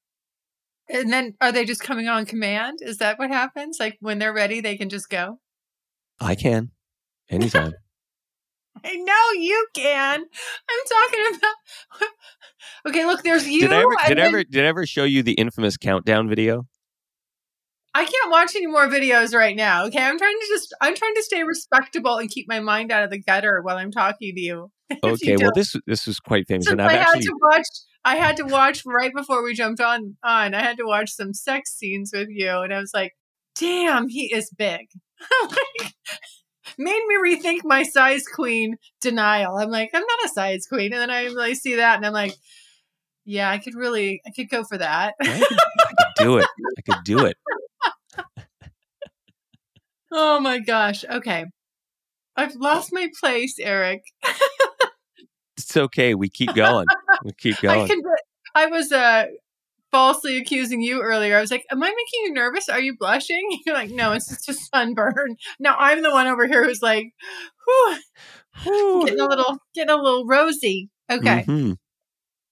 And 0.88 1.12
then 1.12 1.34
are 1.40 1.50
they 1.50 1.64
just 1.64 1.82
coming 1.82 2.08
on 2.08 2.26
command? 2.26 2.78
Is 2.80 2.98
that 2.98 3.18
what 3.18 3.30
happens? 3.30 3.78
Like 3.80 3.96
when 4.00 4.18
they're 4.18 4.32
ready, 4.32 4.60
they 4.60 4.76
can 4.76 4.88
just 4.88 5.10
go? 5.10 5.40
I 6.20 6.34
can 6.34 6.70
anytime. 7.28 7.72
I 8.84 8.94
know 8.96 9.40
you 9.40 9.66
can. 9.74 10.20
I'm 10.70 10.80
talking 10.88 11.38
about. 11.38 12.08
okay, 12.88 13.06
look, 13.06 13.22
there's 13.22 13.48
you. 13.48 13.62
did 13.62 13.72
I 13.72 13.80
ever 13.80 13.96
did 14.06 14.18
I 14.20 14.22
ever 14.22 14.44
did 14.44 14.64
I 14.64 14.68
ever 14.68 14.86
show 14.86 15.04
you 15.04 15.22
the 15.22 15.32
infamous 15.32 15.76
countdown 15.76 16.28
video? 16.28 16.66
I 17.94 18.04
can't 18.04 18.30
watch 18.30 18.54
any 18.54 18.66
more 18.66 18.88
videos 18.88 19.34
right 19.34 19.56
now. 19.56 19.86
Okay, 19.86 20.02
I'm 20.02 20.18
trying 20.18 20.38
to 20.38 20.46
just 20.48 20.74
I'm 20.82 20.94
trying 20.94 21.14
to 21.14 21.22
stay 21.22 21.42
respectable 21.42 22.18
and 22.18 22.30
keep 22.30 22.46
my 22.48 22.60
mind 22.60 22.92
out 22.92 23.02
of 23.02 23.10
the 23.10 23.18
gutter 23.18 23.62
while 23.62 23.78
I'm 23.78 23.90
talking 23.90 24.34
to 24.34 24.40
you. 24.40 24.70
Okay, 25.02 25.36
well 25.36 25.50
this 25.54 25.74
this 25.86 26.06
was 26.06 26.20
quite 26.20 26.46
famous, 26.48 26.66
since 26.66 26.72
and 26.72 26.82
I 26.82 27.00
I've 27.00 27.06
had 27.06 27.22
to 27.22 27.34
watch. 27.40 27.66
I 28.04 28.16
had 28.16 28.36
to 28.36 28.44
watch 28.44 28.82
right 28.86 29.12
before 29.14 29.42
we 29.42 29.52
jumped 29.54 29.80
on. 29.80 30.16
On 30.22 30.54
I 30.54 30.62
had 30.62 30.76
to 30.76 30.86
watch 30.86 31.10
some 31.10 31.34
sex 31.34 31.76
scenes 31.76 32.10
with 32.14 32.28
you, 32.30 32.50
and 32.60 32.72
I 32.72 32.78
was 32.78 32.92
like, 32.94 33.12
"Damn, 33.56 34.08
he 34.08 34.32
is 34.32 34.50
big." 34.56 34.86
like, 35.42 35.94
made 36.78 37.02
me 37.08 37.16
rethink 37.16 37.60
my 37.64 37.82
size 37.82 38.24
queen 38.32 38.76
denial. 39.00 39.56
I'm 39.56 39.70
like, 39.70 39.90
I'm 39.94 40.02
not 40.02 40.24
a 40.24 40.28
size 40.28 40.66
queen, 40.66 40.92
and 40.92 41.00
then 41.00 41.10
I 41.10 41.24
really 41.24 41.54
see 41.54 41.76
that, 41.76 41.96
and 41.96 42.06
I'm 42.06 42.12
like, 42.12 42.34
Yeah, 43.24 43.50
I 43.50 43.58
could 43.58 43.74
really, 43.74 44.20
I 44.26 44.30
could 44.30 44.48
go 44.48 44.62
for 44.64 44.78
that. 44.78 45.14
I 45.20 45.24
could, 45.26 45.58
I 45.80 45.92
could 45.98 46.24
do 46.24 46.38
it. 46.38 46.46
I 46.78 46.82
could 46.82 47.04
do 47.04 47.26
it. 47.26 47.36
oh 50.12 50.40
my 50.40 50.60
gosh. 50.60 51.04
Okay, 51.04 51.46
I've 52.36 52.54
lost 52.54 52.92
my 52.92 53.08
place, 53.20 53.58
Erik. 53.58 54.02
It's 55.56 55.76
okay. 55.76 56.14
We 56.14 56.28
keep 56.28 56.54
going. 56.54 56.86
We 57.24 57.32
keep 57.32 57.56
I 57.58 57.62
going. 57.62 57.88
can. 57.88 58.02
I 58.54 58.66
was 58.66 58.92
uh 58.92 59.26
falsely 59.90 60.36
accusing 60.36 60.82
you 60.82 61.00
earlier. 61.02 61.36
I 61.36 61.40
was 61.40 61.50
like, 61.50 61.64
"Am 61.70 61.82
I 61.82 61.86
making 61.88 62.24
you 62.24 62.32
nervous? 62.32 62.68
Are 62.68 62.80
you 62.80 62.96
blushing?" 62.98 63.46
You're 63.66 63.74
like, 63.74 63.90
"No, 63.90 64.12
it's 64.12 64.28
just 64.28 64.48
a 64.48 64.54
sunburn." 64.54 65.36
Now 65.58 65.76
I'm 65.78 66.02
the 66.02 66.10
one 66.10 66.26
over 66.26 66.46
here 66.46 66.64
who's 66.64 66.82
like, 66.82 67.12
Whew, 68.62 69.04
getting 69.04 69.20
a 69.20 69.26
little, 69.28 69.58
getting 69.74 69.90
a 69.90 69.96
little 69.96 70.26
rosy. 70.26 70.90
Okay, 71.10 71.44
Mhm. 71.46 71.76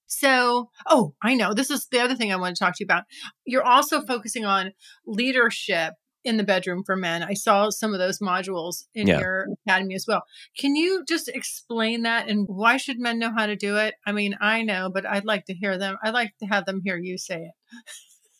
so 0.06 0.70
oh, 0.88 1.14
I 1.22 1.34
know 1.34 1.54
this 1.54 1.70
is 1.70 1.86
the 1.90 2.00
other 2.00 2.14
thing 2.14 2.32
I 2.32 2.36
want 2.36 2.56
to 2.56 2.64
talk 2.64 2.74
to 2.76 2.84
you 2.84 2.86
about. 2.86 3.04
You're 3.44 3.64
also 3.66 4.00
focusing 4.02 4.44
on 4.44 4.72
leadership 5.06 5.94
in 6.24 6.36
the 6.36 6.44
bedroom 6.44 6.82
for 6.84 6.96
men. 6.96 7.22
I 7.22 7.34
saw 7.34 7.70
some 7.70 7.92
of 7.92 7.98
those 7.98 8.18
modules 8.18 8.84
in 8.94 9.06
Yeah. 9.06 9.20
your 9.20 9.46
academy 9.66 9.94
as 9.94 10.06
well. 10.08 10.22
Can 10.58 10.74
you 10.74 11.04
just 11.06 11.28
explain 11.28 12.02
that 12.02 12.28
and 12.28 12.46
why 12.48 12.76
should 12.78 12.98
men 12.98 13.18
know 13.18 13.32
how 13.36 13.46
to 13.46 13.56
do 13.56 13.76
it? 13.76 13.94
I 14.06 14.12
mean, 14.12 14.36
I 14.40 14.62
know, 14.62 14.90
but 14.92 15.06
I'd 15.06 15.24
like 15.24 15.44
to 15.46 15.54
hear 15.54 15.76
them. 15.78 15.96
I'd 16.02 16.14
like 16.14 16.32
to 16.38 16.46
have 16.46 16.64
them 16.66 16.80
hear 16.84 16.96
you 16.96 17.18
say 17.18 17.42
it. 17.42 17.52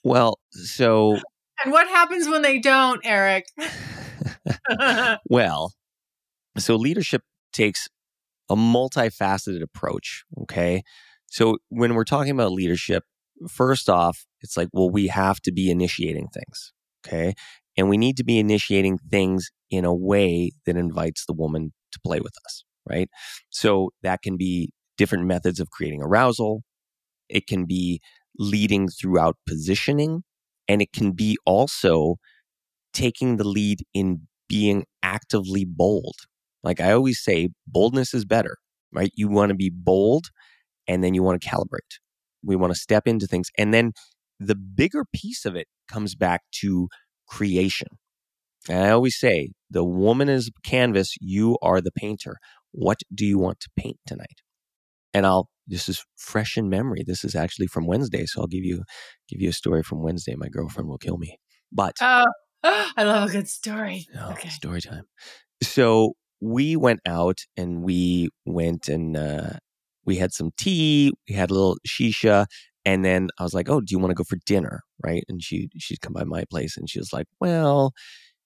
Well, 0.03 0.39
so 0.51 1.19
And 1.65 1.73
what 1.73 1.87
happens 1.89 2.29
when 2.29 2.43
they 2.43 2.59
don't, 2.59 3.01
Erik? 3.05 3.47
well, 5.29 5.73
so 6.59 6.77
leadership 6.77 7.23
takes 7.53 7.89
a 8.51 8.57
multifaceted 8.57 9.63
approach. 9.63 10.25
Okay. 10.43 10.83
So 11.27 11.59
when 11.69 11.95
we're 11.95 12.05
talking 12.05 12.33
about 12.33 12.53
leadership, 12.53 13.05
first 13.49 13.89
off, 13.89 14.27
it's 14.41 14.57
like, 14.57 14.69
well, 14.73 14.91
we 14.91 15.09
have 15.09 15.41
to 15.43 15.53
be 15.53 15.71
initiating 15.71 16.29
things. 16.29 16.73
Okay. 17.07 17.35
And 17.77 17.89
we 17.89 17.97
need 17.97 18.17
to 18.19 18.25
be 18.25 18.39
initiating 18.39 18.99
things 19.11 19.51
in 19.71 19.85
a 19.85 19.95
way 19.95 20.53
that 20.67 20.77
invites 20.77 21.27
the 21.27 21.33
woman 21.33 21.73
to 21.93 22.01
play 22.05 22.21
with 22.21 22.35
us. 22.47 22.65
Right. 22.89 23.09
So 23.51 23.91
that 24.03 24.23
can 24.23 24.37
be 24.37 24.71
different 24.99 25.25
methods 25.27 25.59
of 25.59 25.71
creating 25.71 26.03
arousal. 26.03 26.63
It 27.29 27.47
can 27.47 27.65
be 27.67 28.01
leading 28.39 28.89
throughout 28.89 29.37
positioning. 29.47 30.23
And 30.69 30.83
it 30.83 30.93
can 30.93 31.13
be 31.13 31.37
also 31.47 32.17
taking 32.93 33.37
the 33.37 33.45
lead 33.45 33.81
in 33.93 34.23
being 34.49 34.85
actively 35.03 35.65
bold. 35.65 36.17
Like 36.63 36.81
I 36.81 36.93
always 36.93 37.23
say, 37.23 37.51
boldness 37.67 38.15
is 38.15 38.25
better, 38.25 38.57
right? 38.93 39.11
You 39.15 39.29
want 39.29 39.51
to 39.51 39.55
be 39.55 39.71
bold 39.71 40.27
and 40.89 41.05
then 41.05 41.15
you 41.15 41.23
want 41.23 41.41
to 41.41 41.49
calibrate. 41.49 41.99
We 42.45 42.57
want 42.57 42.75
to 42.75 42.79
step 42.79 43.07
into 43.07 43.27
things. 43.27 43.51
And 43.59 43.75
then 43.75 43.93
the 44.41 44.55
bigger 44.55 45.05
piece 45.15 45.45
of 45.45 45.57
it 45.57 45.67
comes 45.89 46.15
back 46.15 46.43
to 46.61 46.89
creation. 47.35 47.89
And 48.69 48.79
I 48.85 48.91
always 48.91 49.19
say, 49.19 49.51
the 49.71 49.85
woman 49.85 50.29
is 50.29 50.51
canvas, 50.63 51.15
you 51.21 51.59
are 51.63 51.81
the 51.81 51.93
painter. 51.93 52.37
What 52.73 53.01
do 53.15 53.27
you 53.27 53.39
want 53.39 53.61
to 53.61 53.69
paint 53.77 53.99
tonight? 54.07 54.41
And 55.13 55.27
I'll 55.27 55.49
this 55.67 55.89
is 55.89 56.05
fresh 56.17 56.59
in 56.59 56.69
memory. 56.69 57.05
This 57.07 57.25
is 57.25 57.35
actually 57.35 57.69
from 57.69 57.87
Wednesday, 57.87 58.27
so 58.27 58.43
I'll 58.43 58.47
give 58.47 58.65
you 58.65 58.83
give 59.29 59.41
you 59.41 59.49
a 59.49 59.53
story 59.53 59.83
from 59.83 60.03
Wednesday. 60.03 60.35
My 60.37 60.49
girlfriend 60.49 60.89
will 60.89 60.99
kill 60.99 61.17
me. 61.17 61.39
But 61.73 61.95
oh, 62.01 62.25
I 62.63 63.05
love 63.05 63.29
a 63.29 63.33
good 63.33 63.49
story. 63.49 64.07
Oh, 64.19 64.33
okay. 64.33 64.51
story 64.51 64.81
time. 64.81 65.05
So 65.63 66.13
we 66.41 66.77
went 66.77 67.01
out 67.07 67.39
and 67.57 67.83
we 67.83 68.29
went 68.45 68.89
and 68.89 69.17
uh, 69.17 69.53
we 70.05 70.17
had 70.17 70.33
some 70.33 70.51
tea. 70.57 71.13
We 71.29 71.35
had 71.35 71.51
a 71.51 71.55
little 71.55 71.79
shisha, 71.89 72.47
and 72.85 73.05
then 73.05 73.29
I 73.39 73.43
was 73.45 73.55
like, 73.55 73.69
"Oh, 73.71 73.81
do 73.81 73.87
you 73.93 73.99
want 73.99 74.11
to 74.11 74.15
go 74.15 74.25
for 74.25 74.39
dinner?" 74.47 74.83
Right? 75.05 75.25
And 75.29 75.43
she 75.43 75.69
she'd 75.79 76.01
come 76.03 76.13
by 76.15 76.25
my 76.25 76.45
place, 76.51 76.77
and 76.77 76.89
she 76.91 76.99
was 76.99 77.13
like, 77.13 77.27
"Well." 77.41 77.93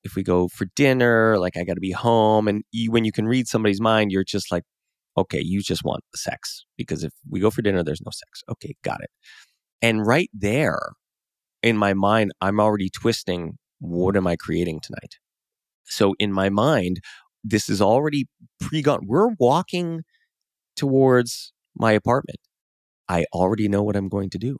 If 0.05 0.16
we 0.16 0.22
go 0.22 0.49
for 0.49 0.66
dinner, 0.76 1.39
like 1.39 1.57
I 1.57 1.64
got 1.64 1.74
to 1.74 1.80
be 1.80 1.93
home, 1.93 2.49
and 2.49 2.62
you, 2.72 2.91
when 2.91 3.05
you 3.05 3.12
can 3.12 3.26
read 3.26 3.49
somebody's 3.49 3.80
mind, 3.80 4.12
you're 4.12 4.24
just 4.24 4.53
like, 4.53 4.64
okay, 5.16 5.41
you 5.43 5.62
just 5.62 5.84
want 5.84 6.05
sex 6.14 6.64
because 6.76 7.05
if 7.05 7.12
we 7.30 7.41
go 7.41 7.51
for 7.51 7.62
dinner, 7.62 7.82
there's 7.84 8.01
no 8.03 8.11
sex. 8.12 8.43
Okay, 8.51 8.76
got 8.84 9.01
it. 9.03 9.11
And 9.82 10.07
right 10.07 10.30
there 10.34 10.80
in 11.62 11.76
my 11.76 11.95
mind, 11.95 12.32
I'm 12.41 12.61
already 12.61 12.91
twisting 12.91 13.59
what 13.80 14.16
am 14.16 14.26
I 14.26 14.36
creating 14.36 14.80
tonight? 14.80 15.16
So 15.84 16.14
in 16.18 16.32
my 16.32 16.49
mind, 16.51 17.01
this 17.45 17.68
is 17.68 17.82
already 17.82 18.26
pre 18.61 18.82
gone. 18.82 19.01
We're 19.07 19.30
walking 19.39 20.03
towards 20.76 21.53
my 21.76 21.93
apartment. 21.93 22.39
I 23.09 23.25
already 23.33 23.69
know 23.69 23.83
what 23.83 23.97
I'm 23.97 24.09
going 24.09 24.31
to 24.31 24.39
do. 24.39 24.59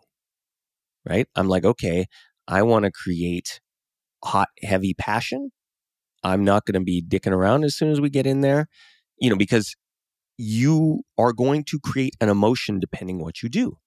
Right? 1.09 1.27
I'm 1.37 1.49
like, 1.49 1.65
okay, 1.65 2.07
I 2.47 2.63
want 2.63 2.85
to 2.85 2.91
create 2.91 3.61
hot, 4.25 4.49
heavy 4.63 4.95
passion. 4.95 5.51
I'm 6.25 6.45
not 6.45 6.65
going 6.67 6.75
to 6.75 6.85
be 6.85 7.03
dicking 7.03 7.33
around 7.33 7.65
as 7.65 7.77
soon 7.77 7.91
as 7.91 8.01
we 8.01 8.11
get 8.11 8.27
in 8.27 8.41
there, 8.41 8.67
you 9.19 9.31
know, 9.31 9.37
because 9.37 9.75
you 10.37 11.03
are 11.19 11.33
going 11.33 11.65
to 11.65 11.79
create 11.81 12.15
an 12.21 12.29
emotion 12.29 12.81
depending 12.81 13.21
what 13.21 13.43
you 13.43 13.49
do. 13.49 13.79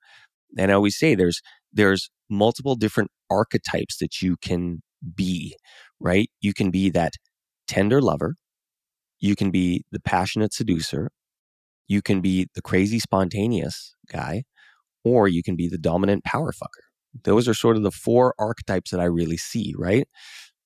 And 0.58 0.72
I 0.72 0.76
always 0.76 0.98
say 0.98 1.16
there's 1.16 1.42
there's 1.72 2.10
multiple 2.30 2.76
different 2.76 3.12
archetypes 3.30 3.98
that 3.98 4.22
you 4.22 4.36
can 4.42 4.82
be, 5.16 5.56
right? 6.00 6.30
You 6.42 6.54
can 6.54 6.72
be 6.72 6.90
that 6.90 7.14
tender 7.68 8.02
lover, 8.02 8.36
you 9.20 9.36
can 9.36 9.52
be 9.52 9.86
the 9.92 10.00
passionate 10.02 10.54
seducer, 10.54 11.10
you 11.88 12.02
can 12.02 12.22
be 12.22 12.48
the 12.56 12.62
crazy 12.62 13.00
spontaneous 13.00 13.96
guy, 14.12 14.44
or 15.04 15.28
you 15.28 15.44
can 15.44 15.56
be 15.56 15.68
the 15.68 15.78
dominant 15.78 16.24
power 16.24 16.52
fucker. 16.52 16.86
Those 17.24 17.48
are 17.48 17.54
sort 17.54 17.76
of 17.76 17.84
the 17.84 17.92
four 17.92 18.34
archetypes 18.40 18.92
that 18.92 19.00
I 19.00 19.06
really 19.06 19.38
see, 19.38 19.74
right? 19.78 20.08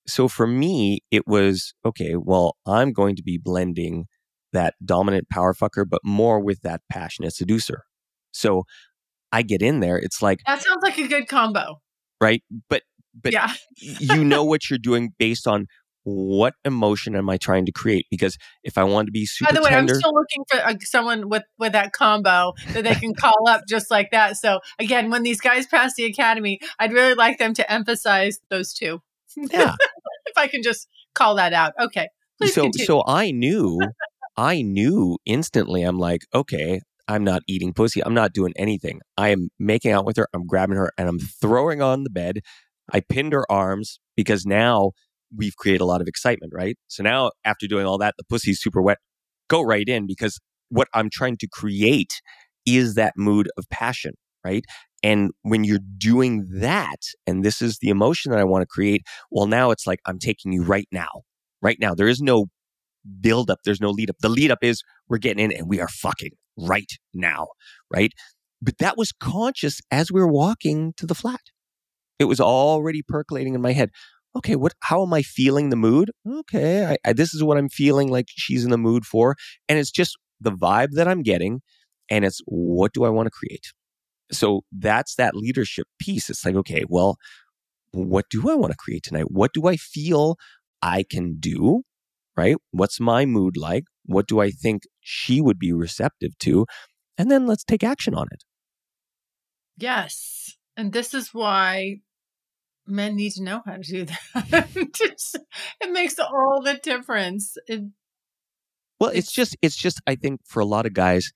So 0.06 0.28
for 0.28 0.46
me, 0.46 1.00
it 1.10 1.26
was 1.26 1.74
okay, 1.84 2.14
well, 2.16 2.56
I'm 2.66 2.92
going 2.92 3.16
to 3.16 3.22
be 3.22 3.38
blending 3.38 4.06
that 4.52 4.74
dominant 4.84 5.28
power 5.28 5.54
fucker, 5.54 5.84
but 5.88 6.00
more 6.04 6.40
with 6.40 6.60
that 6.62 6.82
passionate 6.90 7.34
seducer. 7.34 7.82
So 8.30 8.64
I 9.32 9.42
get 9.42 9.62
in 9.62 9.80
there, 9.80 9.98
it's 9.98 10.22
like 10.22 10.40
That 10.46 10.62
sounds 10.62 10.82
like 10.82 10.98
a 10.98 11.08
good 11.08 11.28
combo. 11.28 11.80
right? 12.20 12.42
But 12.68 12.82
but 13.20 13.32
yeah. 13.32 13.52
you 13.78 14.24
know 14.24 14.44
what 14.44 14.68
you're 14.68 14.78
doing 14.78 15.12
based 15.18 15.46
on 15.46 15.66
what 16.08 16.54
emotion 16.64 17.16
am 17.16 17.28
I 17.28 17.36
trying 17.36 17.66
to 17.66 17.72
create? 17.72 18.06
Because 18.12 18.38
if 18.62 18.78
I 18.78 18.84
want 18.84 19.06
to 19.06 19.12
be 19.12 19.26
super 19.26 19.50
By 19.52 19.58
the 19.58 19.64
way, 19.64 19.70
tender, 19.70 19.94
I'm 19.94 19.98
still 19.98 20.14
looking 20.14 20.44
for 20.48 20.64
uh, 20.64 20.74
someone 20.82 21.28
with 21.28 21.42
with 21.58 21.72
that 21.72 21.92
combo 21.92 22.52
that 22.68 22.84
they 22.84 22.94
can 22.94 23.12
call 23.12 23.48
up 23.48 23.62
just 23.68 23.90
like 23.90 24.12
that. 24.12 24.36
So 24.36 24.60
again, 24.78 25.10
when 25.10 25.24
these 25.24 25.40
guys 25.40 25.66
pass 25.66 25.94
the 25.96 26.04
academy, 26.04 26.60
I'd 26.78 26.92
really 26.92 27.14
like 27.14 27.38
them 27.38 27.54
to 27.54 27.72
emphasize 27.72 28.38
those 28.50 28.72
two. 28.72 29.02
yeah. 29.36 29.74
if 30.26 30.38
I 30.38 30.46
can 30.46 30.62
just 30.62 30.86
call 31.16 31.34
that 31.34 31.52
out. 31.52 31.72
Okay. 31.80 32.08
Please 32.38 32.54
so 32.54 32.62
continue. 32.62 32.86
so 32.86 33.02
I 33.04 33.32
knew 33.32 33.80
I 34.36 34.62
knew 34.62 35.18
instantly. 35.26 35.82
I'm 35.82 35.98
like, 35.98 36.22
okay, 36.32 36.82
I'm 37.08 37.24
not 37.24 37.42
eating 37.48 37.72
pussy. 37.72 38.04
I'm 38.04 38.14
not 38.14 38.32
doing 38.32 38.52
anything. 38.56 39.00
I 39.16 39.30
am 39.30 39.48
making 39.58 39.90
out 39.90 40.04
with 40.04 40.18
her. 40.18 40.28
I'm 40.32 40.46
grabbing 40.46 40.76
her 40.76 40.92
and 40.96 41.08
I'm 41.08 41.18
throwing 41.18 41.78
her 41.78 41.84
on 41.84 42.04
the 42.04 42.10
bed. 42.10 42.42
I 42.92 43.00
pinned 43.00 43.32
her 43.32 43.50
arms 43.50 43.98
because 44.14 44.46
now 44.46 44.92
we've 45.34 45.56
created 45.56 45.80
a 45.80 45.86
lot 45.86 46.00
of 46.00 46.08
excitement, 46.08 46.52
right? 46.54 46.76
So 46.88 47.02
now 47.02 47.30
after 47.44 47.66
doing 47.66 47.86
all 47.86 47.98
that, 47.98 48.14
the 48.18 48.24
pussy's 48.24 48.60
super 48.60 48.82
wet. 48.82 48.98
Go 49.48 49.62
right 49.62 49.88
in 49.88 50.06
because 50.06 50.38
what 50.68 50.88
I'm 50.92 51.08
trying 51.10 51.36
to 51.38 51.48
create 51.48 52.20
is 52.66 52.94
that 52.94 53.14
mood 53.16 53.48
of 53.56 53.68
passion, 53.70 54.14
right? 54.44 54.64
And 55.02 55.30
when 55.42 55.62
you're 55.64 55.78
doing 55.98 56.46
that, 56.60 57.00
and 57.26 57.44
this 57.44 57.62
is 57.62 57.78
the 57.80 57.90
emotion 57.90 58.32
that 58.32 58.40
I 58.40 58.44
want 58.44 58.62
to 58.62 58.66
create, 58.66 59.02
well, 59.30 59.46
now 59.46 59.70
it's 59.70 59.86
like 59.86 60.00
I'm 60.06 60.18
taking 60.18 60.52
you 60.52 60.64
right 60.64 60.88
now, 60.90 61.22
right 61.62 61.78
now. 61.80 61.94
There 61.94 62.08
is 62.08 62.20
no 62.20 62.46
build 63.20 63.50
up, 63.50 63.60
there's 63.64 63.80
no 63.80 63.90
lead 63.90 64.10
up. 64.10 64.16
The 64.20 64.28
lead 64.28 64.50
up 64.50 64.58
is 64.62 64.82
we're 65.08 65.18
getting 65.18 65.44
in 65.44 65.56
and 65.56 65.68
we 65.68 65.80
are 65.80 65.88
fucking 65.88 66.32
right 66.56 66.90
now, 67.14 67.48
right? 67.90 68.12
But 68.60 68.78
that 68.78 68.96
was 68.96 69.12
conscious 69.12 69.80
as 69.90 70.10
we 70.10 70.20
were 70.20 70.32
walking 70.32 70.94
to 70.96 71.06
the 71.06 71.14
flat. 71.14 71.40
It 72.18 72.24
was 72.24 72.40
already 72.40 73.02
percolating 73.06 73.54
in 73.54 73.60
my 73.60 73.72
head. 73.72 73.90
Okay, 74.36 74.54
what? 74.54 74.74
How 74.80 75.02
am 75.02 75.14
I 75.14 75.22
feeling 75.22 75.70
the 75.70 75.76
mood? 75.76 76.10
Okay, 76.28 76.84
I, 76.84 76.96
I, 77.08 77.12
this 77.14 77.32
is 77.32 77.42
what 77.42 77.56
I'm 77.56 77.70
feeling 77.70 78.08
like 78.10 78.26
she's 78.28 78.64
in 78.64 78.70
the 78.70 78.76
mood 78.76 79.06
for, 79.06 79.34
and 79.66 79.78
it's 79.78 79.90
just 79.90 80.18
the 80.40 80.52
vibe 80.52 80.90
that 80.92 81.08
I'm 81.08 81.22
getting, 81.22 81.62
and 82.10 82.24
it's 82.24 82.40
what 82.44 82.92
do 82.92 83.04
I 83.04 83.08
want 83.08 83.26
to 83.26 83.30
create? 83.30 83.72
So 84.30 84.62
that's 84.70 85.14
that 85.14 85.34
leadership 85.34 85.86
piece. 85.98 86.28
It's 86.28 86.44
like, 86.44 86.54
okay, 86.56 86.84
well, 86.86 87.16
what 87.92 88.26
do 88.30 88.50
I 88.50 88.54
want 88.54 88.72
to 88.72 88.76
create 88.76 89.04
tonight? 89.04 89.30
What 89.30 89.54
do 89.54 89.66
I 89.66 89.76
feel 89.76 90.36
I 90.82 91.02
can 91.08 91.38
do? 91.38 91.82
Right? 92.36 92.56
What's 92.72 93.00
my 93.00 93.24
mood 93.24 93.56
like? 93.56 93.84
What 94.04 94.26
do 94.26 94.40
I 94.40 94.50
think 94.50 94.82
she 95.00 95.40
would 95.40 95.58
be 95.58 95.72
receptive 95.72 96.36
to? 96.40 96.66
And 97.16 97.30
then 97.30 97.46
let's 97.46 97.64
take 97.64 97.82
action 97.82 98.14
on 98.14 98.26
it. 98.30 98.44
Yes. 99.78 100.56
And 100.76 100.92
this 100.92 101.14
is 101.14 101.32
why 101.32 102.00
men 102.86 103.16
need 103.16 103.32
to 103.32 103.42
know 103.42 103.62
how 103.64 103.76
to 103.76 103.82
do 103.82 104.04
that. 104.34 104.68
it 105.80 105.92
makes 105.92 106.18
all 106.18 106.62
the 106.62 106.74
difference. 106.74 107.56
It, 107.66 107.84
well, 109.00 109.10
it's 109.10 109.32
just, 109.32 109.56
it's 109.62 109.76
just, 109.76 110.00
I 110.06 110.14
think 110.14 110.40
for 110.46 110.60
a 110.60 110.66
lot 110.66 110.86
of 110.86 110.94
guys, 110.94 111.32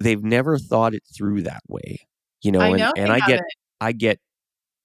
they've 0.00 0.22
never 0.22 0.58
thought 0.58 0.94
it 0.94 1.02
through 1.16 1.42
that 1.42 1.62
way, 1.68 2.06
you 2.42 2.50
know, 2.50 2.60
I 2.60 2.68
and, 2.68 2.78
know 2.78 2.92
and 2.96 3.12
I 3.12 3.20
get, 3.20 3.40
I 3.80 3.92
get 3.92 4.18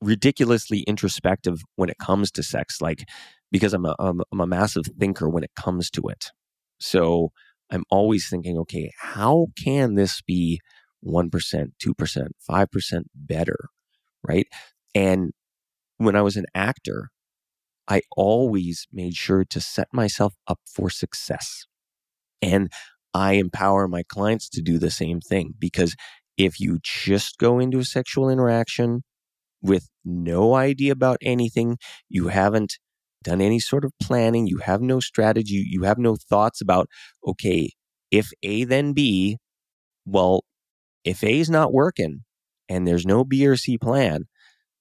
ridiculously 0.02 0.82
introspective 0.82 1.62
when 1.76 1.90
it 1.90 1.98
comes 1.98 2.32
to 2.32 2.44
sex, 2.44 2.82
like 2.82 3.08
because 3.52 3.74
I'm 3.74 3.86
a, 3.86 3.96
I'm, 4.00 4.22
I'm 4.32 4.42
a 4.42 4.48
massive 4.48 4.86
thinker 5.00 5.30
when 5.30 5.44
it 5.44 5.52
comes 5.56 5.90
to 5.92 6.02
it. 6.10 6.32
So 6.80 7.32
I'm 7.72 7.84
always 7.90 8.30
thinking, 8.30 8.58
okay, 8.60 8.92
how 9.00 9.48
can 9.62 9.96
this 9.96 10.22
be 10.22 10.60
1%, 11.06 11.30
2%, 11.32 12.28
5% 12.50 13.04
better? 13.16 13.58
Right. 14.24 14.48
And 14.96 15.32
when 16.00 16.16
I 16.16 16.22
was 16.22 16.38
an 16.38 16.46
actor, 16.56 17.12
I 17.88 18.02
always 18.16 18.88
made 18.92 19.16
sure 19.16 19.46
to 19.46 19.62
set 19.62 19.90
myself 19.92 20.34
up 20.48 20.60
for 20.66 20.90
success. 20.90 21.66
And 22.42 22.72
I 23.14 23.34
empower 23.34 23.88
my 23.88 24.04
clients 24.04 24.50
to 24.50 24.62
do 24.62 24.78
the 24.78 24.92
same 24.92 25.20
thing 25.20 25.56
because 25.60 25.96
if 26.38 26.60
you 26.60 26.80
just 26.82 27.38
go 27.38 27.60
into 27.60 27.80
a 27.80 27.86
sexual 27.86 28.30
interaction 28.30 29.04
with 29.62 29.90
no 30.06 30.56
idea 30.56 30.94
about 30.94 31.18
anything, 31.22 31.78
you 32.08 32.30
haven't 32.30 32.78
done 33.24 33.42
any 33.42 33.60
sort 33.60 33.84
of 33.84 33.92
planning, 34.02 34.48
you 34.48 34.60
have 34.60 34.82
no 34.82 35.02
strategy, 35.02 35.66
you 35.68 35.84
have 35.84 35.98
no 35.98 36.16
thoughts 36.16 36.62
about, 36.62 36.88
okay, 37.28 37.72
if 38.10 38.32
A, 38.42 38.64
then 38.64 38.94
B, 38.94 39.38
well, 40.06 40.46
if 41.04 41.24
A 41.24 41.40
is 41.40 41.50
not 41.50 41.74
working 41.74 42.24
and 42.70 42.88
there's 42.88 43.06
no 43.06 43.26
B 43.26 43.46
or 43.46 43.58
C 43.58 43.78
plan, 43.78 44.26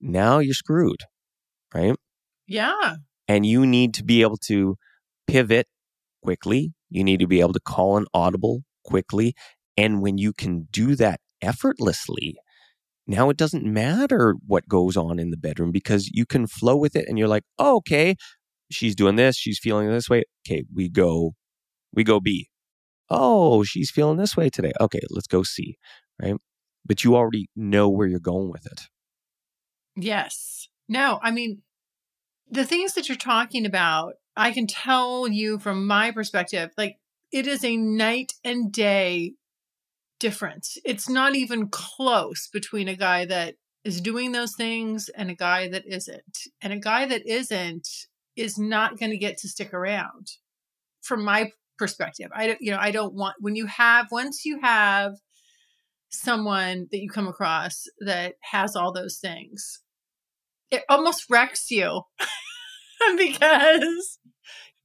now 0.01 0.39
you're 0.39 0.55
screwed, 0.55 1.01
right? 1.75 1.95
Yeah. 2.47 2.97
And 3.27 3.45
you 3.45 3.67
need 3.67 3.95
to 3.95 4.05
be 4.05 4.23
able 4.23 4.39
to 4.47 4.77
pivot 5.27 5.67
quickly. 6.23 6.73
You 6.89 7.05
need 7.05 7.21
to 7.21 7.27
be 7.27 7.41
able 7.41 7.53
to 7.53 7.61
call 7.61 7.97
an 7.97 8.07
audible 8.15 8.63
quickly. 8.85 9.35
And 9.77 10.03
when 10.03 10.19
you 10.19 10.33
can 10.33 10.69
do 10.71 10.95
that 10.97 11.21
effortlessly, 11.43 12.37
now 13.07 13.31
it 13.31 13.37
doesn't 13.37 13.65
matter 13.65 14.35
what 14.47 14.69
goes 14.69 14.97
on 14.97 15.19
in 15.19 15.31
the 15.31 15.37
bedroom 15.37 15.73
because 15.73 16.09
you 16.13 16.27
can 16.27 16.47
flow 16.47 16.77
with 16.77 16.97
it 16.97 17.07
and 17.09 17.19
you're 17.19 17.29
like, 17.29 17.45
oh, 17.59 17.77
okay, 17.77 18.17
she's 18.71 18.95
doing 18.95 19.17
this, 19.17 19.37
she's 19.37 19.59
feeling 19.59 19.89
this 19.89 20.11
way. 20.11 20.25
Okay, 20.47 20.65
we 20.75 20.89
go, 20.89 21.35
we 21.93 22.05
go 22.05 22.21
B. 22.21 22.49
Oh, 23.11 23.63
she's 23.63 23.91
feeling 23.91 24.19
this 24.19 24.37
way 24.37 24.51
today. 24.51 24.73
Okay, 24.81 25.01
let's 25.11 25.27
go 25.27 25.43
C. 25.43 25.77
Right. 26.21 26.35
But 26.85 27.05
you 27.05 27.17
already 27.17 27.49
know 27.57 27.89
where 27.89 28.07
you're 28.07 28.21
going 28.21 28.51
with 28.51 28.67
it. 28.67 28.89
Yes. 30.01 30.69
No, 30.89 31.19
I 31.23 31.33
mean, 31.33 31.63
the 32.49 32.65
things 32.65 32.95
that 32.95 33.09
you're 33.09 33.17
talking 33.17 33.67
about, 33.67 34.15
I 34.37 34.53
can 34.53 34.67
tell 34.67 35.29
you 35.29 35.59
from 35.59 35.87
my 35.87 36.13
perspective, 36.13 36.71
like 36.79 36.99
it 37.33 37.47
is 37.47 37.65
a 37.65 37.77
night 37.77 38.35
and 38.45 38.73
day 38.73 39.35
difference. 40.21 40.79
It's 40.85 41.09
not 41.09 41.35
even 41.35 41.69
close 41.69 42.49
between 42.53 42.89
a 42.89 42.97
guy 42.97 43.25
that 43.27 43.57
is 43.85 44.01
doing 44.01 44.33
those 44.33 44.55
things 44.55 45.09
and 45.11 45.31
a 45.31 45.35
guy 45.35 45.69
that 45.69 45.85
isn't. 45.87 46.39
And 46.63 46.73
a 46.73 46.79
guy 46.79 47.07
that 47.07 47.27
isn't 47.27 47.89
is 48.37 48.57
not 48.59 48.99
going 48.99 49.11
to 49.11 49.19
get 49.19 49.37
to 49.39 49.49
stick 49.49 49.75
around 49.75 50.29
from 51.03 51.25
my 51.25 51.51
perspective. 51.77 52.31
I 52.35 52.47
don't, 52.47 52.61
you 52.61 52.71
know, 52.71 52.79
I 52.81 52.91
don't 52.91 53.15
want 53.15 53.37
when 53.41 53.57
you 53.57 53.67
have 53.67 54.07
once 54.11 54.45
you 54.45 54.61
have 54.61 55.15
someone 56.11 56.87
that 56.91 56.99
you 56.99 57.11
come 57.11 57.29
across 57.29 57.85
that 58.01 58.35
has 58.53 58.75
all 58.75 58.93
those 58.93 59.19
things, 59.19 59.81
it 60.71 60.85
almost 60.89 61.27
wrecks 61.31 61.71
you. 61.71 62.03
Because 63.17 64.19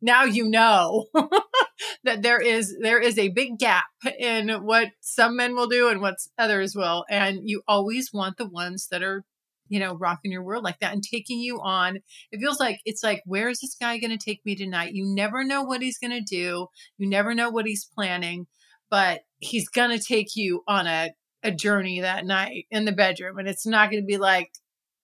now 0.03 0.23
you 0.23 0.47
know 0.47 1.07
that 2.03 2.21
there 2.21 2.39
is 2.39 2.75
there 2.79 2.99
is 2.99 3.17
a 3.17 3.29
big 3.29 3.57
gap 3.57 3.85
in 4.19 4.49
what 4.65 4.89
some 5.01 5.37
men 5.37 5.55
will 5.55 5.67
do 5.67 5.87
and 5.87 6.01
what 6.01 6.17
others 6.37 6.75
will. 6.75 7.05
And 7.09 7.39
you 7.43 7.63
always 7.67 8.11
want 8.13 8.37
the 8.37 8.47
ones 8.47 8.87
that 8.91 9.01
are 9.01 9.23
you 9.69 9.79
know 9.79 9.95
rocking 9.95 10.31
your 10.31 10.43
world 10.43 10.63
like 10.63 10.79
that 10.79 10.93
and 10.93 11.01
taking 11.01 11.39
you 11.39 11.59
on. 11.61 11.97
It 12.31 12.39
feels 12.39 12.59
like 12.59 12.81
it's 12.85 13.01
like 13.03 13.23
where 13.25 13.49
is 13.49 13.61
this 13.61 13.75
guy 13.79 13.97
going 13.97 14.15
to 14.15 14.23
take 14.23 14.41
me 14.45 14.55
tonight? 14.55 14.93
You 14.93 15.05
never 15.05 15.43
know 15.43 15.63
what 15.63 15.81
he's 15.81 15.97
going 15.97 16.11
to 16.11 16.21
do. 16.21 16.67
You 16.97 17.09
never 17.09 17.33
know 17.33 17.49
what 17.49 17.65
he's 17.65 17.89
planning. 17.95 18.47
But 18.91 19.21
he's 19.39 19.69
going 19.69 19.97
to 19.97 20.03
take 20.03 20.35
you 20.35 20.61
on 20.67 20.85
a, 20.85 21.11
a 21.41 21.51
journey 21.51 22.01
that 22.01 22.25
night 22.25 22.67
in 22.69 22.85
the 22.85 22.91
bedroom. 22.91 23.39
And 23.39 23.47
it's 23.47 23.65
not 23.65 23.89
going 23.89 24.03
to 24.03 24.07
be 24.07 24.17
like 24.17 24.51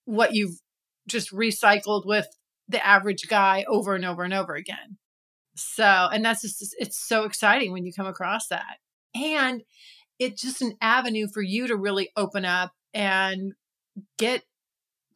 what 0.05 0.35
you've 0.35 0.59
just 1.09 1.31
recycled 1.31 2.05
with 2.05 2.27
the 2.67 2.85
average 2.85 3.27
guy 3.27 3.65
over 3.67 3.95
and 3.95 4.05
over 4.05 4.23
and 4.23 4.33
over 4.33 4.55
again 4.55 4.97
so, 5.59 5.83
and 5.83 6.23
that's 6.23 6.41
just, 6.41 6.75
it's 6.79 6.97
so 6.97 7.25
exciting 7.25 7.71
when 7.71 7.85
you 7.85 7.93
come 7.93 8.07
across 8.07 8.47
that. 8.47 8.77
And 9.13 9.63
it's 10.17 10.41
just 10.41 10.61
an 10.61 10.73
avenue 10.81 11.27
for 11.33 11.41
you 11.41 11.67
to 11.67 11.75
really 11.75 12.09
open 12.15 12.45
up 12.45 12.71
and 12.93 13.53
get 14.17 14.43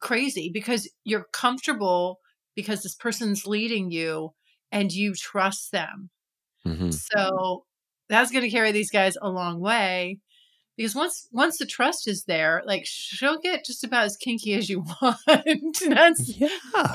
crazy 0.00 0.50
because 0.52 0.90
you're 1.04 1.26
comfortable 1.32 2.20
because 2.54 2.82
this 2.82 2.94
person's 2.94 3.46
leading 3.46 3.90
you 3.90 4.30
and 4.70 4.92
you 4.92 5.14
trust 5.14 5.72
them. 5.72 6.10
Mm-hmm. 6.66 6.90
So 6.90 7.64
that's 8.08 8.30
going 8.30 8.44
to 8.44 8.50
carry 8.50 8.72
these 8.72 8.90
guys 8.90 9.16
a 9.20 9.28
long 9.28 9.60
way 9.60 10.18
because 10.76 10.94
once 10.94 11.28
once 11.32 11.58
the 11.58 11.66
trust 11.66 12.08
is 12.08 12.24
there, 12.24 12.62
like 12.66 12.82
she'll 12.84 13.38
get 13.38 13.64
just 13.64 13.84
about 13.84 14.04
as 14.04 14.16
kinky 14.16 14.54
as 14.54 14.68
you 14.68 14.80
want. 15.02 15.16
that's 15.88 16.36
yeah. 16.38 16.48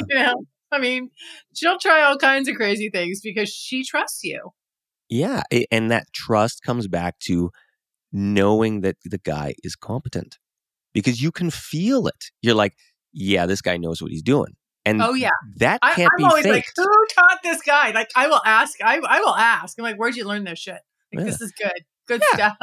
You 0.09 0.19
know, 0.19 0.35
I 0.71 0.79
mean, 0.79 1.09
she'll 1.55 1.79
try 1.79 2.01
all 2.03 2.17
kinds 2.17 2.47
of 2.49 2.55
crazy 2.55 2.89
things 2.89 3.21
because 3.21 3.49
she 3.49 3.83
trusts 3.83 4.23
you. 4.23 4.51
Yeah. 5.09 5.41
And 5.71 5.89
that 5.91 6.11
trust 6.13 6.61
comes 6.63 6.87
back 6.87 7.17
to 7.21 7.49
knowing 8.11 8.81
that 8.81 8.97
the 9.05 9.17
guy 9.17 9.55
is 9.63 9.75
competent 9.75 10.37
because 10.93 11.21
you 11.21 11.31
can 11.31 11.49
feel 11.49 12.07
it. 12.07 12.25
You're 12.41 12.55
like, 12.55 12.75
yeah, 13.13 13.45
this 13.45 13.61
guy 13.61 13.77
knows 13.77 14.01
what 14.01 14.11
he's 14.11 14.21
doing. 14.23 14.55
And 14.85 15.01
Oh 15.01 15.13
yeah. 15.13 15.29
that 15.57 15.79
I, 15.81 15.93
can't 15.93 16.11
I'm 16.13 16.17
be 16.17 16.23
always 16.25 16.43
faked. 16.45 16.77
like, 16.77 16.85
who 16.87 17.05
taught 17.15 17.39
this 17.43 17.61
guy? 17.61 17.91
Like, 17.91 18.09
I 18.15 18.27
will 18.27 18.41
ask. 18.45 18.81
I, 18.83 18.99
I 19.07 19.19
will 19.19 19.35
ask. 19.35 19.77
I'm 19.77 19.83
like, 19.83 19.97
where'd 19.97 20.15
you 20.15 20.25
learn 20.25 20.43
this 20.43 20.59
shit? 20.59 20.79
Like, 21.13 21.25
Yeah. 21.25 21.31
this 21.31 21.41
is 21.41 21.51
good. 21.59 21.83
Good 22.07 22.21
Yeah. 22.31 22.35
stuff. 22.35 22.57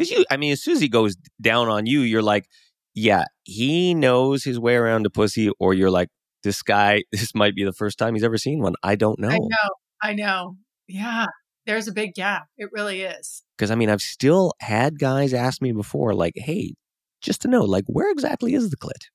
Because 0.00 0.12
you, 0.12 0.24
I 0.30 0.38
mean, 0.38 0.52
as 0.52 0.62
soon 0.62 0.76
as 0.76 0.80
he 0.80 0.88
goes 0.88 1.14
down 1.42 1.68
on 1.68 1.84
you, 1.84 2.00
you're 2.00 2.22
like, 2.22 2.46
yeah, 2.94 3.24
he 3.44 3.92
knows 3.92 4.42
his 4.42 4.58
way 4.58 4.74
around 4.74 5.04
a 5.04 5.10
pussy, 5.10 5.50
or 5.60 5.74
you're 5.74 5.90
like, 5.90 6.08
this 6.42 6.62
guy, 6.62 7.02
this 7.12 7.34
might 7.34 7.54
be 7.54 7.64
the 7.64 7.72
first 7.74 7.98
time 7.98 8.14
he's 8.14 8.24
ever 8.24 8.38
seen 8.38 8.62
one. 8.62 8.76
I 8.82 8.96
don't 8.96 9.18
know. 9.18 9.28
I 9.28 9.36
know. 9.36 9.70
I 10.02 10.14
know. 10.14 10.56
Yeah. 10.88 11.26
There's 11.66 11.86
a 11.86 11.92
big 11.92 12.14
gap. 12.14 12.46
It 12.56 12.70
really 12.72 13.02
is. 13.02 13.42
Because 13.58 13.70
I 13.70 13.74
mean, 13.74 13.90
I've 13.90 14.00
still 14.00 14.54
had 14.60 14.98
guys 14.98 15.34
ask 15.34 15.60
me 15.60 15.72
before, 15.72 16.14
like, 16.14 16.32
hey, 16.34 16.72
just 17.20 17.42
to 17.42 17.48
know, 17.48 17.64
like, 17.64 17.84
where 17.86 18.10
exactly 18.10 18.54
is 18.54 18.70
the 18.70 18.78
clit? 18.78 19.08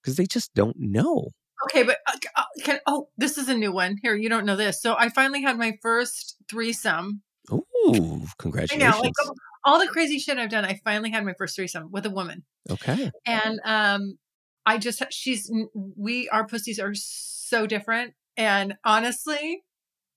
Because 0.00 0.14
they 0.14 0.26
just 0.26 0.54
don't 0.54 0.76
know. 0.78 1.30
Okay, 1.64 1.82
but 1.82 1.96
uh, 2.06 2.18
uh, 2.36 2.44
can, 2.62 2.78
oh, 2.86 3.08
this 3.18 3.36
is 3.36 3.48
a 3.48 3.54
new 3.54 3.72
one. 3.72 3.96
Here, 4.00 4.14
you 4.14 4.28
don't 4.28 4.46
know 4.46 4.54
this. 4.54 4.80
So 4.80 4.94
I 4.96 5.08
finally 5.08 5.42
had 5.42 5.58
my 5.58 5.76
first 5.82 6.36
threesome. 6.48 7.22
Ooh, 7.52 8.22
I 8.22 8.32
congratulations. 8.38 8.94
know, 8.94 9.00
like 9.00 9.12
all 9.64 9.78
the 9.78 9.88
crazy 9.88 10.18
shit 10.18 10.38
I've 10.38 10.50
done. 10.50 10.64
I 10.64 10.80
finally 10.84 11.10
had 11.10 11.24
my 11.24 11.34
first 11.34 11.56
threesome 11.56 11.90
with 11.90 12.06
a 12.06 12.10
woman, 12.10 12.44
okay. 12.70 13.10
and 13.26 13.60
um, 13.64 14.18
I 14.66 14.78
just 14.78 15.02
she's 15.10 15.50
we 15.74 16.28
our 16.28 16.46
pussies 16.46 16.78
are 16.78 16.94
so 16.94 17.66
different. 17.66 18.14
And 18.36 18.76
honestly, 18.84 19.62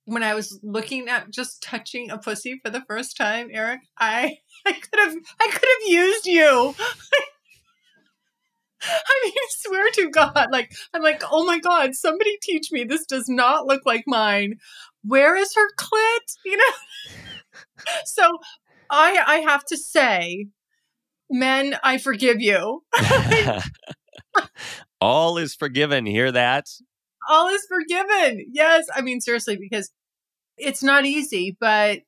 when 0.05 0.23
I 0.23 0.35
was 0.35 0.59
looking 0.63 1.09
at 1.09 1.31
just 1.31 1.61
touching 1.61 2.09
a 2.09 2.17
pussy 2.17 2.59
for 2.63 2.69
the 2.69 2.83
first 2.87 3.17
time, 3.17 3.49
Erik, 3.51 3.81
I 3.97 4.37
I 4.65 4.73
could 4.73 4.99
have 4.99 5.15
I 5.39 5.47
could 5.51 5.69
have 5.69 5.89
used 5.91 6.27
you. 6.27 6.75
I 8.87 9.21
mean, 9.23 9.33
I 9.35 9.47
swear 9.49 9.91
to 9.91 10.09
God, 10.11 10.47
like 10.51 10.71
I'm 10.93 11.01
like, 11.01 11.23
oh 11.31 11.45
my 11.45 11.59
God, 11.59 11.95
somebody 11.95 12.37
teach 12.41 12.71
me. 12.71 12.83
This 12.83 13.05
does 13.05 13.27
not 13.27 13.65
look 13.65 13.81
like 13.85 14.03
mine. 14.05 14.55
Where 15.03 15.35
is 15.35 15.55
her 15.55 15.69
clit? 15.77 16.37
You 16.45 16.57
know. 16.57 16.63
so, 18.05 18.37
I 18.89 19.17
I 19.25 19.35
have 19.49 19.65
to 19.65 19.77
say, 19.77 20.47
men, 21.29 21.77
I 21.83 21.97
forgive 21.97 22.41
you. 22.41 22.83
All 25.01 25.37
is 25.37 25.55
forgiven. 25.55 26.05
Hear 26.05 26.31
that? 26.31 26.65
All 27.29 27.47
is 27.49 27.65
forgiven. 27.67 28.45
Yes, 28.51 28.85
I 28.93 29.01
mean 29.01 29.21
seriously, 29.21 29.57
because 29.57 29.91
it's 30.57 30.83
not 30.83 31.05
easy, 31.05 31.55
but 31.59 31.99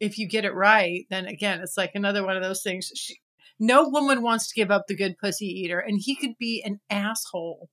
if 0.00 0.18
you 0.18 0.28
get 0.28 0.44
it 0.44 0.54
right, 0.54 1.06
then 1.10 1.26
again, 1.26 1.60
it's 1.60 1.76
like 1.76 1.92
another 1.94 2.24
one 2.24 2.36
of 2.36 2.42
those 2.42 2.62
things. 2.62 2.90
She, 2.94 3.16
no 3.58 3.88
woman 3.88 4.22
wants 4.22 4.48
to 4.48 4.54
give 4.54 4.70
up 4.70 4.86
the 4.86 4.96
good 4.96 5.16
pussy 5.18 5.46
eater, 5.46 5.78
and 5.78 5.98
he 6.00 6.14
could 6.14 6.36
be 6.38 6.62
an 6.64 6.80
asshole. 6.90 7.70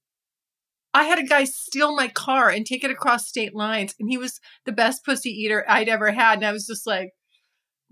I 0.94 1.04
had 1.04 1.20
a 1.20 1.24
guy 1.24 1.44
steal 1.44 1.96
my 1.96 2.08
car 2.08 2.50
and 2.50 2.66
take 2.66 2.84
it 2.84 2.92
across 2.92 3.28
state 3.28 3.56
lines, 3.56 3.96
and 4.00 4.10
he 4.10 4.18
was 4.18 4.40
the 4.66 4.72
best 4.72 5.04
pussy 5.04 5.32
eater 5.32 5.66
I'd 5.68 5.90
ever 5.90 6.12
had. 6.12 6.38
And 6.38 6.46
I 6.46 6.52
was 6.52 6.68
just 6.68 6.86
like, 6.86 7.10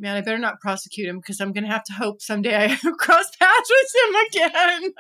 man, 0.02 0.18
I 0.18 0.22
better 0.22 0.40
not 0.40 0.60
prosecute 0.60 1.08
him 1.08 1.20
because 1.20 1.40
I'm 1.40 1.54
going 1.54 1.64
to 1.64 1.70
have 1.70 1.84
to 1.86 1.94
hope 1.94 2.22
someday 2.22 2.56
I 2.56 2.76
cross 2.98 3.30
paths 3.40 3.72
with 3.72 3.96
him 3.96 4.16
again. 4.28 4.94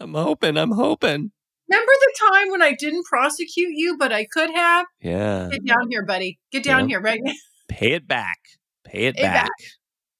I'm 0.00 0.14
hoping. 0.14 0.56
I'm 0.56 0.72
hoping. 0.72 1.30
Remember 1.68 1.92
the 2.00 2.14
time 2.32 2.50
when 2.50 2.62
I 2.62 2.74
didn't 2.78 3.04
prosecute 3.04 3.70
you, 3.70 3.96
but 3.96 4.12
I 4.12 4.26
could 4.26 4.50
have? 4.50 4.86
Yeah. 5.00 5.48
Get 5.50 5.64
down 5.64 5.88
here, 5.90 6.04
buddy. 6.04 6.38
Get 6.50 6.64
down 6.64 6.88
Yeah. 6.88 6.94
here 6.94 7.00
right 7.02 7.20
now. 7.22 7.32
Pay 7.68 7.92
it 7.92 8.08
back. 8.08 8.38
Pay 8.84 9.04
it 9.06 9.16
Pay 9.16 9.22
it 9.22 9.26
back. 9.26 9.48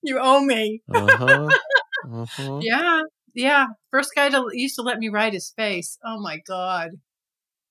You 0.02 0.18
owe 0.20 0.40
me. 0.40 0.82
Uh-huh. 0.92 1.48
uh-huh. 2.12 2.58
Yeah. 2.62 3.02
Yeah. 3.34 3.66
First 3.90 4.10
guy 4.14 4.28
to 4.28 4.46
used 4.52 4.76
to 4.76 4.82
let 4.82 4.98
me 4.98 5.08
ride 5.08 5.32
his 5.32 5.52
face. 5.56 5.98
Oh 6.04 6.20
my 6.20 6.38
God. 6.46 6.90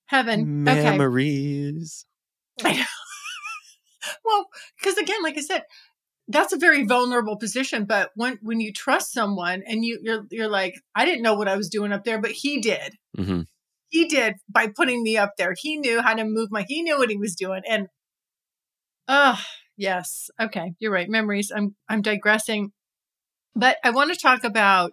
Heaven. 0.06 0.68
Okay. 0.68 0.82
Memories. 0.82 2.04
I 2.62 2.74
know. 2.74 2.84
well, 4.24 4.46
because 4.78 4.98
again, 4.98 5.22
like 5.22 5.38
I 5.38 5.40
said, 5.40 5.62
that's 6.32 6.52
a 6.52 6.58
very 6.58 6.84
vulnerable 6.84 7.36
position. 7.36 7.84
But 7.84 8.10
when 8.14 8.38
when 8.42 8.60
you 8.60 8.72
trust 8.72 9.12
someone 9.12 9.62
and 9.66 9.84
you 9.84 10.00
you're 10.02 10.26
you're 10.30 10.48
like, 10.48 10.74
I 10.94 11.04
didn't 11.04 11.22
know 11.22 11.34
what 11.34 11.48
I 11.48 11.56
was 11.56 11.68
doing 11.68 11.92
up 11.92 12.04
there, 12.04 12.20
but 12.20 12.32
he 12.32 12.60
did. 12.60 12.96
hmm 13.16 13.42
He 13.88 14.06
did 14.06 14.36
by 14.48 14.68
putting 14.68 15.02
me 15.02 15.16
up 15.16 15.32
there. 15.38 15.54
He 15.56 15.76
knew 15.76 16.00
how 16.02 16.14
to 16.14 16.24
move 16.24 16.48
my. 16.50 16.64
He 16.66 16.82
knew 16.82 16.98
what 16.98 17.10
he 17.10 17.16
was 17.16 17.34
doing. 17.34 17.62
And 17.68 17.88
oh 19.08 19.38
yes, 19.76 20.30
okay, 20.40 20.74
you're 20.78 20.92
right. 20.92 21.08
Memories. 21.08 21.52
I'm 21.54 21.76
I'm 21.88 22.02
digressing, 22.02 22.72
but 23.54 23.76
I 23.84 23.90
want 23.90 24.12
to 24.12 24.18
talk 24.18 24.44
about 24.44 24.92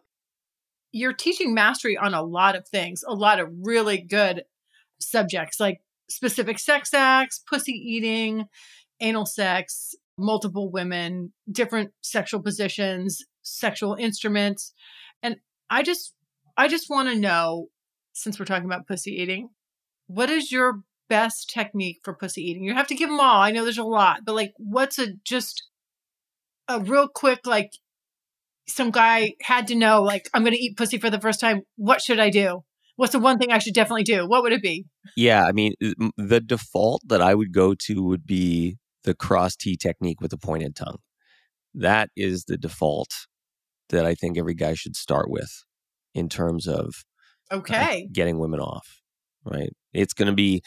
you're 0.91 1.13
teaching 1.13 1.53
mastery 1.53 1.97
on 1.97 2.13
a 2.13 2.21
lot 2.23 2.55
of 2.55 2.67
things, 2.67 3.03
a 3.07 3.13
lot 3.13 3.39
of 3.39 3.49
really 3.61 3.99
good 4.01 4.43
subjects 4.99 5.59
like 5.59 5.81
specific 6.09 6.59
sex 6.59 6.93
acts, 6.93 7.39
pussy 7.47 7.71
eating, 7.73 8.45
anal 8.99 9.25
sex, 9.25 9.95
multiple 10.19 10.71
women, 10.71 11.33
different 11.51 11.91
sexual 12.01 12.41
positions, 12.41 13.23
sexual 13.41 13.95
instruments. 13.95 14.73
And 15.23 15.37
I 15.69 15.83
just 15.83 16.13
I 16.57 16.67
just 16.67 16.89
want 16.89 17.09
to 17.09 17.15
know 17.15 17.67
since 18.13 18.39
we're 18.39 18.45
talking 18.45 18.65
about 18.65 18.87
pussy 18.87 19.11
eating, 19.11 19.49
what 20.07 20.29
is 20.29 20.51
your 20.51 20.81
best 21.07 21.49
technique 21.49 21.99
for 22.03 22.13
pussy 22.13 22.41
eating? 22.41 22.63
You 22.63 22.73
have 22.73 22.87
to 22.87 22.95
give 22.95 23.09
them 23.09 23.19
all. 23.19 23.41
I 23.41 23.51
know 23.51 23.63
there's 23.63 23.77
a 23.77 23.83
lot, 23.83 24.21
but 24.25 24.35
like 24.35 24.51
what's 24.57 24.99
a 24.99 25.13
just 25.23 25.63
a 26.67 26.79
real 26.79 27.07
quick 27.07 27.45
like 27.45 27.71
some 28.67 28.91
guy 28.91 29.33
had 29.41 29.67
to 29.67 29.75
know 29.75 30.03
like 30.03 30.29
I'm 30.33 30.43
going 30.43 30.53
to 30.53 30.61
eat 30.61 30.77
pussy 30.77 30.97
for 30.97 31.09
the 31.09 31.19
first 31.19 31.39
time. 31.39 31.61
What 31.75 32.01
should 32.01 32.19
I 32.19 32.29
do? 32.29 32.63
What's 32.95 33.13
the 33.13 33.19
one 33.19 33.37
thing 33.39 33.51
I 33.51 33.59
should 33.59 33.73
definitely 33.73 34.03
do? 34.03 34.27
What 34.27 34.43
would 34.43 34.51
it 34.51 34.61
be? 34.61 34.85
Yeah, 35.15 35.45
I 35.45 35.53
mean, 35.53 35.73
the 36.17 36.41
default 36.41 37.01
that 37.07 37.21
I 37.21 37.33
would 37.33 37.53
go 37.53 37.73
to 37.73 38.03
would 38.03 38.25
be 38.25 38.77
the 39.03 39.13
cross 39.13 39.55
T 39.55 39.75
technique 39.77 40.21
with 40.21 40.33
a 40.33 40.37
pointed 40.37 40.75
tongue. 40.75 40.97
That 41.73 42.09
is 42.15 42.45
the 42.45 42.57
default 42.57 43.09
that 43.89 44.05
I 44.05 44.15
think 44.15 44.37
every 44.37 44.53
guy 44.55 44.73
should 44.73 44.95
start 44.95 45.29
with 45.29 45.63
in 46.13 46.29
terms 46.29 46.67
of 46.67 47.03
uh, 47.51 47.55
Okay. 47.57 48.07
getting 48.11 48.39
women 48.39 48.59
off. 48.59 49.01
Right? 49.45 49.71
It's 49.93 50.13
going 50.13 50.27
to 50.27 50.33
be 50.35 50.61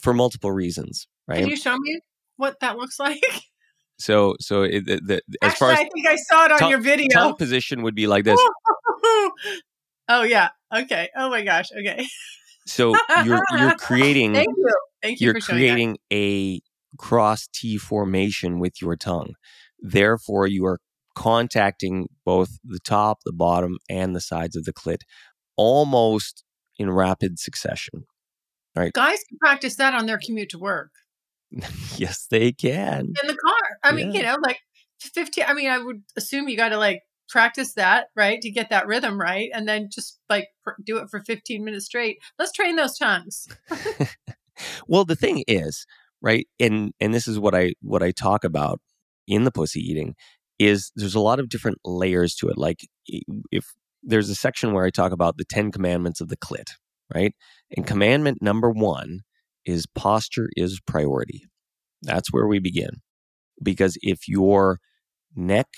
for 0.00 0.14
multiple 0.14 0.52
reasons. 0.52 1.06
Right? 1.28 1.40
Can 1.40 1.48
you 1.48 1.56
show 1.56 1.76
me 1.78 2.00
what 2.36 2.60
that 2.60 2.76
looks 2.78 2.98
like? 3.00 3.22
so, 3.98 4.34
so 4.40 4.62
it, 4.62 4.86
the, 4.86 5.00
the, 5.04 5.14
as 5.42 5.52
Actually, 5.52 5.56
far 5.58 5.70
as 5.72 5.78
I 5.80 5.88
think 5.92 6.06
I 6.06 6.16
saw 6.16 6.44
it 6.46 6.52
on 6.52 6.58
tongue- 6.58 6.70
your 6.70 6.80
video. 6.80 7.08
tongue 7.12 7.36
position 7.36 7.82
would 7.82 7.94
be 7.94 8.06
like 8.06 8.24
this. 8.24 8.40
oh 10.08 10.22
yeah. 10.22 10.48
Okay. 10.74 11.08
Oh 11.16 11.30
my 11.30 11.42
gosh. 11.42 11.66
Okay. 11.78 12.06
So 12.66 12.96
you're 13.24 13.40
you're 13.58 13.74
creating 13.78 14.34
Thank 14.34 14.48
you. 14.56 14.74
Thank 15.02 15.20
you 15.20 15.24
you're 15.26 15.34
for 15.34 15.40
showing 15.40 15.60
that. 15.60 15.66
creating 15.66 15.98
a 16.12 16.60
cross 16.98 17.48
T 17.52 17.78
formation 17.78 18.58
with 18.58 18.80
your 18.80 18.96
tongue. 18.96 19.34
Therefore, 19.80 20.46
you 20.46 20.64
are 20.66 20.78
contacting 21.14 22.08
both 22.24 22.58
the 22.64 22.78
top, 22.78 23.18
the 23.24 23.32
bottom, 23.32 23.78
and 23.88 24.14
the 24.14 24.20
sides 24.20 24.56
of 24.56 24.64
the 24.64 24.72
clit 24.72 25.02
almost 25.56 26.44
in 26.78 26.90
rapid 26.90 27.38
succession. 27.38 28.04
Right? 28.74 28.92
Guys 28.92 29.18
can 29.28 29.38
practice 29.38 29.76
that 29.76 29.92
on 29.94 30.06
their 30.06 30.18
commute 30.18 30.48
to 30.50 30.58
work 30.58 30.92
yes, 31.96 32.26
they 32.30 32.52
can. 32.52 33.12
in 33.22 33.26
the 33.26 33.36
car. 33.36 33.78
I 33.82 33.92
mean, 33.92 34.12
you 34.12 34.22
know, 34.22 34.36
like 34.42 34.60
15. 35.00 35.44
I 35.46 35.54
mean, 35.54 35.70
I 35.70 35.78
would 35.78 36.02
assume 36.16 36.48
you 36.48 36.56
got 36.56 36.70
to 36.70 36.78
like 36.78 37.02
practice 37.28 37.74
that, 37.74 38.06
right? 38.16 38.40
To 38.40 38.50
get 38.50 38.70
that 38.70 38.86
rhythm 38.86 39.20
right. 39.20 39.50
And 39.52 39.68
then 39.68 39.88
just 39.92 40.18
like 40.28 40.48
pr- 40.62 40.80
do 40.84 40.98
it 40.98 41.08
for 41.10 41.20
15 41.20 41.64
minutes 41.64 41.86
straight. 41.86 42.18
Let's 42.38 42.52
train 42.52 42.76
those 42.76 42.98
tongues. 42.98 43.48
well, 44.86 45.04
the 45.04 45.16
thing 45.16 45.44
is, 45.46 45.86
right, 46.22 46.46
and 46.60 46.92
and 47.00 47.14
this 47.14 47.28
is 47.28 47.38
what 47.38 47.54
I 47.54 47.74
what 47.82 48.02
I 48.02 48.12
talk 48.12 48.44
about 48.44 48.80
in 49.26 49.44
the 49.44 49.52
pussy 49.52 49.80
eating 49.80 50.14
is 50.58 50.92
there's 50.96 51.14
a 51.14 51.20
lot 51.20 51.40
of 51.40 51.48
different 51.48 51.78
layers 51.84 52.34
to 52.36 52.48
it. 52.48 52.56
Like 52.56 52.80
if 53.50 53.66
there's 54.02 54.30
a 54.30 54.34
section 54.34 54.72
where 54.72 54.84
I 54.84 54.90
talk 54.90 55.12
about 55.12 55.36
the 55.36 55.44
10 55.44 55.72
commandments 55.72 56.20
of 56.20 56.28
the 56.28 56.36
clit, 56.36 56.70
right? 57.14 57.34
And 57.76 57.86
commandment 57.86 58.42
number 58.42 58.70
1 58.70 59.20
is 59.64 59.86
posture 59.94 60.48
is 60.56 60.80
priority. 60.86 61.46
That's 62.02 62.32
where 62.32 62.46
we 62.46 62.58
begin. 62.58 63.00
Because 63.62 63.96
if 64.02 64.28
your 64.28 64.78
neck 65.34 65.68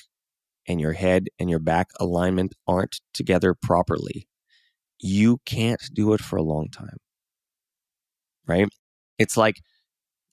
and 0.66 0.80
your 0.80 0.92
head 0.92 1.26
and 1.38 1.50
your 1.50 1.58
back 1.58 1.88
alignment 2.00 2.54
aren't 2.66 3.00
together 3.12 3.54
properly, 3.54 4.26
you 4.98 5.38
can't 5.44 5.82
do 5.92 6.14
it 6.14 6.20
for 6.20 6.36
a 6.36 6.42
long 6.42 6.68
time. 6.70 6.96
Right? 8.46 8.68
It's 9.18 9.36
like 9.36 9.56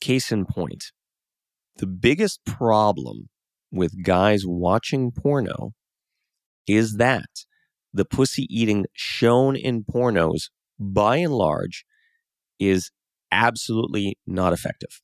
case 0.02 0.32
in 0.32 0.46
point. 0.46 0.92
The 1.78 1.88
biggest 1.88 2.44
problem 2.46 3.30
with 3.72 4.04
guys 4.04 4.44
watching 4.46 5.12
porno 5.12 5.72
is 6.68 6.98
that 6.98 7.30
the 7.94 8.06
pussy 8.06 8.46
eating 8.50 8.86
shown 8.94 9.56
in 9.56 9.84
pornos, 9.84 10.50
by 10.80 11.18
and 11.18 11.34
large, 11.34 11.86
is 12.60 12.92
absolutely 13.32 14.18
not 14.28 14.52
effective 14.54 15.02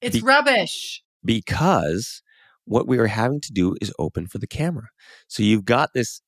It's 0.00 0.16
Be- 0.16 0.22
rubbish. 0.22 1.02
because 1.24 2.22
what 2.64 2.88
we 2.88 2.98
are 2.98 3.06
having 3.06 3.40
to 3.42 3.52
do 3.52 3.76
is 3.80 3.92
open 3.98 4.26
for 4.26 4.38
the 4.38 4.46
camera. 4.46 4.88
So 5.26 5.42
you've 5.42 5.64
got 5.64 5.90
this 5.94 6.20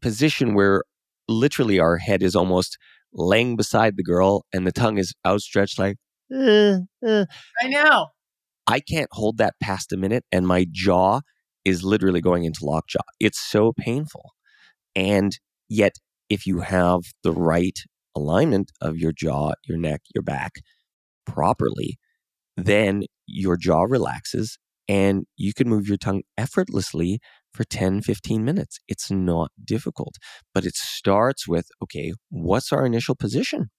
position 0.00 0.54
where 0.54 0.82
literally 1.28 1.78
our 1.78 1.96
head 1.98 2.22
is 2.22 2.34
almost 2.34 2.78
laying 3.12 3.56
beside 3.56 3.96
the 3.96 4.02
girl 4.02 4.44
and 4.52 4.66
the 4.66 4.72
tongue 4.72 4.98
is 4.98 5.14
outstretched 5.26 5.78
like, 5.78 5.96
eh, 6.32 6.78
eh. 7.04 7.24
I 7.62 7.68
know. 7.68 8.08
I 8.66 8.80
can't 8.80 9.08
hold 9.12 9.38
that 9.38 9.54
past 9.62 9.92
a 9.92 9.96
minute 9.96 10.24
and 10.30 10.46
my 10.46 10.66
jaw 10.70 11.20
is 11.64 11.84
literally 11.84 12.20
going 12.20 12.44
into 12.44 12.64
lockjaw. 12.64 13.00
It's 13.20 13.38
so 13.40 13.72
painful. 13.72 14.32
And 14.94 15.38
yet, 15.68 15.96
if 16.28 16.46
you 16.46 16.60
have 16.60 17.00
the 17.22 17.32
right 17.32 17.78
alignment 18.14 18.72
of 18.80 18.96
your 18.96 19.12
jaw, 19.12 19.52
your 19.66 19.78
neck, 19.78 20.02
your 20.14 20.22
back 20.22 20.52
properly, 21.26 21.98
then 22.56 23.04
your 23.26 23.56
jaw 23.56 23.82
relaxes 23.82 24.58
and 24.88 25.26
you 25.36 25.52
can 25.52 25.68
move 25.68 25.86
your 25.86 25.98
tongue 25.98 26.22
effortlessly 26.36 27.20
for 27.52 27.64
10, 27.64 28.02
15 28.02 28.44
minutes. 28.44 28.78
It's 28.88 29.10
not 29.10 29.50
difficult, 29.62 30.14
but 30.54 30.64
it 30.64 30.74
starts 30.74 31.46
with 31.46 31.68
okay, 31.82 32.12
what's 32.30 32.72
our 32.72 32.84
initial 32.84 33.14
position? 33.14 33.70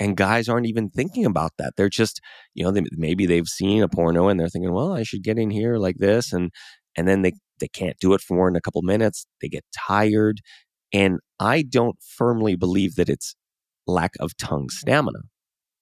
And 0.00 0.16
guys 0.16 0.48
aren't 0.48 0.66
even 0.66 0.90
thinking 0.90 1.24
about 1.24 1.52
that. 1.58 1.74
They're 1.76 1.88
just, 1.88 2.20
you 2.54 2.64
know, 2.64 2.70
they, 2.70 2.82
maybe 2.92 3.26
they've 3.26 3.46
seen 3.46 3.82
a 3.82 3.88
porno 3.88 4.28
and 4.28 4.38
they're 4.38 4.48
thinking, 4.48 4.72
well, 4.72 4.92
I 4.92 5.04
should 5.04 5.22
get 5.22 5.38
in 5.38 5.50
here 5.50 5.76
like 5.76 5.96
this. 5.98 6.32
And, 6.32 6.50
and 6.96 7.06
then 7.06 7.22
they, 7.22 7.32
they 7.60 7.68
can't 7.68 7.96
do 8.00 8.12
it 8.14 8.20
for 8.20 8.34
more 8.34 8.48
than 8.48 8.56
a 8.56 8.60
couple 8.60 8.82
minutes. 8.82 9.26
They 9.40 9.48
get 9.48 9.64
tired. 9.72 10.40
And 10.92 11.20
I 11.38 11.62
don't 11.62 11.96
firmly 12.00 12.56
believe 12.56 12.96
that 12.96 13.08
it's 13.08 13.36
lack 13.86 14.12
of 14.18 14.36
tongue 14.36 14.68
stamina. 14.68 15.20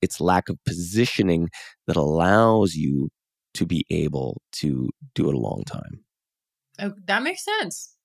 It's 0.03 0.21
lack 0.21 0.49
of 0.49 0.59
positioning 0.67 1.49
that 1.87 1.97
allows 1.97 2.75
you 2.75 3.09
to 3.55 3.67
be 3.67 3.85
able 3.91 4.43
to 4.53 4.91
do 5.15 5.29
it 5.29 5.35
a 5.35 5.39
long 5.39 5.63
time. 5.67 6.05
Oh, 6.81 6.93
that 7.07 7.23
makes 7.23 7.45
sense. 7.45 7.97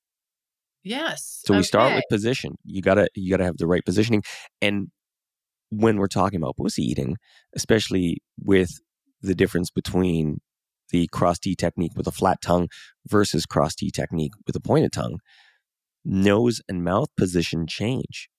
Yes. 0.83 1.41
So 1.45 1.55
we 1.55 1.63
start 1.63 1.95
with 1.95 2.03
position. 2.09 2.55
You 2.63 2.81
gotta 2.81 3.09
you 3.15 3.29
gotta 3.29 3.43
have 3.43 3.57
the 3.57 3.67
right 3.67 3.83
positioning. 3.83 4.23
And 4.61 4.89
when 5.69 5.97
we're 5.97 6.07
talking 6.07 6.37
about 6.37 6.57
pussy 6.57 6.83
eating, 6.83 7.17
especially 7.55 8.21
with 8.41 8.71
the 9.21 9.35
difference 9.35 9.69
between 9.69 10.39
the 10.89 11.07
cross 11.11 11.39
T 11.39 11.55
technique 11.55 11.91
with 11.95 12.07
a 12.07 12.11
flat 12.11 12.41
tongue 12.41 12.69
versus 13.07 13.45
cross 13.45 13.75
T 13.75 13.91
technique 13.91 14.33
with 14.45 14.55
a 14.55 14.61
pointed 14.61 14.93
tongue, 14.93 15.19
nose 16.05 16.61
and 16.69 16.83
mouth 16.83 17.09
position 17.17 17.67
change. 17.67 18.29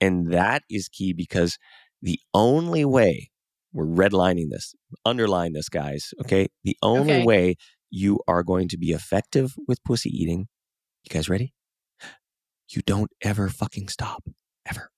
And 0.00 0.32
that 0.32 0.62
is 0.70 0.88
key 0.88 1.12
because 1.12 1.58
the 2.00 2.18
only 2.32 2.84
way 2.84 3.30
we're 3.72 3.84
redlining 3.84 4.48
this, 4.50 4.74
underline 5.04 5.52
this, 5.52 5.68
guys, 5.68 6.14
okay? 6.22 6.48
The 6.64 6.76
only 6.82 7.18
Okay. 7.18 7.24
way 7.24 7.56
you 7.90 8.20
are 8.26 8.42
going 8.42 8.68
to 8.68 8.78
be 8.78 8.92
effective 8.92 9.54
with 9.68 9.82
pussy 9.84 10.10
eating, 10.10 10.48
you 11.04 11.10
guys 11.10 11.28
ready? 11.28 11.52
You 12.70 12.82
don't 12.82 13.10
ever 13.22 13.48
fucking 13.48 13.88
stop. 13.88 14.24
Ever. 14.64 14.90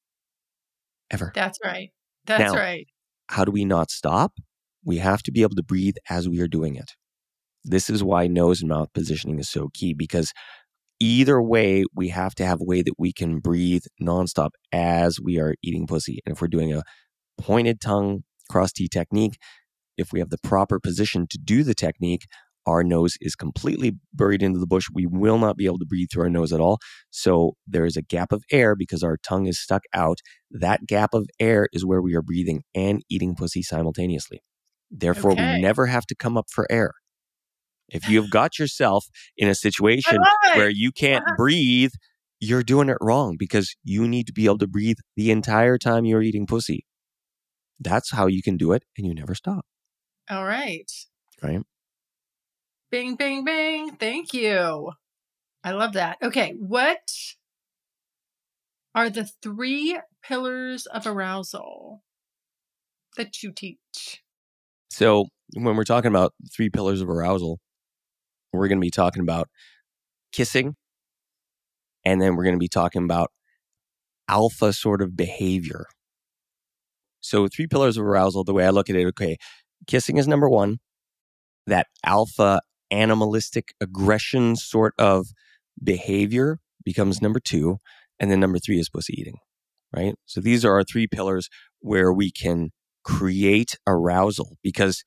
Ever. 1.12 1.32
That's 1.34 1.58
right. 1.64 1.90
That's 2.26 2.52
Now- 2.52 2.58
right. 2.58 2.86
How 3.28 3.44
do 3.44 3.52
we 3.52 3.64
not 3.64 3.90
stop? 3.90 4.32
We 4.84 4.98
have 4.98 5.22
to 5.22 5.32
be 5.32 5.42
able 5.42 5.54
to 5.54 5.62
breathe 5.62 5.94
as 6.10 6.28
we 6.28 6.40
are 6.40 6.48
doing 6.48 6.74
it. 6.74 6.92
This 7.64 7.88
is 7.88 8.02
why 8.02 8.26
nose 8.26 8.60
and 8.60 8.68
mouth 8.68 8.88
positioning 8.92 9.38
is 9.38 9.48
so 9.48 9.68
key 9.72 9.94
because 9.94 10.32
either 10.98 11.40
way, 11.40 11.84
we 11.94 12.08
have 12.08 12.34
to 12.36 12.44
have 12.44 12.60
a 12.60 12.64
way 12.64 12.82
that 12.82 12.94
we 12.98 13.12
can 13.12 13.38
breathe 13.38 13.84
nonstop 14.02 14.50
as 14.72 15.20
we 15.20 15.38
are 15.38 15.54
eating 15.62 15.86
pussy. 15.86 16.20
And 16.26 16.34
if 16.34 16.40
we're 16.42 16.48
doing 16.48 16.72
a 16.72 16.82
pointed 17.38 17.80
tongue 17.80 18.24
cross 18.50 18.72
T 18.72 18.88
technique, 18.88 19.38
if 19.96 20.12
we 20.12 20.18
have 20.18 20.30
the 20.30 20.38
proper 20.38 20.80
position 20.80 21.26
to 21.30 21.38
do 21.38 21.62
the 21.62 21.74
technique, 21.74 22.26
our 22.66 22.84
nose 22.84 23.14
is 23.20 23.34
completely 23.34 23.92
buried 24.12 24.42
into 24.42 24.58
the 24.58 24.66
bush. 24.66 24.86
We 24.92 25.06
will 25.06 25.38
not 25.38 25.56
be 25.56 25.66
able 25.66 25.78
to 25.78 25.86
breathe 25.86 26.08
through 26.12 26.24
our 26.24 26.30
nose 26.30 26.52
at 26.52 26.60
all. 26.60 26.78
So 27.10 27.56
there 27.66 27.84
is 27.84 27.96
a 27.96 28.02
gap 28.02 28.32
of 28.32 28.44
air 28.50 28.74
because 28.76 29.02
our 29.02 29.16
tongue 29.16 29.46
is 29.46 29.60
stuck 29.60 29.82
out. 29.94 30.18
That 30.50 30.86
gap 30.86 31.14
of 31.14 31.26
air 31.40 31.68
is 31.72 31.84
where 31.84 32.00
we 32.02 32.14
are 32.14 32.22
breathing 32.22 32.62
and 32.74 33.02
eating 33.10 33.34
pussy 33.34 33.62
simultaneously. 33.62 34.42
Therefore, 34.90 35.32
Okay. 35.32 35.42
we 35.42 35.60
never 35.60 35.86
have 35.86 36.06
to 36.06 36.14
come 36.14 36.36
up 36.36 36.46
for 36.50 36.66
air. 36.70 36.92
If 37.88 38.08
you 38.08 38.20
have 38.20 38.30
got 38.30 38.58
yourself 38.58 39.06
in 39.36 39.48
a 39.48 39.54
situation 39.54 40.18
where 40.54 40.70
you 40.70 40.92
can't 40.92 41.24
Uh-huh. 41.24 41.36
breathe, 41.36 41.92
you're 42.40 42.62
doing 42.62 42.88
it 42.88 42.98
wrong 43.00 43.36
because 43.38 43.74
you 43.84 44.08
need 44.08 44.26
to 44.26 44.32
be 44.32 44.46
able 44.46 44.58
to 44.58 44.66
breathe 44.66 44.98
the 45.16 45.30
entire 45.30 45.78
time 45.78 46.04
you're 46.04 46.22
eating 46.22 46.46
pussy. 46.46 46.84
That's 47.80 48.10
how 48.12 48.26
you 48.28 48.42
can 48.42 48.56
do 48.56 48.72
it 48.72 48.84
and 48.96 49.06
you 49.06 49.14
never 49.14 49.34
stop. 49.34 49.66
All 50.30 50.44
right. 50.44 50.90
Right? 51.42 51.62
Bing, 52.92 53.16
bing, 53.16 53.42
bing. 53.42 53.92
Thank 53.92 54.34
you. 54.34 54.92
I 55.64 55.70
love 55.70 55.94
that. 55.94 56.18
Okay. 56.22 56.54
What 56.58 57.00
are 58.94 59.08
the 59.08 59.30
three 59.42 59.98
pillars 60.22 60.84
of 60.84 61.06
arousal 61.06 62.02
that 63.16 63.42
you 63.42 63.50
teach? 63.50 64.22
So 64.90 65.24
when 65.54 65.74
we're 65.74 65.84
talking 65.84 66.10
about 66.10 66.34
three 66.54 66.68
pillars 66.68 67.00
of 67.00 67.08
arousal, 67.08 67.60
we're 68.52 68.68
going 68.68 68.76
to 68.76 68.84
be 68.84 68.90
talking 68.90 69.22
about 69.22 69.48
kissing, 70.30 70.74
and 72.04 72.20
then 72.20 72.36
we're 72.36 72.44
going 72.44 72.56
to 72.56 72.60
be 72.60 72.68
talking 72.68 73.04
about 73.04 73.30
alpha 74.28 74.74
sort 74.74 75.00
of 75.00 75.16
behavior. 75.16 75.86
So 77.22 77.48
three 77.48 77.66
pillars 77.66 77.96
of 77.96 78.04
arousal, 78.04 78.44
the 78.44 78.52
way 78.52 78.66
I 78.66 78.70
look 78.70 78.90
at 78.90 78.96
it, 78.96 79.06
okay, 79.06 79.38
kissing 79.86 80.18
is 80.18 80.28
number 80.28 80.50
one. 80.50 80.76
That 81.66 81.86
alpha 82.04 82.60
animalistic 82.92 83.74
aggression 83.80 84.56
sort 84.56 84.94
of 84.98 85.28
behavior 85.82 86.60
becomes 86.84 87.22
number 87.22 87.40
two. 87.40 87.78
And 88.20 88.30
then 88.30 88.40
number 88.40 88.58
three 88.58 88.78
is 88.78 88.88
pussy 88.88 89.14
eating, 89.20 89.38
right? 89.96 90.14
So 90.26 90.40
these 90.40 90.64
are 90.64 90.74
our 90.74 90.84
three 90.84 91.08
pillars 91.08 91.48
where 91.80 92.12
we 92.12 92.30
can 92.30 92.70
create 93.04 93.78
arousal 93.86 94.56
because 94.62 95.02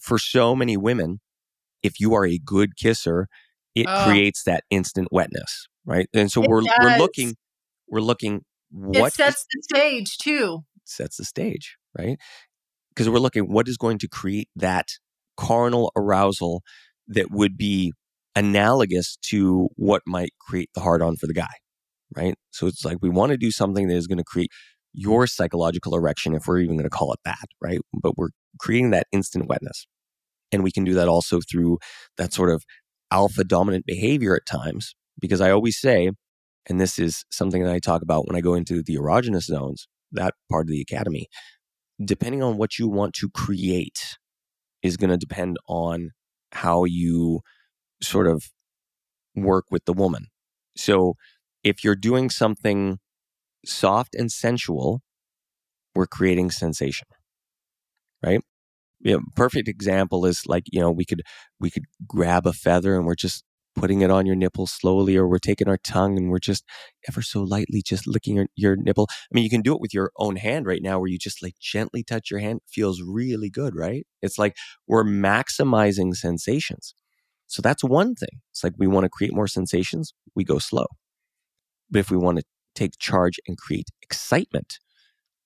for 0.00 0.18
so 0.18 0.54
many 0.54 0.76
women, 0.76 1.20
if 1.82 1.98
you 1.98 2.14
are 2.14 2.26
a 2.26 2.38
good 2.38 2.76
kisser, 2.76 3.28
it 3.74 3.86
Oh. 3.88 4.04
creates 4.04 4.44
that 4.44 4.64
instant 4.70 5.08
wetness, 5.10 5.66
right? 5.84 6.08
And 6.14 6.30
so 6.30 6.42
It 6.42 6.48
we're 6.50 6.62
we're 6.80 6.98
looking 6.98 7.36
we're 7.88 8.00
looking 8.00 8.44
what 8.70 9.08
it 9.08 9.14
sets 9.14 9.46
the 9.52 9.62
stage 9.62 10.18
too. 10.18 10.64
sets 10.84 11.16
the 11.16 11.24
stage, 11.24 11.76
right? 11.98 12.18
Because 12.90 13.08
we're 13.08 13.18
looking 13.18 13.52
what 13.52 13.68
is 13.68 13.76
going 13.76 13.98
to 13.98 14.08
create 14.08 14.48
that 14.56 14.88
carnal 15.36 15.92
arousal 15.96 16.62
that 17.08 17.30
would 17.30 17.56
be 17.56 17.92
analogous 18.34 19.16
to 19.22 19.68
what 19.76 20.02
might 20.06 20.30
create 20.40 20.70
the 20.74 20.80
hard 20.80 21.02
on 21.02 21.16
for 21.16 21.26
the 21.26 21.34
guy, 21.34 21.54
right? 22.14 22.34
So 22.50 22.66
it's 22.66 22.84
like 22.84 22.98
we 23.00 23.08
want 23.08 23.32
to 23.32 23.38
do 23.38 23.50
something 23.50 23.88
that 23.88 23.94
is 23.94 24.06
going 24.06 24.18
to 24.18 24.24
create 24.24 24.50
your 24.92 25.26
psychological 25.26 25.94
erection, 25.94 26.34
if 26.34 26.46
we're 26.46 26.60
even 26.60 26.76
going 26.76 26.88
to 26.88 26.90
call 26.90 27.12
it 27.12 27.20
that, 27.24 27.46
right? 27.60 27.80
But 27.92 28.16
we're 28.16 28.30
creating 28.58 28.90
that 28.90 29.06
instant 29.12 29.46
wetness. 29.46 29.86
And 30.52 30.62
we 30.62 30.70
can 30.70 30.84
do 30.84 30.94
that 30.94 31.08
also 31.08 31.40
through 31.40 31.78
that 32.16 32.32
sort 32.32 32.50
of 32.50 32.64
alpha 33.10 33.44
dominant 33.44 33.84
behavior 33.84 34.34
at 34.34 34.46
times. 34.46 34.94
Because 35.20 35.40
I 35.40 35.50
always 35.50 35.78
say, 35.78 36.10
and 36.68 36.80
this 36.80 36.98
is 36.98 37.24
something 37.30 37.62
that 37.62 37.72
I 37.72 37.78
talk 37.78 38.02
about 38.02 38.26
when 38.26 38.36
I 38.36 38.40
go 38.40 38.54
into 38.54 38.82
the 38.82 38.96
erogenous 38.96 39.44
zones, 39.44 39.86
that 40.12 40.34
part 40.50 40.66
of 40.66 40.70
the 40.70 40.80
academy, 40.80 41.26
depending 42.02 42.42
on 42.42 42.56
what 42.56 42.78
you 42.78 42.88
want 42.88 43.14
to 43.14 43.28
create 43.30 44.16
is 44.82 44.96
going 44.96 45.10
to 45.10 45.16
depend 45.16 45.58
on 45.68 46.10
how 46.56 46.84
you 46.84 47.40
sort 48.02 48.26
of 48.26 48.44
work 49.34 49.66
with 49.70 49.84
the 49.84 49.92
woman. 49.92 50.26
So 50.76 51.14
if 51.64 51.84
you're 51.84 51.96
doing 51.96 52.30
something 52.30 52.98
soft 53.66 54.14
and 54.14 54.30
sensual, 54.32 55.02
we're 55.94 56.06
creating 56.06 56.50
sensation, 56.50 57.08
right? 58.22 58.40
Perfect 59.34 59.68
example 59.68 60.26
is 60.26 60.42
like 60.46 60.64
you 60.72 60.80
know 60.80 60.90
we 60.90 61.04
could 61.04 61.22
we 61.60 61.70
could 61.70 61.84
grab 62.06 62.46
a 62.46 62.52
feather 62.52 62.96
and 62.96 63.06
we're 63.06 63.14
just 63.14 63.44
putting 63.76 64.00
it 64.00 64.10
on 64.10 64.26
your 64.26 64.34
nipple 64.36 64.66
slowly, 64.66 65.16
or 65.16 65.28
we're 65.28 65.38
taking 65.38 65.68
our 65.68 65.76
tongue 65.76 66.16
and 66.16 66.30
we're 66.30 66.38
just 66.38 66.64
ever 67.08 67.22
so 67.22 67.42
lightly 67.42 67.82
just 67.84 68.06
licking 68.06 68.36
your, 68.36 68.46
your 68.56 68.76
nipple. 68.76 69.06
I 69.10 69.32
mean, 69.32 69.44
you 69.44 69.50
can 69.50 69.62
do 69.62 69.74
it 69.74 69.80
with 69.80 69.94
your 69.94 70.10
own 70.18 70.36
hand 70.36 70.66
right 70.66 70.82
now, 70.82 70.98
where 70.98 71.08
you 71.08 71.18
just 71.18 71.42
like 71.42 71.54
gently 71.60 72.02
touch 72.02 72.30
your 72.30 72.40
hand. 72.40 72.60
It 72.64 72.70
feels 72.70 73.02
really 73.02 73.50
good, 73.50 73.76
right? 73.76 74.06
It's 74.22 74.38
like 74.38 74.56
we're 74.86 75.04
maximizing 75.04 76.14
sensations. 76.16 76.94
So 77.46 77.62
that's 77.62 77.84
one 77.84 78.14
thing. 78.14 78.40
It's 78.50 78.64
like 78.64 78.72
we 78.78 78.86
want 78.86 79.04
to 79.04 79.10
create 79.10 79.34
more 79.34 79.46
sensations, 79.46 80.12
we 80.34 80.42
go 80.42 80.58
slow. 80.58 80.86
But 81.90 82.00
if 82.00 82.10
we 82.10 82.16
want 82.16 82.38
to 82.38 82.44
take 82.74 82.98
charge 82.98 83.38
and 83.46 83.56
create 83.56 83.88
excitement, 84.02 84.78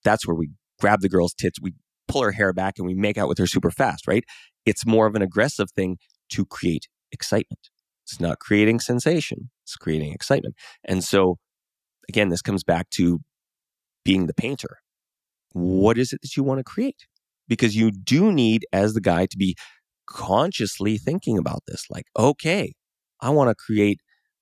that's 0.03 0.25
where 0.25 0.35
we 0.35 0.49
grab 0.79 1.01
the 1.01 1.09
girl's 1.09 1.33
tits, 1.33 1.59
we 1.61 1.73
pull 2.07 2.23
her 2.23 2.31
hair 2.31 2.53
back, 2.53 2.75
and 2.77 2.87
we 2.87 2.95
make 2.95 3.17
out 3.17 3.27
with 3.27 3.37
her 3.37 3.45
super 3.47 3.69
fast, 3.69 4.07
right? 4.07 4.23
It's 4.65 4.85
more 4.85 5.05
of 5.05 5.15
an 5.15 5.21
aggressive 5.21 5.69
thing 5.71 5.97
to 6.31 6.45
create 6.45 6.87
excitement. 7.11 7.69
It's 8.11 8.19
not 8.21 8.39
creating 8.39 8.79
sensation, 8.81 9.49
it's 9.63 9.75
creating 9.75 10.13
excitement. 10.13 10.55
And 10.83 11.03
so, 11.03 11.37
again, 12.09 12.29
this 12.29 12.41
comes 12.41 12.63
back 12.63 12.89
to 12.91 13.19
being 14.05 14.27
the 14.27 14.33
painter. 14.33 14.77
What 15.53 15.97
is 15.97 16.13
it 16.13 16.21
that 16.21 16.37
you 16.37 16.43
want 16.43 16.59
to 16.59 16.63
create? 16.63 17.07
Because 17.47 17.75
you 17.75 17.91
do 17.91 18.31
need, 18.31 18.65
as 18.71 18.93
the 18.93 19.01
guy, 19.01 19.25
to 19.25 19.37
be 19.37 19.55
consciously 20.07 20.97
thinking 20.97 21.37
about 21.37 21.61
this. 21.67 21.85
Like, 21.89 22.05
okay, 22.17 22.73
I 23.21 23.29
want 23.31 23.49
to 23.49 23.55
create 23.55 23.99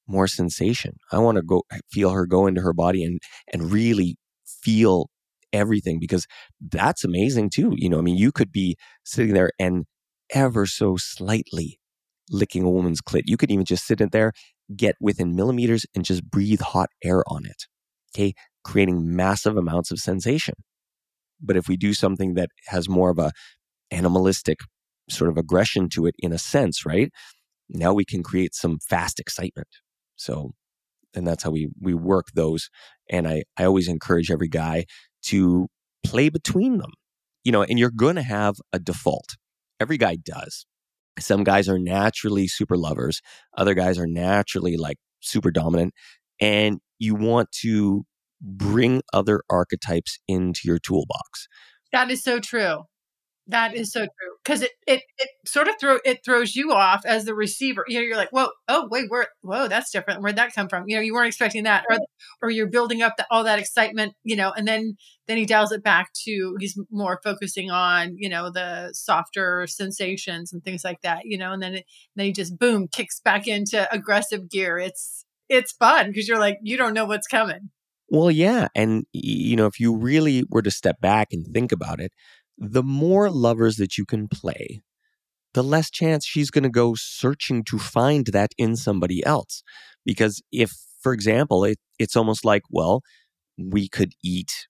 more 0.07 0.27
sensation. 0.27 0.97
I 1.11 1.19
want 1.19 1.37
to 1.37 1.43
go 1.43 1.63
feel 1.91 2.11
her 2.11 2.25
go 2.25 2.47
into 2.47 2.61
her 2.61 2.73
body 2.73 3.03
and 3.03 3.19
and 3.53 3.71
really 3.71 4.17
feel 4.45 5.09
everything 5.53 5.99
because 5.99 6.27
that's 6.61 7.03
amazing 7.03 7.49
too. 7.51 7.73
You 7.75 7.89
know, 7.89 7.99
I 7.99 8.01
mean, 8.01 8.17
you 8.17 8.31
could 8.31 8.51
be 8.51 8.77
sitting 9.03 9.33
there 9.33 9.51
and 9.59 9.85
ever 10.33 10.65
so 10.65 10.95
slightly 10.97 11.78
licking 12.29 12.63
a 12.63 12.69
woman's 12.69 13.01
clit. 13.01 13.23
You 13.25 13.37
could 13.37 13.51
even 13.51 13.65
just 13.65 13.85
sit 13.85 14.01
in 14.01 14.09
there, 14.11 14.33
get 14.75 14.95
within 14.99 15.35
millimeters 15.35 15.85
and 15.95 16.05
just 16.05 16.23
breathe 16.23 16.61
hot 16.61 16.89
air 17.03 17.23
on 17.27 17.45
it. 17.45 17.65
Okay. 18.15 18.33
Creating 18.63 19.15
massive 19.15 19.57
amounts 19.57 19.91
of 19.91 19.99
sensation. 19.99 20.55
But 21.41 21.57
if 21.57 21.67
we 21.67 21.77
do 21.77 21.93
something 21.93 22.33
that 22.33 22.49
has 22.67 22.89
more 22.89 23.09
of 23.09 23.19
a 23.19 23.31
animalistic 23.91 24.59
sort 25.09 25.29
of 25.29 25.37
aggression 25.37 25.89
to 25.89 26.05
it 26.05 26.15
in 26.19 26.31
a 26.31 26.37
sense, 26.37 26.85
right? 26.85 27.11
Now 27.69 27.93
we 27.93 28.05
can 28.05 28.23
create 28.23 28.53
some 28.53 28.79
fast 28.89 29.19
excitement. 29.19 29.67
So, 30.15 30.51
and 31.15 31.27
that's 31.27 31.43
how 31.43 31.51
we 31.51 31.69
we 31.79 31.93
work 31.93 32.27
those. 32.33 32.69
And 33.09 33.27
I 33.27 33.43
I 33.57 33.65
always 33.65 33.87
encourage 33.87 34.31
every 34.31 34.49
guy 34.49 34.85
to 35.23 35.67
play 36.03 36.29
between 36.29 36.77
them. 36.77 36.91
You 37.43 37.51
know, 37.51 37.63
and 37.63 37.79
you're 37.79 37.91
to 37.91 38.21
have 38.21 38.55
a 38.73 38.79
default. 38.79 39.37
Every 39.79 39.97
guy 39.97 40.17
does. 40.17 40.65
Some 41.17 41.43
guys 41.43 41.67
are 41.67 41.79
naturally 41.79 42.47
super 42.47 42.77
lovers. 42.77 43.21
Other 43.57 43.73
guys 43.73 43.97
are 43.97 44.07
naturally 44.07 44.77
like 44.77 44.97
super 45.21 45.51
dominant. 45.51 45.93
And 46.39 46.79
you 46.99 47.15
want 47.15 47.51
to 47.61 48.03
bring 48.41 49.01
other 49.13 49.41
archetypes 49.49 50.19
into 50.27 50.61
your 50.65 50.79
toolbox. 50.79 51.47
That 51.91 52.09
is 52.11 52.23
so 52.23 52.39
true. 52.39 52.83
That 53.49 53.75
is 53.75 53.91
so 53.91 54.01
true 54.01 54.35
because 54.43 54.61
it, 54.61 54.71
it 54.85 55.01
it 55.17 55.29
sort 55.47 55.67
of 55.67 55.73
throw 55.79 55.97
it 56.05 56.23
throws 56.23 56.55
you 56.55 56.71
off 56.71 57.03
as 57.03 57.25
the 57.25 57.33
receiver. 57.33 57.83
You 57.87 57.95
know, 57.95 58.05
you're 58.05 58.15
like, 58.15 58.29
whoa, 58.29 58.49
oh 58.67 58.87
wait, 58.91 59.05
where, 59.09 59.27
whoa, 59.41 59.67
that's 59.67 59.89
different. 59.89 60.21
Where'd 60.21 60.35
that 60.35 60.53
come 60.53 60.69
from? 60.69 60.83
You 60.85 60.97
know, 60.97 61.01
you 61.01 61.15
weren't 61.15 61.29
expecting 61.29 61.63
that, 61.63 61.83
or 61.89 61.97
or 62.43 62.51
you're 62.51 62.69
building 62.69 63.01
up 63.01 63.17
the, 63.17 63.25
all 63.31 63.43
that 63.45 63.57
excitement. 63.57 64.13
You 64.23 64.35
know, 64.35 64.51
and 64.55 64.67
then 64.67 64.97
then 65.27 65.37
he 65.37 65.45
dials 65.45 65.71
it 65.71 65.83
back 65.83 66.11
to 66.25 66.57
he's 66.59 66.79
more 66.91 67.19
focusing 67.23 67.71
on 67.71 68.15
you 68.17 68.29
know 68.29 68.51
the 68.51 68.91
softer 68.93 69.65
sensations 69.67 70.53
and 70.53 70.63
things 70.63 70.83
like 70.83 71.01
that. 71.01 71.21
You 71.25 71.39
know, 71.39 71.51
and 71.51 71.61
then 71.61 71.75
it, 71.75 71.85
then 72.15 72.27
he 72.27 72.31
just 72.31 72.59
boom 72.59 72.87
kicks 72.87 73.19
back 73.19 73.47
into 73.47 73.91
aggressive 73.91 74.47
gear. 74.47 74.77
It's 74.77 75.25
it's 75.49 75.71
fun 75.71 76.07
because 76.07 76.27
you're 76.27 76.39
like 76.39 76.59
you 76.61 76.77
don't 76.77 76.93
know 76.93 77.05
what's 77.05 77.27
coming. 77.27 77.71
Well, 78.11 78.31
yeah, 78.31 78.67
and 78.75 79.05
you 79.13 79.55
know, 79.55 79.67
if 79.67 79.79
you 79.79 79.95
really 79.95 80.43
were 80.49 80.63
to 80.63 80.71
step 80.71 80.99
back 80.99 81.27
and 81.31 81.45
think 81.53 81.71
about 81.71 81.99
it 81.99 82.11
the 82.59 82.83
more 82.83 83.29
lovers 83.29 83.77
that 83.77 83.97
you 83.97 84.05
can 84.05 84.27
play, 84.27 84.81
the 85.53 85.63
less 85.63 85.89
chance 85.89 86.25
she's 86.25 86.51
going 86.51 86.63
to 86.63 86.69
go 86.69 86.93
searching 86.95 87.63
to 87.63 87.79
find 87.79 88.27
that 88.27 88.51
in 88.57 88.75
somebody 88.75 89.25
else. 89.25 89.63
Because 90.05 90.41
if, 90.51 90.73
for 91.01 91.13
example, 91.13 91.63
it, 91.63 91.79
it's 91.97 92.15
almost 92.15 92.43
like, 92.45 92.63
well, 92.69 93.01
we 93.57 93.87
could 93.87 94.11
eat 94.23 94.67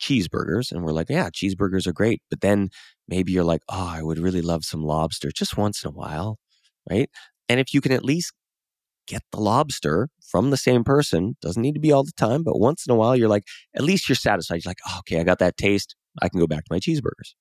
cheeseburgers 0.00 0.72
and 0.72 0.84
we're 0.84 0.92
like, 0.92 1.10
yeah, 1.10 1.28
cheeseburgers 1.28 1.86
are 1.86 1.92
great. 1.92 2.22
But 2.30 2.40
then 2.40 2.70
maybe 3.06 3.32
you're 3.32 3.44
like, 3.44 3.62
oh, 3.68 3.88
I 3.88 4.02
would 4.02 4.18
really 4.18 4.42
love 4.42 4.64
some 4.64 4.82
lobster 4.82 5.30
just 5.30 5.56
once 5.56 5.84
in 5.84 5.88
a 5.88 5.92
while. 5.92 6.38
Right. 6.88 7.10
And 7.48 7.60
if 7.60 7.74
you 7.74 7.80
can 7.80 7.92
at 7.92 8.04
least 8.04 8.32
get 9.08 9.22
the 9.32 9.40
lobster 9.40 10.08
from 10.30 10.50
the 10.50 10.56
same 10.56 10.84
person, 10.84 11.36
doesn't 11.40 11.62
need 11.62 11.74
to 11.74 11.80
be 11.80 11.90
all 11.90 12.04
the 12.04 12.12
time, 12.16 12.44
but 12.44 12.60
once 12.60 12.86
in 12.86 12.92
a 12.92 12.96
while, 12.96 13.16
you're 13.16 13.28
like, 13.28 13.44
at 13.74 13.82
least 13.82 14.08
you're 14.08 14.16
satisfied. 14.16 14.62
You're 14.62 14.70
like, 14.70 14.80
oh, 14.88 14.98
okay, 15.00 15.18
I 15.18 15.24
got 15.24 15.38
that 15.40 15.56
taste. 15.56 15.96
I 16.20 16.28
can 16.28 16.38
go 16.38 16.46
back 16.46 16.64
to 16.64 16.72
my 16.72 16.78
cheeseburgers. 16.78 17.34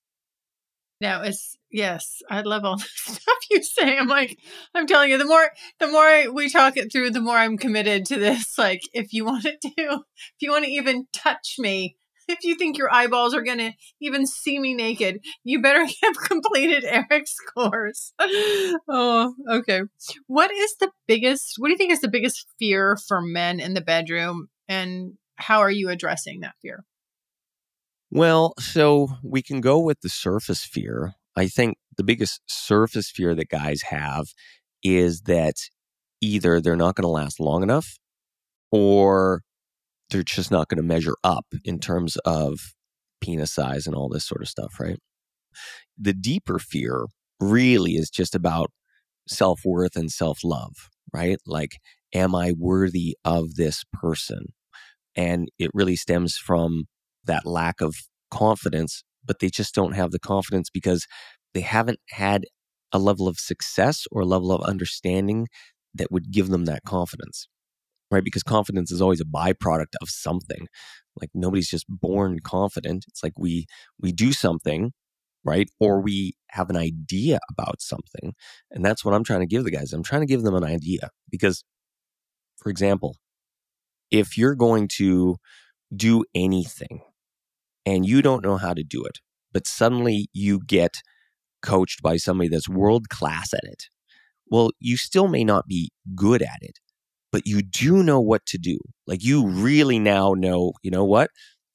No, 1.00 1.22
it's 1.22 1.56
yes. 1.72 2.22
I 2.30 2.42
love 2.42 2.66
all 2.66 2.78
the 2.78 2.84
stuff 2.84 3.38
you 3.52 3.62
say. 3.62 3.98
I'm 3.98 4.08
like, 4.08 4.40
I'm 4.74 4.88
telling 4.88 5.12
you, 5.12 5.18
the 5.18 5.26
more 5.26 5.52
the 5.80 5.88
more 5.88 6.34
we 6.34 6.50
talk 6.50 6.78
it 6.78 6.92
through, 6.92 7.12
the 7.12 7.22
more 7.22 7.38
I'm 7.38 7.58
committed 7.58 8.06
to 8.08 8.18
this. 8.18 8.58
Like, 8.58 8.82
if 8.94 9.14
you 9.14 9.26
want 9.26 9.46
it 9.46 9.62
to 9.62 9.72
if 9.78 10.40
you 10.40 10.52
want 10.52 10.66
to 10.66 10.72
even 10.72 11.08
touch 11.14 11.56
me, 11.60 11.98
if 12.28 12.44
you 12.44 12.56
think 12.56 12.78
your 12.78 12.94
eyeballs 12.94 13.34
are 13.34 13.44
gonna 13.44 13.74
even 14.02 14.26
see 14.26 14.60
me 14.60 14.74
naked, 14.74 15.20
you 15.44 15.62
better 15.62 15.86
have 16.04 16.18
completed 16.24 16.84
Erik's 16.86 17.36
course. 17.54 18.14
oh, 18.20 19.34
okay. 19.52 19.82
What 20.28 20.52
is 20.52 20.76
the 20.80 20.92
biggest? 21.08 21.56
What 21.58 21.68
do 21.68 21.72
you 21.72 21.78
think 21.78 21.92
is 21.92 22.02
the 22.02 22.08
biggest 22.08 22.46
fear 22.60 22.98
for 23.08 23.22
men 23.22 23.60
in 23.60 23.74
the 23.74 23.82
bedroom, 23.82 24.48
and 24.68 25.14
how 25.36 25.60
are 25.60 25.72
you 25.72 25.90
addressing 25.90 26.42
that 26.42 26.56
fear? 26.62 26.84
Well, 28.10 28.54
so 28.58 29.10
we 29.24 29.42
can 29.42 29.60
go 29.62 29.80
with 29.80 30.02
the 30.02 30.10
surface 30.10 30.64
fear. 30.64 31.14
I 31.36 31.48
think 31.48 31.78
the 31.98 32.04
biggest 32.04 32.42
surface 32.48 33.12
fear 33.12 33.36
that 33.36 33.50
guys 33.50 33.82
have 33.90 34.28
is 34.84 35.22
that 35.22 35.56
either 36.22 36.62
they're 36.62 36.76
not 36.76 36.96
going 36.96 37.04
to 37.04 37.10
last 37.10 37.40
long 37.40 37.64
enough 37.64 37.98
or 38.72 39.44
they're 40.10 40.24
just 40.24 40.52
not 40.52 40.70
going 40.70 40.78
to 40.78 40.84
measure 40.84 41.16
up 41.24 41.46
in 41.64 41.80
terms 41.80 42.18
of 42.26 42.60
penis 43.22 43.54
size 43.54 43.88
and 43.88 43.96
all 43.96 44.10
this 44.10 44.26
sort 44.26 44.42
of 44.42 44.48
stuff, 44.48 44.80
right? 44.80 45.00
The 45.98 46.14
deeper 46.14 46.60
fear 46.60 47.06
really 47.40 47.94
is 47.94 48.10
just 48.10 48.36
about 48.36 48.72
self 49.28 49.62
worth 49.66 49.96
and 49.96 50.12
self 50.12 50.40
love, 50.44 50.74
right? 51.14 51.38
Like, 51.46 51.78
am 52.14 52.36
I 52.36 52.54
worthy 52.58 53.18
of 53.26 53.56
this 53.56 53.84
person? 53.94 54.54
And 55.16 55.50
it 55.58 55.72
really 55.74 55.96
stems 55.96 56.38
from 56.38 56.86
that 57.26 57.46
lack 57.46 57.82
of 57.82 57.96
confidence, 58.32 59.04
but 59.26 59.40
they 59.40 59.50
just 59.50 59.74
don't 59.74 59.94
have 59.94 60.12
the 60.12 60.20
confidence 60.20 60.70
because 60.70 61.08
they 61.54 61.62
haven't 61.62 62.00
had 62.10 62.46
a 62.92 63.00
level 63.00 63.28
of 63.28 63.40
success 63.40 64.06
or 64.12 64.22
a 64.22 64.26
level 64.26 64.52
of 64.52 64.62
understanding 64.62 65.48
that 65.94 66.12
would 66.12 66.32
give 66.32 66.50
them 66.50 66.66
that 66.66 66.84
confidence. 66.86 67.48
Right? 68.10 68.24
Because 68.24 68.44
confidence 68.44 68.92
is 68.92 69.02
always 69.02 69.22
a 69.22 69.26
byproduct 69.26 69.96
of 70.02 70.10
something. 70.10 70.68
Like 71.20 71.30
nobody's 71.34 71.70
just 71.70 71.86
born 71.90 72.40
confident. 72.40 73.06
It's 73.08 73.24
like 73.24 73.34
we 73.38 73.66
we 74.00 74.12
do 74.12 74.32
something, 74.32 74.94
right? 75.44 75.70
Or 75.80 76.02
we 76.02 76.36
have 76.52 76.70
an 76.70 76.78
idea 76.78 77.40
about 77.50 77.82
something. 77.82 78.34
And 78.72 78.86
that's 78.86 79.04
what 79.04 79.14
I'm 79.14 79.24
trying 79.24 79.42
to 79.42 79.48
give 79.48 79.64
the 79.64 79.72
guys. 79.72 79.92
I'm 79.94 80.04
trying 80.04 80.22
to 80.22 80.28
give 80.28 80.44
them 80.44 80.56
an 80.56 80.64
idea 80.64 81.10
because 81.30 81.64
for 82.58 82.70
example, 82.70 83.18
if 84.10 84.38
you're 84.38 84.56
going 84.56 84.88
to 84.98 85.36
do 85.96 86.24
anything, 86.34 87.02
and 87.88 88.06
you 88.06 88.22
don't 88.22 88.44
know 88.44 88.58
how 88.58 88.74
to 88.74 88.84
do 88.84 89.06
it, 89.06 89.20
but 89.54 89.66
suddenly 89.66 90.28
you 90.34 90.60
get 90.60 90.96
coached 91.62 92.02
by 92.04 92.18
somebody 92.18 92.50
that's 92.50 92.68
world 92.68 93.08
class 93.08 93.54
at 93.54 93.64
it. 93.64 93.86
Well, 94.52 94.72
you 94.80 94.98
still 94.98 95.30
may 95.30 95.46
not 95.46 95.68
be 95.68 95.92
good 96.14 96.42
at 96.42 96.58
it, 96.60 96.80
but 97.32 97.44
you 97.46 97.62
do 97.62 98.04
know 98.04 98.20
what 98.20 98.46
to 98.48 98.58
do. 98.58 98.78
Like 99.06 99.24
you 99.24 99.48
really 99.48 100.00
now 100.00 100.34
know, 100.34 100.74
you 100.84 100.92
know 100.92 101.06
what? 101.06 101.30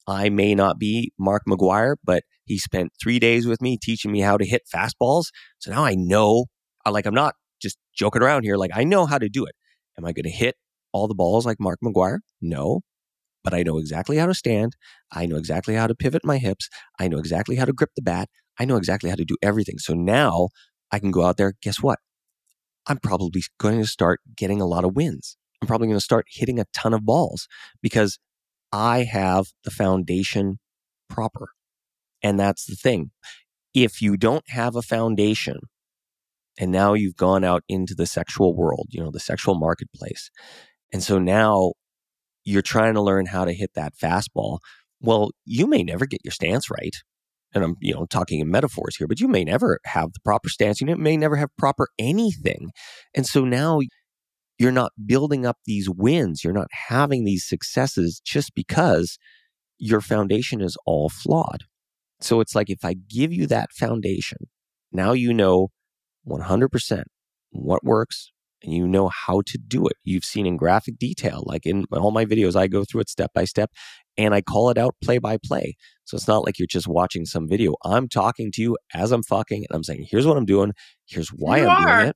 I 0.07 0.29
may 0.29 0.53
not 0.53 0.79
be 0.79 1.13
Mark 1.17 1.43
McGwire, 1.47 1.95
but 2.03 2.23
he 2.45 2.57
spent 2.57 2.91
three 3.01 3.19
days 3.19 3.47
with 3.47 3.61
me 3.61 3.77
teaching 3.81 4.11
me 4.11 4.19
how 4.19 4.37
to 4.37 4.45
hit 4.45 4.63
fastballs. 4.73 5.25
So 5.59 5.71
now 5.71 5.85
I 5.85 5.95
know, 5.95 6.45
uh, 6.85 6.91
like, 6.91 7.05
I'm 7.05 7.13
not 7.13 7.35
just 7.61 7.77
joking 7.95 8.21
around 8.21 8.43
here. 8.43 8.57
Like, 8.57 8.71
I 8.73 8.83
know 8.83 9.05
how 9.05 9.17
to 9.17 9.29
do 9.29 9.45
it. 9.45 9.55
Am 9.97 10.03
I 10.03 10.11
going 10.11 10.25
to 10.25 10.29
hit 10.29 10.55
all 10.91 11.07
the 11.07 11.15
balls 11.15 11.45
like 11.45 11.57
Mark 11.59 11.79
McGwire? 11.81 12.19
No 12.41 12.81
but 13.43 13.53
I 13.53 13.63
know 13.63 13.77
exactly 13.77 14.17
how 14.17 14.25
to 14.25 14.33
stand. 14.33 14.75
I 15.11 15.25
know 15.25 15.35
exactly 15.35 15.75
how 15.75 15.87
to 15.87 15.95
pivot 15.95 16.23
my 16.23 16.37
hips. 16.37 16.69
I 16.99 17.07
know 17.07 17.17
exactly 17.17 17.57
how 17.57 17.65
to 17.65 17.73
grip 17.73 17.91
the 17.95 18.01
bat. 18.01 18.29
I 18.59 18.65
know 18.65 18.77
exactly 18.77 19.09
how 19.09 19.15
to 19.15 19.25
do 19.25 19.35
everything. 19.41 19.77
So 19.79 19.93
now 19.93 20.49
I 20.91 20.99
can 20.99 21.11
go 21.11 21.25
out 21.25 21.37
there. 21.37 21.53
Guess 21.61 21.81
what? 21.81 21.99
I'm 22.87 22.99
probably 22.99 23.43
going 23.59 23.79
to 23.79 23.87
start 23.87 24.21
getting 24.35 24.61
a 24.61 24.65
lot 24.65 24.85
of 24.85 24.95
wins. 24.95 25.37
I'm 25.63 25.67
probably 25.67 25.87
going 25.87 25.97
to 25.97 26.03
start 26.03 26.25
hitting 26.29 26.59
a 26.59 26.65
ton 26.73 26.93
of 26.93 27.05
balls 27.05 27.47
because 27.81 28.19
I 28.73 29.03
have 29.03 29.45
the 29.63 29.71
foundation 29.71 30.59
proper. 31.09 31.51
And 32.21 32.37
that's 32.37 32.65
the 32.65 32.75
thing. 32.75 33.11
If 33.73 34.01
you 34.01 34.17
don't 34.17 34.43
have 34.49 34.75
a 34.75 34.81
foundation 34.81 35.59
and 36.59 36.69
now 36.69 36.95
you've 36.95 37.15
gone 37.15 37.45
out 37.45 37.63
into 37.69 37.95
the 37.95 38.05
sexual 38.05 38.53
world, 38.53 38.87
you 38.89 39.01
know, 39.01 39.09
the 39.09 39.21
sexual 39.21 39.55
marketplace. 39.55 40.29
And 40.91 41.01
so 41.01 41.17
now 41.17 41.71
you're 42.43 42.61
trying 42.61 42.95
to 42.95 43.01
learn 43.01 43.27
how 43.27 43.45
to 43.45 43.53
hit 43.53 43.71
that 43.75 43.93
fastball. 43.95 44.59
Well, 44.99 45.31
you 45.45 45.65
may 45.65 45.81
never 45.81 46.05
get 46.05 46.19
your 46.25 46.33
stance 46.33 46.69
right. 46.69 46.95
And 47.53 47.63
I'm, 47.63 47.75
you 47.79 47.93
know, 47.93 48.05
talking 48.05 48.41
in 48.41 48.51
metaphors 48.51 48.97
here, 48.97 49.07
but 49.07 49.21
you 49.21 49.29
may 49.29 49.45
never 49.45 49.79
have 49.85 50.11
the 50.11 50.19
proper 50.25 50.49
stance. 50.49 50.81
You 50.81 50.87
may 50.97 51.15
never 51.15 51.37
have 51.37 51.55
proper 51.57 51.87
anything. 51.97 52.71
And 53.13 53.25
so 53.25 53.45
now 53.45 53.79
you're 54.59 54.71
not 54.71 54.91
building 55.05 55.45
up 55.45 55.57
these 55.65 55.89
wins. 55.89 56.43
You're 56.43 56.53
not 56.53 56.69
having 56.87 57.23
these 57.23 57.47
successes 57.47 58.21
just 58.23 58.53
because 58.53 59.17
your 59.77 60.01
foundation 60.01 60.61
is 60.61 60.77
all 60.85 61.09
flawed. 61.09 61.63
So 62.21 62.39
it's 62.39 62.55
like 62.55 62.69
if 62.69 62.85
I 62.85 62.93
give 62.93 63.33
you 63.33 63.47
that 63.47 63.71
foundation, 63.71 64.37
now 64.91 65.11
you 65.11 65.33
know 65.33 65.69
100% 66.27 67.03
what 67.51 67.83
works, 67.83 68.31
and 68.63 68.73
you 68.73 68.87
know 68.87 69.09
how 69.09 69.41
to 69.45 69.57
do 69.57 69.85
it. 69.87 69.97
You've 70.03 70.23
seen 70.23 70.45
in 70.45 70.55
graphic 70.55 70.97
detail, 70.97 71.43
like 71.45 71.65
in 71.65 71.85
all 71.91 72.11
my 72.11 72.25
videos, 72.25 72.55
I 72.55 72.67
go 72.67 72.85
through 72.85 73.01
it 73.01 73.09
step 73.09 73.31
by 73.33 73.43
step 73.43 73.71
and 74.17 74.33
I 74.33 74.41
call 74.41 74.69
it 74.69 74.77
out 74.77 74.95
play 75.03 75.17
by 75.17 75.37
play. 75.43 75.75
So 76.05 76.15
it's 76.15 76.27
not 76.27 76.45
like 76.45 76.59
you're 76.59 76.67
just 76.67 76.87
watching 76.87 77.25
some 77.25 77.47
video. 77.47 77.75
I'm 77.83 78.07
talking 78.07 78.51
to 78.53 78.61
you 78.61 78.77
as 78.93 79.11
I'm 79.11 79.23
fucking 79.23 79.65
and 79.69 79.75
I'm 79.75 79.83
saying, 79.83 80.07
here's 80.09 80.25
what 80.25 80.37
I'm 80.37 80.45
doing. 80.45 80.71
Here's 81.05 81.29
why 81.29 81.57
you 81.57 81.67
I'm 81.67 81.85
are. 81.85 81.97
doing 81.97 82.09
it. 82.09 82.15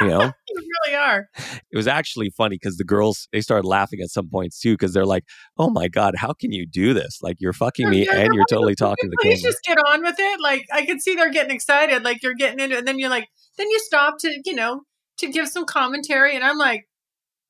You 0.00 0.06
know, 0.08 0.20
you 0.48 0.68
really 0.84 0.96
are. 0.96 1.28
it 1.70 1.76
was 1.76 1.86
actually 1.86 2.30
funny 2.30 2.56
because 2.56 2.76
the 2.76 2.84
girls 2.84 3.28
they 3.32 3.40
started 3.40 3.66
laughing 3.66 4.00
at 4.02 4.10
some 4.10 4.28
points 4.28 4.58
too 4.60 4.74
because 4.74 4.92
they're 4.92 5.06
like, 5.06 5.24
"Oh 5.58 5.70
my 5.70 5.88
god, 5.88 6.14
how 6.16 6.32
can 6.32 6.52
you 6.52 6.66
do 6.66 6.92
this? 6.94 7.18
Like 7.22 7.36
you're 7.40 7.52
fucking 7.52 7.88
me 7.88 8.04
You're- 8.04 8.16
and 8.22 8.34
you're 8.34 8.44
totally 8.50 8.74
talking 8.74 9.08
to 9.08 9.10
the 9.10 9.16
Please 9.22 9.40
camera." 9.40 9.52
just 9.52 9.64
get 9.64 9.78
on 9.78 10.02
with 10.02 10.16
it. 10.18 10.40
Like 10.40 10.66
I 10.72 10.84
can 10.84 11.00
see 11.00 11.14
they're 11.14 11.30
getting 11.32 11.54
excited. 11.54 12.04
Like 12.04 12.22
you're 12.22 12.34
getting 12.34 12.60
into 12.60 12.76
it, 12.76 12.80
and 12.80 12.88
then 12.88 12.98
you're 12.98 13.10
like, 13.10 13.28
then 13.56 13.68
you 13.70 13.78
stop 13.80 14.18
to 14.20 14.40
you 14.44 14.54
know 14.54 14.82
to 15.18 15.28
give 15.28 15.48
some 15.48 15.64
commentary, 15.64 16.34
and 16.34 16.44
I'm 16.44 16.58
like, 16.58 16.84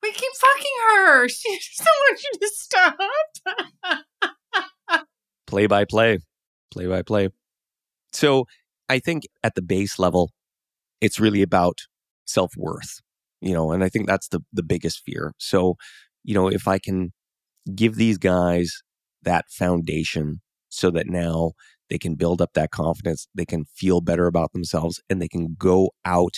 we 0.01 0.11
keep 0.11 0.31
fucking 0.35 0.71
her. 0.89 1.27
She 1.29 1.59
doesn't 1.77 1.85
want 1.85 2.21
you 2.23 2.39
to 2.39 2.51
stop. 2.53 2.97
play 5.47 5.67
by 5.67 5.85
play, 5.85 6.19
play 6.71 6.87
by 6.87 7.01
play. 7.01 7.29
So 8.11 8.45
I 8.89 8.99
think 8.99 9.23
at 9.43 9.55
the 9.55 9.61
base 9.61 9.97
level, 9.99 10.31
it's 11.01 11.19
really 11.19 11.41
about 11.41 11.77
self 12.25 12.53
worth, 12.57 13.01
you 13.41 13.53
know, 13.53 13.71
and 13.71 13.83
I 13.83 13.89
think 13.89 14.07
that's 14.07 14.27
the 14.29 14.41
the 14.53 14.63
biggest 14.63 15.01
fear. 15.05 15.33
So, 15.39 15.75
you 16.23 16.33
know, 16.33 16.47
if 16.49 16.67
I 16.67 16.79
can 16.79 17.13
give 17.75 17.95
these 17.95 18.17
guys 18.17 18.81
that 19.23 19.45
foundation 19.49 20.41
so 20.69 20.91
that 20.91 21.07
now 21.07 21.53
they 21.89 21.97
can 21.97 22.15
build 22.15 22.41
up 22.41 22.51
that 22.53 22.71
confidence, 22.71 23.27
they 23.35 23.45
can 23.45 23.65
feel 23.75 24.01
better 24.01 24.27
about 24.27 24.53
themselves, 24.53 25.01
and 25.09 25.21
they 25.21 25.27
can 25.27 25.55
go 25.59 25.91
out 26.05 26.35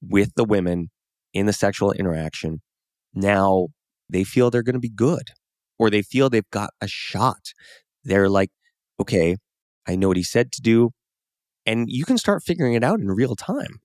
with 0.00 0.34
the 0.34 0.44
women 0.44 0.90
in 1.32 1.46
the 1.46 1.52
sexual 1.52 1.92
interaction. 1.92 2.60
Now 3.14 3.68
they 4.08 4.24
feel 4.24 4.50
they're 4.50 4.62
going 4.62 4.74
to 4.74 4.80
be 4.80 4.90
good 4.90 5.30
or 5.78 5.90
they 5.90 6.02
feel 6.02 6.30
they've 6.30 6.50
got 6.50 6.70
a 6.80 6.88
shot. 6.88 7.52
They're 8.04 8.28
like, 8.28 8.50
okay, 9.00 9.36
I 9.86 9.96
know 9.96 10.08
what 10.08 10.16
he 10.16 10.22
said 10.24 10.52
to 10.52 10.62
do. 10.62 10.90
And 11.66 11.86
you 11.90 12.04
can 12.04 12.18
start 12.18 12.42
figuring 12.44 12.74
it 12.74 12.84
out 12.84 13.00
in 13.00 13.08
real 13.08 13.36
time 13.36 13.80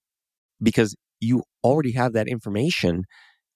because 0.62 0.96
you 1.20 1.44
already 1.64 1.94
have 1.94 2.14
that 2.14 2.28
information 2.28 3.04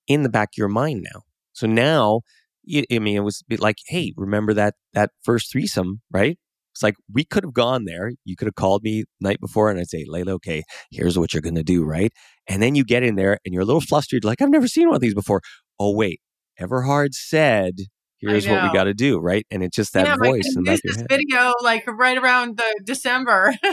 in 0.08 0.24
the 0.24 0.30
back 0.30 0.50
of 0.54 0.58
your 0.58 0.68
mind 0.68 1.06
now. 1.14 1.22
So 1.54 1.68
now, 1.68 2.22
I 2.68 3.00
mean, 3.00 3.18
it 3.18 3.24
was 3.24 3.44
like, 3.60 3.78
hey, 3.88 4.14
remember 4.16 4.54
that 4.54 4.76
that 4.94 5.12
first 5.24 5.52
threesome, 5.52 6.02
right? 6.12 6.38
It's 6.74 6.84
like 6.84 6.96
we 7.12 7.26
could 7.26 7.44
have 7.44 7.54
gone 7.54 7.86
there. 7.86 8.12
You 8.24 8.36
could 8.36 8.48
have 8.48 8.56
called 8.56 8.84
me 8.84 9.04
night 9.20 9.42
before, 9.42 9.70
and 9.70 9.80
I'd 9.80 9.90
say, 9.90 10.06
Layla, 10.06 10.30
okay, 10.30 10.64
here's 10.90 11.20
what 11.20 11.34
you're 11.34 11.42
gonna 11.42 11.64
do, 11.64 11.84
right? 11.84 12.12
And 12.48 12.62
then 12.62 12.76
you 12.76 12.86
get 12.86 13.04
in 13.04 13.16
there, 13.16 13.40
and 13.46 13.54
you're 13.54 13.64
a 13.64 13.66
little 13.66 13.82
flustered, 13.82 14.24
like 14.24 14.42
I've 14.42 14.50
never 14.50 14.68
seen 14.68 14.88
one 14.88 14.96
of 14.96 15.02
these 15.02 15.14
before. 15.14 15.42
Oh 15.80 15.94
wait, 15.96 16.22
Everhard 16.60 17.14
said, 17.14 17.76
here's 18.20 18.48
what 18.48 18.64
we 18.64 18.72
got 18.72 18.86
to 18.86 18.94
do, 18.94 19.20
right? 19.20 19.46
And 19.52 19.64
it's 19.64 19.76
just 19.76 19.94
that 19.94 20.06
yeah, 20.06 20.16
my 20.16 20.28
voice 20.28 20.56
in 20.56 20.66
use 20.66 20.82
your 20.84 20.94
this 20.94 21.04
video 21.10 21.54
like 21.62 21.86
right 21.88 22.18
around 22.18 22.58
the 22.58 22.82
December. 22.86 23.54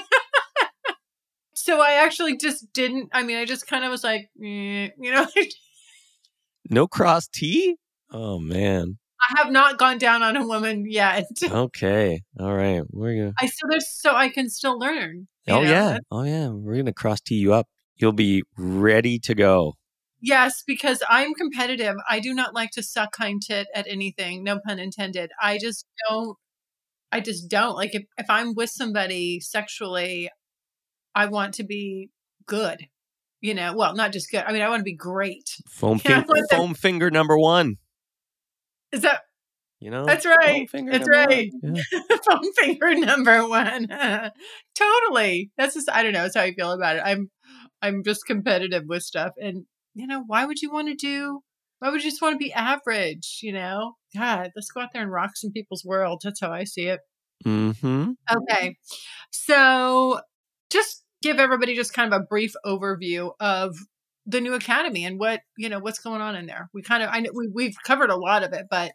so 1.63 1.81
I 1.81 2.05
actually 2.05 2.37
just 2.37 2.73
didn't. 2.73 3.11
I 3.13 3.23
mean, 3.23 3.37
I 3.37 3.45
just 3.45 3.67
kind 3.67 3.85
of 3.85 3.91
was 3.91 4.05
like, 4.05 4.31
eh, 4.43 4.89
you 4.99 5.13
know, 5.13 5.27
No 6.71 6.87
cross 6.87 7.29
T? 7.29 7.77
Oh 8.11 8.39
man. 8.39 8.99
I 9.21 9.43
have 9.43 9.51
not 9.51 9.79
gone 9.79 9.99
down 9.99 10.23
on 10.23 10.37
a 10.37 10.47
woman 10.47 10.85
yet. 10.89 11.27
Okay. 11.51 12.23
All 12.39 12.55
right. 12.55 12.83
We're 12.91 13.17
gonna 13.17 13.33
I 13.41 13.47
still 13.47 13.69
there's 13.71 13.89
so 13.91 14.15
I 14.15 14.29
can 14.29 14.49
still 14.51 14.79
learn. 14.79 15.29
Oh 15.49 15.63
know? 15.63 15.71
yeah. 15.71 15.99
Oh 16.11 16.23
yeah. 16.23 16.49
We're 16.49 16.77
gonna 16.77 16.93
cross 16.93 17.21
T 17.21 17.37
you 17.37 17.55
up. 17.55 17.67
You'll 17.97 18.13
be 18.13 18.43
ready 18.57 19.19
to 19.21 19.35
go. 19.35 19.75
Yes, 20.21 20.63
because 20.67 21.03
I'm 21.09 21.35
competitive. 21.35 21.97
I 22.09 22.21
do 22.21 22.35
not 22.35 22.55
like 22.55 22.71
to 22.73 22.83
suck 22.83 23.17
hind 23.17 23.43
tit 23.43 23.69
at 23.75 23.87
anything. 23.89 24.43
No 24.45 24.61
pun 24.67 24.79
intended. 24.79 25.31
I 25.41 25.59
just 25.59 25.87
don't. 26.09 26.37
I 27.11 27.21
just 27.21 27.49
don't 27.49 27.75
like 27.75 27.95
if 27.95 28.03
if 28.19 28.27
I'm 28.29 28.55
with 28.55 28.71
somebody 28.71 29.41
sexually, 29.41 30.29
I 31.15 31.27
want 31.27 31.55
to 31.55 31.65
be 31.65 32.11
good. 32.47 32.87
You 33.41 33.55
know, 33.55 33.75
well, 33.77 33.95
not 33.95 34.13
just 34.13 34.31
good. 34.31 34.43
I 34.47 34.53
mean, 34.53 34.63
I 34.63 34.69
want 34.69 34.81
to 34.81 34.85
be 34.85 34.97
great. 34.97 35.49
Foam, 35.69 36.01
Yeah, 36.05 36.11
I 36.11 36.15
fin- 36.21 36.25
want 36.29 36.47
that- 36.51 36.57
foam 36.57 36.75
finger 36.75 37.11
number 37.11 37.39
one. 37.39 37.77
Is 38.91 39.03
that 39.03 39.21
You 39.81 39.91
know? 39.91 40.05
That's 40.07 40.27
right. 40.27 40.69
finger 40.69 40.91
That's 40.93 41.09
right. 41.09 41.53
Yeah. 41.63 41.83
phone 42.27 42.53
finger 42.55 42.95
number 42.97 43.47
one? 43.49 43.87
totally. 44.77 45.51
That's 45.57 45.75
just 45.75 45.91
I 45.91 46.03
don't 46.03 46.13
know. 46.13 46.23
That's 46.23 46.37
how 46.37 46.43
I 46.43 46.53
feel 46.55 46.73
about 46.73 46.97
it. 46.97 47.03
I'm 47.05 47.31
I'm 47.81 48.03
just 48.03 48.27
competitive 48.27 48.85
with 48.89 49.03
stuff, 49.05 49.33
and 49.41 49.67
you 49.95 50.07
know, 50.07 50.25
why 50.27 50.45
would 50.45 50.61
you 50.63 50.71
want 50.73 50.89
to 50.89 50.95
do? 50.95 51.41
Why 51.79 51.91
would 51.91 52.03
you 52.03 52.11
just 52.11 52.21
want 52.23 52.35
to 52.35 52.39
be 52.45 52.53
average? 52.53 53.39
You 53.43 53.53
know, 53.53 53.93
God, 54.17 54.51
let's 54.57 54.71
go 54.73 54.81
out 54.81 54.89
there 54.93 55.03
and 55.03 55.13
rock 55.13 55.37
some 55.37 55.53
people's 55.53 55.85
world. 55.85 56.23
That's 56.25 56.41
how 56.41 56.51
I 56.51 56.65
see 56.65 56.87
it. 56.89 57.01
Mm-hmm. 57.47 58.13
Okay, 58.29 58.77
so 59.31 60.21
just 60.71 61.05
give 61.23 61.39
everybody 61.39 61.75
just 61.75 61.93
kind 61.95 62.12
of 62.12 62.21
a 62.21 62.25
brief 62.25 62.55
overview 62.64 63.33
of 63.41 63.77
the 64.27 64.41
new 64.41 64.55
academy 64.55 65.05
and 65.05 65.19
what 65.19 65.41
you 65.57 65.69
know 65.69 65.79
what's 65.79 65.99
going 65.99 66.21
on 66.21 66.37
in 66.37 66.47
there. 66.47 66.69
We 66.75 66.83
kind 66.83 67.03
of 67.03 67.11
I 67.12 67.21
know 67.21 67.31
we, 67.35 67.49
we've 67.53 67.77
covered 67.85 68.11
a 68.11 68.16
lot 68.16 68.43
of 68.43 68.53
it, 68.53 68.66
but 68.71 68.93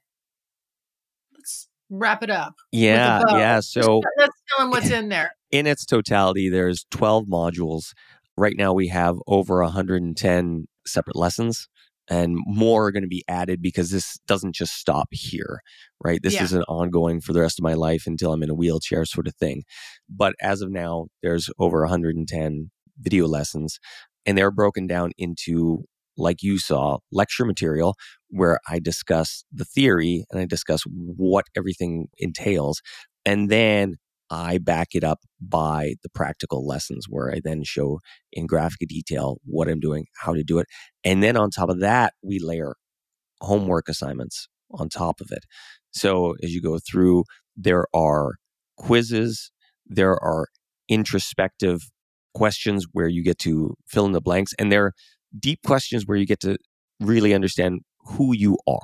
let's 1.35 1.67
wrap 1.89 2.23
it 2.23 2.29
up. 2.29 2.55
Yeah. 2.71 3.21
Yeah. 3.29 3.59
So 3.59 4.01
Let's 4.17 4.33
tell 4.49 4.65
them 4.65 4.71
what's 4.71 4.89
in 4.91 5.09
there. 5.09 5.35
in 5.51 5.67
its 5.67 5.85
totality, 5.85 6.49
there's 6.49 6.85
12 6.91 7.25
modules. 7.25 7.93
Right 8.35 8.55
now, 8.57 8.73
we 8.73 8.87
have 8.87 9.17
over 9.27 9.61
110 9.61 10.67
separate 10.87 11.15
lessons, 11.15 11.67
and 12.09 12.37
more 12.45 12.87
are 12.87 12.91
going 12.91 13.03
to 13.03 13.07
be 13.09 13.23
added 13.27 13.61
because 13.61 13.89
this 13.91 14.17
doesn't 14.27 14.55
just 14.55 14.73
stop 14.75 15.07
here, 15.11 15.59
right? 16.03 16.21
This 16.21 16.33
Yeah. 16.33 16.43
is 16.43 16.53
an 16.53 16.63
ongoing 16.63 17.21
for 17.21 17.33
the 17.33 17.41
rest 17.41 17.59
of 17.59 17.63
my 17.63 17.73
life 17.73 18.03
until 18.05 18.33
I'm 18.33 18.43
in 18.43 18.49
a 18.49 18.55
wheelchair, 18.55 19.05
sort 19.05 19.27
of 19.27 19.35
thing. 19.35 19.63
But 20.09 20.35
as 20.41 20.61
of 20.61 20.71
now, 20.71 21.07
there's 21.21 21.49
over 21.59 21.81
110 21.81 22.71
video 22.99 23.27
lessons, 23.27 23.79
and 24.25 24.37
they're 24.37 24.51
broken 24.51 24.87
down 24.87 25.11
into, 25.17 25.85
like 26.17 26.43
you 26.43 26.59
saw, 26.59 26.97
lecture 27.11 27.45
material 27.45 27.95
where 28.29 28.59
I 28.69 28.79
discuss 28.79 29.43
the 29.51 29.65
theory 29.65 30.25
and 30.31 30.39
I 30.39 30.45
discuss 30.45 30.81
what 30.85 31.45
everything 31.57 32.07
entails. 32.17 32.81
And 33.25 33.49
then 33.49 33.95
I 34.33 34.57
back 34.57 34.89
it 34.95 35.03
up 35.03 35.19
by 35.39 35.93
the 36.01 36.09
practical 36.09 36.65
lessons 36.65 37.05
where 37.07 37.31
I 37.31 37.39
then 37.43 37.63
show 37.63 37.99
in 38.31 38.47
graphic 38.47 38.89
detail 38.89 39.37
what 39.45 39.67
I'm 39.69 39.79
doing, 39.79 40.07
how 40.21 40.33
to 40.33 40.43
do 40.43 40.57
it. 40.57 40.67
And 41.03 41.21
then 41.21 41.37
on 41.37 41.51
top 41.51 41.69
of 41.69 41.79
that, 41.81 42.13
we 42.23 42.39
layer 42.39 42.75
homework 43.41 43.87
assignments 43.87 44.47
on 44.71 44.89
top 44.89 45.21
of 45.21 45.27
it. 45.31 45.43
So 45.91 46.33
as 46.41 46.53
you 46.55 46.61
go 46.61 46.79
through, 46.79 47.25
there 47.55 47.85
are 47.93 48.33
quizzes, 48.77 49.51
there 49.85 50.13
are 50.23 50.47
introspective 50.89 51.81
questions 52.33 52.87
where 52.91 53.07
you 53.07 53.23
get 53.23 53.37
to 53.39 53.75
fill 53.87 54.07
in 54.07 54.13
the 54.13 54.21
blanks, 54.21 54.53
and 54.57 54.71
there 54.71 54.85
are 54.85 54.93
deep 55.39 55.59
questions 55.63 56.07
where 56.07 56.17
you 56.17 56.25
get 56.25 56.39
to 56.39 56.57
really 56.99 57.33
understand 57.35 57.81
who 57.99 58.33
you 58.35 58.57
are. 58.67 58.79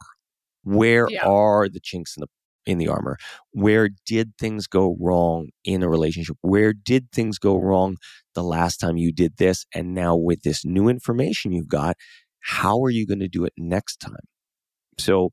Where 0.64 1.08
Yeah. 1.10 1.26
are 1.26 1.68
the 1.68 1.80
chinks 1.80 2.16
in 2.16 2.22
the 2.22 2.28
in 2.66 2.78
the 2.78 2.88
armor? 2.88 3.18
Where 3.52 3.90
did 4.06 4.34
things 4.38 4.68
go 4.68 4.96
wrong 5.00 5.50
in 5.64 5.84
a 5.84 5.90
relationship? 5.90 6.38
Where 6.42 6.74
did 6.74 7.12
things 7.12 7.40
go 7.40 7.58
wrong 7.58 7.98
the 8.36 8.44
last 8.44 8.78
time 8.78 8.98
you 8.98 9.12
did 9.12 9.38
this? 9.38 9.66
And 9.74 9.94
now 9.94 10.16
with 10.16 10.44
this 10.44 10.64
new 10.66 10.88
information 10.88 11.52
you've 11.52 11.68
got, 11.68 11.96
how 12.42 12.82
are 12.84 12.90
you 12.90 13.06
going 13.06 13.20
to 13.20 13.28
do 13.28 13.46
it 13.46 13.54
next 13.58 13.98
time? 13.98 14.16
So 14.98 15.32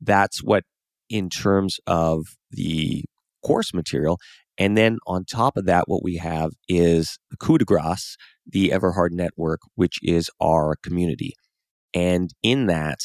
that's 0.00 0.42
what, 0.42 0.64
in 1.08 1.30
terms 1.30 1.78
of 1.86 2.24
the 2.50 3.04
course 3.44 3.72
material. 3.72 4.18
And 4.58 4.76
then 4.76 4.98
on 5.06 5.24
top 5.24 5.56
of 5.56 5.66
that, 5.66 5.84
what 5.86 6.02
we 6.02 6.16
have 6.16 6.52
is 6.68 7.18
the 7.30 7.36
coup 7.36 7.58
de 7.58 7.64
grace, 7.64 8.16
the 8.46 8.70
Everhard 8.72 9.12
Network, 9.12 9.60
which 9.74 9.98
is 10.02 10.30
our 10.40 10.76
community. 10.82 11.34
And 11.94 12.30
in 12.42 12.66
that, 12.66 13.00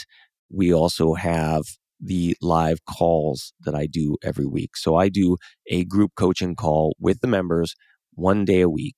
we 0.49 0.73
also 0.73 1.13
have 1.13 1.63
the 2.01 2.35
live 2.41 2.83
calls 2.85 3.53
that 3.61 3.75
I 3.75 3.85
do 3.85 4.17
every 4.23 4.45
week. 4.45 4.75
So 4.75 4.95
I 4.95 5.09
do 5.09 5.37
a 5.67 5.85
group 5.85 6.11
coaching 6.15 6.55
call 6.55 6.95
with 6.99 7.21
the 7.21 7.27
members 7.27 7.75
one 8.13 8.43
day 8.43 8.61
a 8.61 8.69
week. 8.69 8.95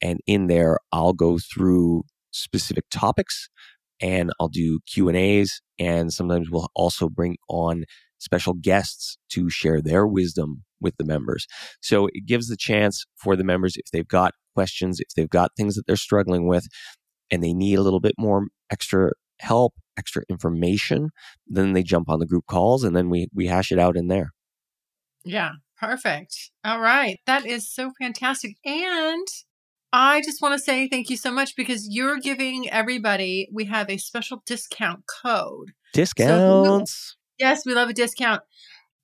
And 0.00 0.20
in 0.26 0.46
there, 0.46 0.78
I'll 0.92 1.12
go 1.12 1.38
through 1.38 2.04
specific 2.30 2.84
topics 2.90 3.48
and 4.00 4.32
I'll 4.38 4.48
do 4.48 4.80
Q 4.86 5.08
and 5.08 5.16
A's. 5.16 5.60
And 5.78 6.12
sometimes 6.12 6.50
we'll 6.50 6.68
also 6.74 7.08
bring 7.08 7.36
on 7.48 7.84
special 8.18 8.54
guests 8.54 9.18
to 9.30 9.50
share 9.50 9.82
their 9.82 10.06
wisdom 10.06 10.64
with 10.80 10.96
the 10.98 11.04
members. 11.04 11.46
So 11.80 12.08
it 12.12 12.26
gives 12.26 12.48
the 12.48 12.56
chance 12.56 13.04
for 13.16 13.36
the 13.36 13.44
members, 13.44 13.76
if 13.76 13.86
they've 13.92 14.06
got 14.06 14.32
questions, 14.54 15.00
if 15.00 15.08
they've 15.16 15.28
got 15.28 15.50
things 15.56 15.74
that 15.74 15.86
they're 15.86 15.96
struggling 15.96 16.46
with, 16.46 16.66
and 17.30 17.42
they 17.42 17.52
need 17.52 17.78
a 17.78 17.82
little 17.82 18.00
bit 18.00 18.14
more 18.18 18.46
extra 18.70 19.10
help, 19.40 19.74
extra 19.96 20.22
information, 20.28 21.10
then 21.46 21.72
they 21.72 21.82
jump 21.82 22.08
on 22.08 22.18
the 22.18 22.26
group 22.26 22.46
calls 22.46 22.84
and 22.84 22.96
then 22.96 23.10
we 23.10 23.28
we 23.32 23.46
hash 23.46 23.72
it 23.72 23.78
out 23.78 23.96
in 23.96 24.08
there. 24.08 24.30
Yeah, 25.24 25.52
perfect. 25.78 26.50
All 26.64 26.80
right. 26.80 27.18
That 27.26 27.46
is 27.46 27.68
so 27.70 27.92
fantastic. 27.98 28.56
And 28.64 29.26
I 29.92 30.20
just 30.22 30.42
want 30.42 30.54
to 30.54 30.58
say 30.58 30.88
thank 30.88 31.08
you 31.08 31.16
so 31.16 31.30
much 31.30 31.56
because 31.56 31.88
you're 31.88 32.18
giving 32.18 32.68
everybody, 32.68 33.48
we 33.52 33.64
have 33.66 33.88
a 33.88 33.96
special 33.96 34.42
discount 34.44 35.04
code. 35.06 35.72
Discounts. 35.92 37.16
Yes, 37.38 37.64
we 37.64 37.74
love 37.74 37.88
a 37.88 37.94
discount. 37.94 38.42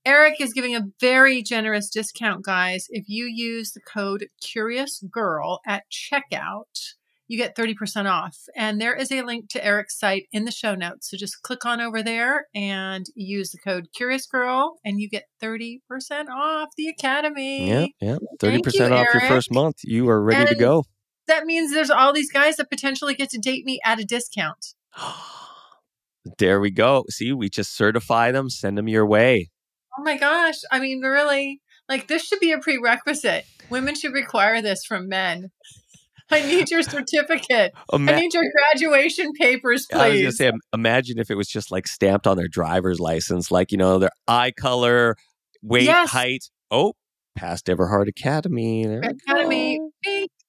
Erik 0.04 0.40
is 0.40 0.52
giving 0.52 0.74
a 0.74 0.88
very 0.98 1.42
generous 1.42 1.90
discount, 1.90 2.44
guys. 2.44 2.86
If 2.90 3.04
you 3.08 3.26
use 3.26 3.72
the 3.72 3.80
code 3.80 4.28
Curious 4.40 5.02
Girl 5.10 5.60
at 5.66 5.84
checkout, 5.90 6.94
you 7.30 7.38
get 7.38 7.54
30% 7.54 8.10
off. 8.10 8.36
And 8.56 8.80
there 8.80 8.96
is 8.96 9.12
a 9.12 9.22
link 9.22 9.50
to 9.50 9.64
Erik's 9.64 9.96
site 9.96 10.26
in 10.32 10.46
the 10.46 10.50
show 10.50 10.74
notes. 10.74 11.08
So 11.08 11.16
just 11.16 11.42
click 11.42 11.64
on 11.64 11.80
over 11.80 12.02
there 12.02 12.46
and 12.56 13.06
use 13.14 13.52
the 13.52 13.58
code 13.58 13.86
Curious 13.94 14.26
Girl 14.26 14.80
and 14.84 15.00
you 15.00 15.08
get 15.08 15.26
30% 15.40 15.78
off 16.28 16.70
the 16.76 16.88
Academy. 16.88 17.68
Yeah, 17.68 17.86
yeah. 18.00 18.16
30% 18.42 18.74
you, 18.74 18.94
off 18.94 19.06
your 19.14 19.28
first 19.28 19.52
month. 19.52 19.76
You 19.84 20.08
are 20.08 20.20
ready 20.20 20.44
to 20.46 20.56
go. 20.56 20.82
That 21.28 21.46
means 21.46 21.72
there's 21.72 21.88
all 21.88 22.12
these 22.12 22.32
guys 22.32 22.56
that 22.56 22.68
potentially 22.68 23.14
get 23.14 23.30
to 23.30 23.38
date 23.38 23.64
me 23.64 23.78
at 23.84 24.00
a 24.00 24.04
discount. 24.04 24.74
there 26.38 26.58
we 26.58 26.72
go. 26.72 27.04
See, 27.10 27.32
we 27.32 27.48
just 27.48 27.76
certify 27.76 28.32
them, 28.32 28.50
send 28.50 28.76
them 28.76 28.88
your 28.88 29.06
way. 29.06 29.50
Oh 29.96 30.02
my 30.02 30.18
gosh. 30.18 30.56
I 30.72 30.80
mean, 30.80 31.00
really, 31.00 31.60
like 31.88 32.08
this 32.08 32.24
should 32.24 32.40
be 32.40 32.50
a 32.50 32.58
prerequisite. 32.58 33.44
Women 33.70 33.94
should 33.94 34.14
require 34.14 34.60
this 34.60 34.84
from 34.84 35.08
men. 35.08 35.52
I 36.30 36.42
need 36.46 36.70
your 36.70 36.82
certificate. 36.82 37.72
Ima- 37.92 38.12
I 38.12 38.20
need 38.20 38.32
your 38.34 38.44
graduation 38.50 39.32
papers, 39.32 39.86
please. 39.90 39.98
I 40.00 40.08
was 40.10 40.20
gonna 40.20 40.32
say, 40.32 40.52
imagine 40.72 41.18
if 41.18 41.30
it 41.30 41.34
was 41.36 41.48
just 41.48 41.70
like 41.70 41.86
stamped 41.88 42.26
on 42.26 42.36
their 42.36 42.48
driver's 42.48 43.00
license, 43.00 43.50
like 43.50 43.72
you 43.72 43.78
know, 43.78 43.98
their 43.98 44.10
eye 44.28 44.52
color, 44.52 45.16
weight, 45.62 45.84
Yes. 45.84 46.10
height. 46.10 46.44
Oh, 46.70 46.94
past 47.36 47.68
Everhard 47.68 48.08
Academy. 48.08 48.86
There 48.86 49.00
Academy. 49.00 49.80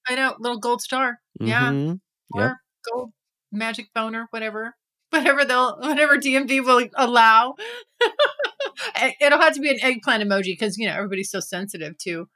I 0.07 0.15
know, 0.15 0.35
little 0.39 0.59
gold 0.59 0.81
star. 0.81 1.19
Yeah. 1.39 1.71
Mhm. 1.71 1.99
Or 2.33 2.41
Yep. 2.41 2.55
gold 2.91 3.11
magic 3.51 3.87
boner, 3.93 4.27
whatever. 4.31 4.75
Whatever 5.11 5.43
they'll 5.43 5.77
whatever 5.79 6.15
DMV 6.17 6.63
will 6.63 6.87
allow. 6.95 7.55
It'll 9.19 9.39
have 9.41 9.53
to 9.55 9.59
be 9.59 9.69
an 9.69 9.77
eggplant 9.81 10.23
emoji 10.23 10.53
because 10.53 10.77
you 10.77 10.87
know 10.87 10.93
everybody's 10.93 11.29
so 11.29 11.41
sensitive 11.41 11.97
to 12.03 12.29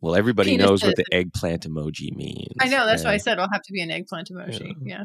Well, 0.00 0.14
everybody 0.14 0.56
knows 0.56 0.82
what 0.84 0.96
the 0.96 1.04
eggplant 1.12 1.68
emoji 1.68 2.14
means. 2.14 2.54
I 2.60 2.68
know. 2.68 2.86
That's 2.86 3.04
why 3.04 3.12
I 3.14 3.16
said 3.16 3.32
it'll 3.34 3.48
have 3.52 3.62
to 3.62 3.72
be 3.72 3.80
an 3.80 3.90
eggplant 3.90 4.28
emoji. 4.28 4.74
Yeah. 4.82 5.04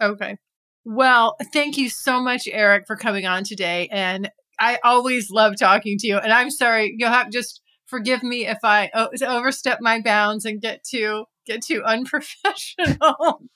Okay. 0.00 0.36
Well, 0.84 1.36
thank 1.52 1.76
you 1.76 1.88
so 1.88 2.20
much, 2.20 2.48
Erik, 2.50 2.84
for 2.86 2.96
coming 2.96 3.24
on 3.24 3.44
today. 3.44 3.88
And 3.92 4.30
I 4.58 4.78
always 4.82 5.30
love 5.30 5.54
talking 5.56 5.96
to 5.98 6.06
you. 6.08 6.18
And 6.18 6.32
I'm 6.32 6.50
sorry, 6.50 6.94
you'll 6.96 7.10
have 7.10 7.30
just 7.30 7.60
forgive 7.86 8.22
me 8.22 8.46
if 8.46 8.58
I 8.64 8.90
o- 8.94 9.10
overstep 9.26 9.78
my 9.80 10.00
bounds 10.00 10.44
and 10.44 10.60
get 10.60 10.82
too 10.82 11.26
get 11.46 11.62
too 11.62 11.82
unprofessional. 11.84 13.42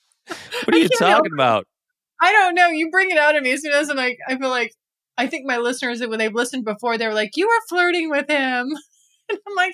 What 0.65 0.75
are 0.75 0.79
you 0.79 0.89
talking 0.89 1.31
about? 1.33 1.65
I 2.21 2.33
don't 2.33 2.53
know. 2.53 2.67
You 2.67 2.89
bring 2.91 3.11
it 3.11 3.17
out 3.17 3.37
of 3.37 3.43
me 3.43 3.53
as 3.53 3.61
soon 3.61 3.71
as 3.71 3.89
I'm 3.89 3.95
like, 3.95 4.17
I 4.27 4.37
feel 4.37 4.49
like 4.49 4.73
I 5.17 5.27
think 5.27 5.45
my 5.47 5.55
listeners 5.57 5.99
that 5.99 6.09
when 6.09 6.19
they've 6.19 6.33
listened 6.33 6.65
before, 6.65 6.97
they 6.97 7.07
were 7.07 7.13
like, 7.13 7.31
"You 7.35 7.47
were 7.47 7.67
flirting 7.69 8.09
with 8.09 8.29
him," 8.29 8.67
and 9.29 9.39
I'm 9.47 9.55
like, 9.55 9.73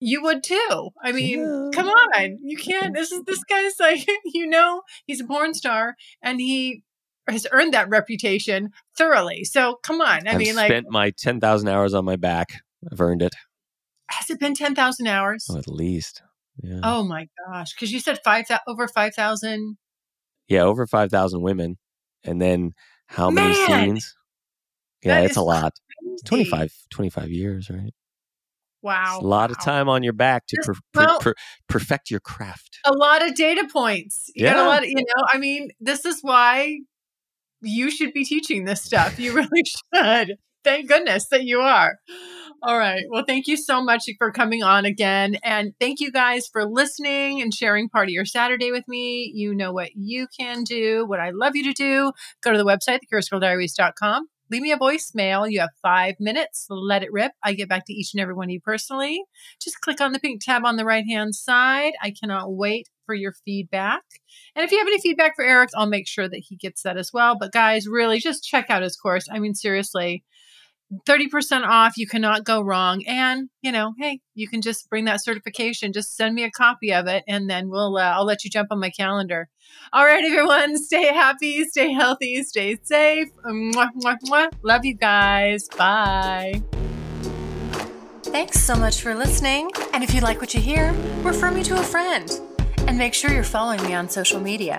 "You 0.00 0.22
would 0.22 0.42
too." 0.42 0.90
I 1.02 1.12
mean, 1.12 1.40
Yeah. 1.40 1.70
come 1.74 1.88
on, 1.88 2.38
you 2.42 2.56
can't. 2.56 2.94
This 2.94 3.12
is 3.12 3.22
this 3.24 3.42
guy's 3.44 3.74
like, 3.80 4.06
you 4.24 4.46
know, 4.46 4.82
he's 5.06 5.20
a 5.20 5.24
porn 5.26 5.54
star 5.54 5.96
and 6.22 6.40
he 6.40 6.82
has 7.28 7.46
earned 7.52 7.74
that 7.74 7.88
reputation 7.88 8.70
thoroughly. 8.96 9.44
So 9.44 9.78
come 9.82 10.00
on. 10.00 10.26
I 10.28 10.32
I've 10.32 10.38
mean, 10.38 10.54
like, 10.56 10.70
spent 10.70 10.86
my 10.90 11.10
ten 11.18 11.40
thousand 11.40 11.68
hours 11.68 11.94
on 11.94 12.04
my 12.04 12.16
back. 12.16 12.48
I've 12.90 13.00
earned 13.00 13.22
it. 13.22 13.34
has 14.10 14.30
it 14.30 14.38
been 14.40 14.54
ten 14.54 14.74
thousand 14.74 15.06
hours? 15.08 15.46
Oh, 15.50 15.58
at 15.58 15.68
least. 15.68 16.22
Yeah. 16.62 16.80
Oh 16.82 17.02
my 17.02 17.28
gosh! 17.46 17.74
Because 17.74 17.92
you 17.92 18.00
said 18.00 18.18
five 18.24 18.46
over 18.66 18.88
five 18.88 19.14
thousand. 19.14 19.76
Yeah, 20.48 20.62
over 20.62 20.86
5,000 20.86 21.42
women. 21.42 21.76
And 22.22 22.40
then 22.40 22.72
how 23.08 23.30
many 23.30 23.52
scenes? 23.52 24.14
Yeah, 25.02 25.16
That 25.16 25.24
it's 25.24 25.36
a 25.36 25.42
lot. 25.42 25.72
crazy. 26.00 26.22
25, 26.24 26.72
25 26.90 27.30
years, 27.30 27.68
right? 27.68 27.92
Wow. 28.82 29.16
It's 29.16 29.24
a 29.24 29.26
lot 29.26 29.50
of 29.50 29.60
time 29.60 29.88
on 29.88 30.02
your 30.02 30.12
back 30.12 30.46
to 30.48 30.56
per, 30.64 30.74
per, 30.92 31.18
per- 31.20 31.34
perfect 31.68 32.10
your 32.10 32.20
craft. 32.20 32.78
a 32.84 32.92
lot 32.92 33.26
of 33.26 33.34
data 33.34 33.66
points. 33.72 34.30
You 34.34 34.46
Yeah. 34.46 34.64
a 34.64 34.66
lot 34.66 34.82
of, 34.84 34.88
you 34.88 34.94
know, 34.96 35.24
I 35.32 35.38
mean, 35.38 35.70
this 35.80 36.04
is 36.04 36.18
why 36.22 36.78
you 37.62 37.90
should 37.90 38.12
be 38.12 38.24
teaching 38.24 38.64
this 38.64 38.82
stuff. 38.82 39.18
You 39.18 39.32
really 39.34 39.62
should. 39.94 40.36
Thank 40.62 40.88
goodness 40.88 41.28
that 41.30 41.44
you 41.44 41.60
are. 41.60 41.96
All 42.62 42.76
right. 42.78 43.04
Well, 43.10 43.24
thank 43.26 43.46
you 43.46 43.56
so 43.56 43.82
much 43.82 44.04
for 44.18 44.32
coming 44.32 44.62
on 44.64 44.84
again. 44.84 45.36
And 45.44 45.72
thank 45.78 46.00
you 46.00 46.10
guys 46.10 46.48
for 46.52 46.64
listening 46.64 47.40
and 47.40 47.52
sharing 47.54 47.88
part 47.88 48.08
of 48.08 48.10
your 48.10 48.24
Saturday 48.24 48.72
with 48.72 48.82
me. 48.88 49.30
You 49.34 49.54
know 49.54 49.72
what 49.72 49.90
you 49.94 50.26
can 50.38 50.64
do, 50.64 51.04
what 51.06 51.20
I 51.20 51.30
love 51.30 51.54
you 51.54 51.62
to 51.64 51.72
do. 51.72 52.12
Go 52.42 52.50
to 52.52 52.58
the 52.58 52.64
website, 52.64 52.98
thecuriousgirldiaries.com. 53.12 54.26
Leave 54.50 54.62
me 54.62 54.72
a 54.72 54.78
voicemail. 54.78 55.50
You 55.50 55.60
have 55.60 55.70
five 55.82 56.14
minutes. 56.20 56.66
Let 56.70 57.02
it 57.02 57.12
rip. 57.12 57.32
I 57.42 57.54
get 57.54 57.68
back 57.68 57.86
to 57.86 57.92
each 57.92 58.14
and 58.14 58.20
every 58.20 58.34
one 58.34 58.48
of 58.48 58.52
you 58.52 58.60
personally 58.60 59.24
just 59.60 59.80
click 59.80 60.00
on 60.00 60.12
the 60.12 60.18
pink 60.18 60.42
tab 60.44 60.64
on 60.64 60.76
the 60.76 60.84
right 60.84 61.04
hand 61.06 61.34
side. 61.34 61.92
I 62.02 62.12
cannot 62.12 62.52
wait 62.52 62.88
for 63.04 63.14
your 63.14 63.34
feedback. 63.44 64.02
And 64.54 64.64
if 64.64 64.72
you 64.72 64.78
have 64.78 64.86
any 64.86 65.00
feedback 65.00 65.36
for 65.36 65.44
Erik, 65.44 65.70
I'll 65.74 65.86
make 65.86 66.08
sure 66.08 66.28
that 66.28 66.42
he 66.48 66.56
gets 66.56 66.82
that 66.82 66.96
as 66.96 67.12
well. 67.12 67.36
But 67.38 67.52
guys, 67.52 67.86
really 67.86 68.18
just 68.18 68.44
check 68.44 68.70
out 68.70 68.82
his 68.82 68.96
course. 68.96 69.28
I 69.30 69.38
mean, 69.38 69.54
seriously, 69.54 70.24
30% 71.06 71.66
off. 71.66 71.96
You 71.96 72.06
cannot 72.06 72.44
go 72.44 72.60
wrong. 72.60 73.02
And, 73.06 73.48
you 73.62 73.72
know, 73.72 73.94
hey, 73.98 74.20
you 74.34 74.48
can 74.48 74.62
just 74.62 74.88
bring 74.88 75.04
that 75.06 75.22
certification. 75.22 75.92
Just 75.92 76.16
send 76.16 76.34
me 76.34 76.44
a 76.44 76.50
copy 76.50 76.92
of 76.92 77.06
it 77.06 77.24
and 77.26 77.50
then 77.50 77.68
we'll, 77.68 77.96
uh, 77.96 78.02
I'll 78.02 78.24
let 78.24 78.44
you 78.44 78.50
jump 78.50 78.68
on 78.70 78.80
my 78.80 78.90
calendar. 78.90 79.48
All 79.92 80.04
right, 80.04 80.24
everyone, 80.24 80.76
stay 80.78 81.06
happy, 81.06 81.64
stay 81.64 81.92
healthy, 81.92 82.42
stay 82.44 82.78
safe. 82.82 83.28
Mwah, 83.44 83.90
mwah, 84.00 84.16
mwah. 84.26 84.48
Love 84.62 84.84
you 84.84 84.94
guys. 84.94 85.68
Bye. 85.76 86.62
Thanks 88.22 88.60
so 88.60 88.74
much 88.76 89.00
for 89.02 89.14
listening. 89.14 89.70
And 89.92 90.04
if 90.04 90.12
you 90.12 90.20
like 90.20 90.40
what 90.40 90.54
you 90.54 90.60
hear, 90.60 90.92
refer 91.22 91.50
me 91.50 91.62
to 91.64 91.78
a 91.78 91.82
friend. 91.82 92.40
And 92.86 92.98
make 92.98 93.14
sure 93.14 93.32
you're 93.32 93.44
following 93.44 93.82
me 93.82 93.94
on 93.94 94.08
social 94.08 94.40
media. 94.40 94.78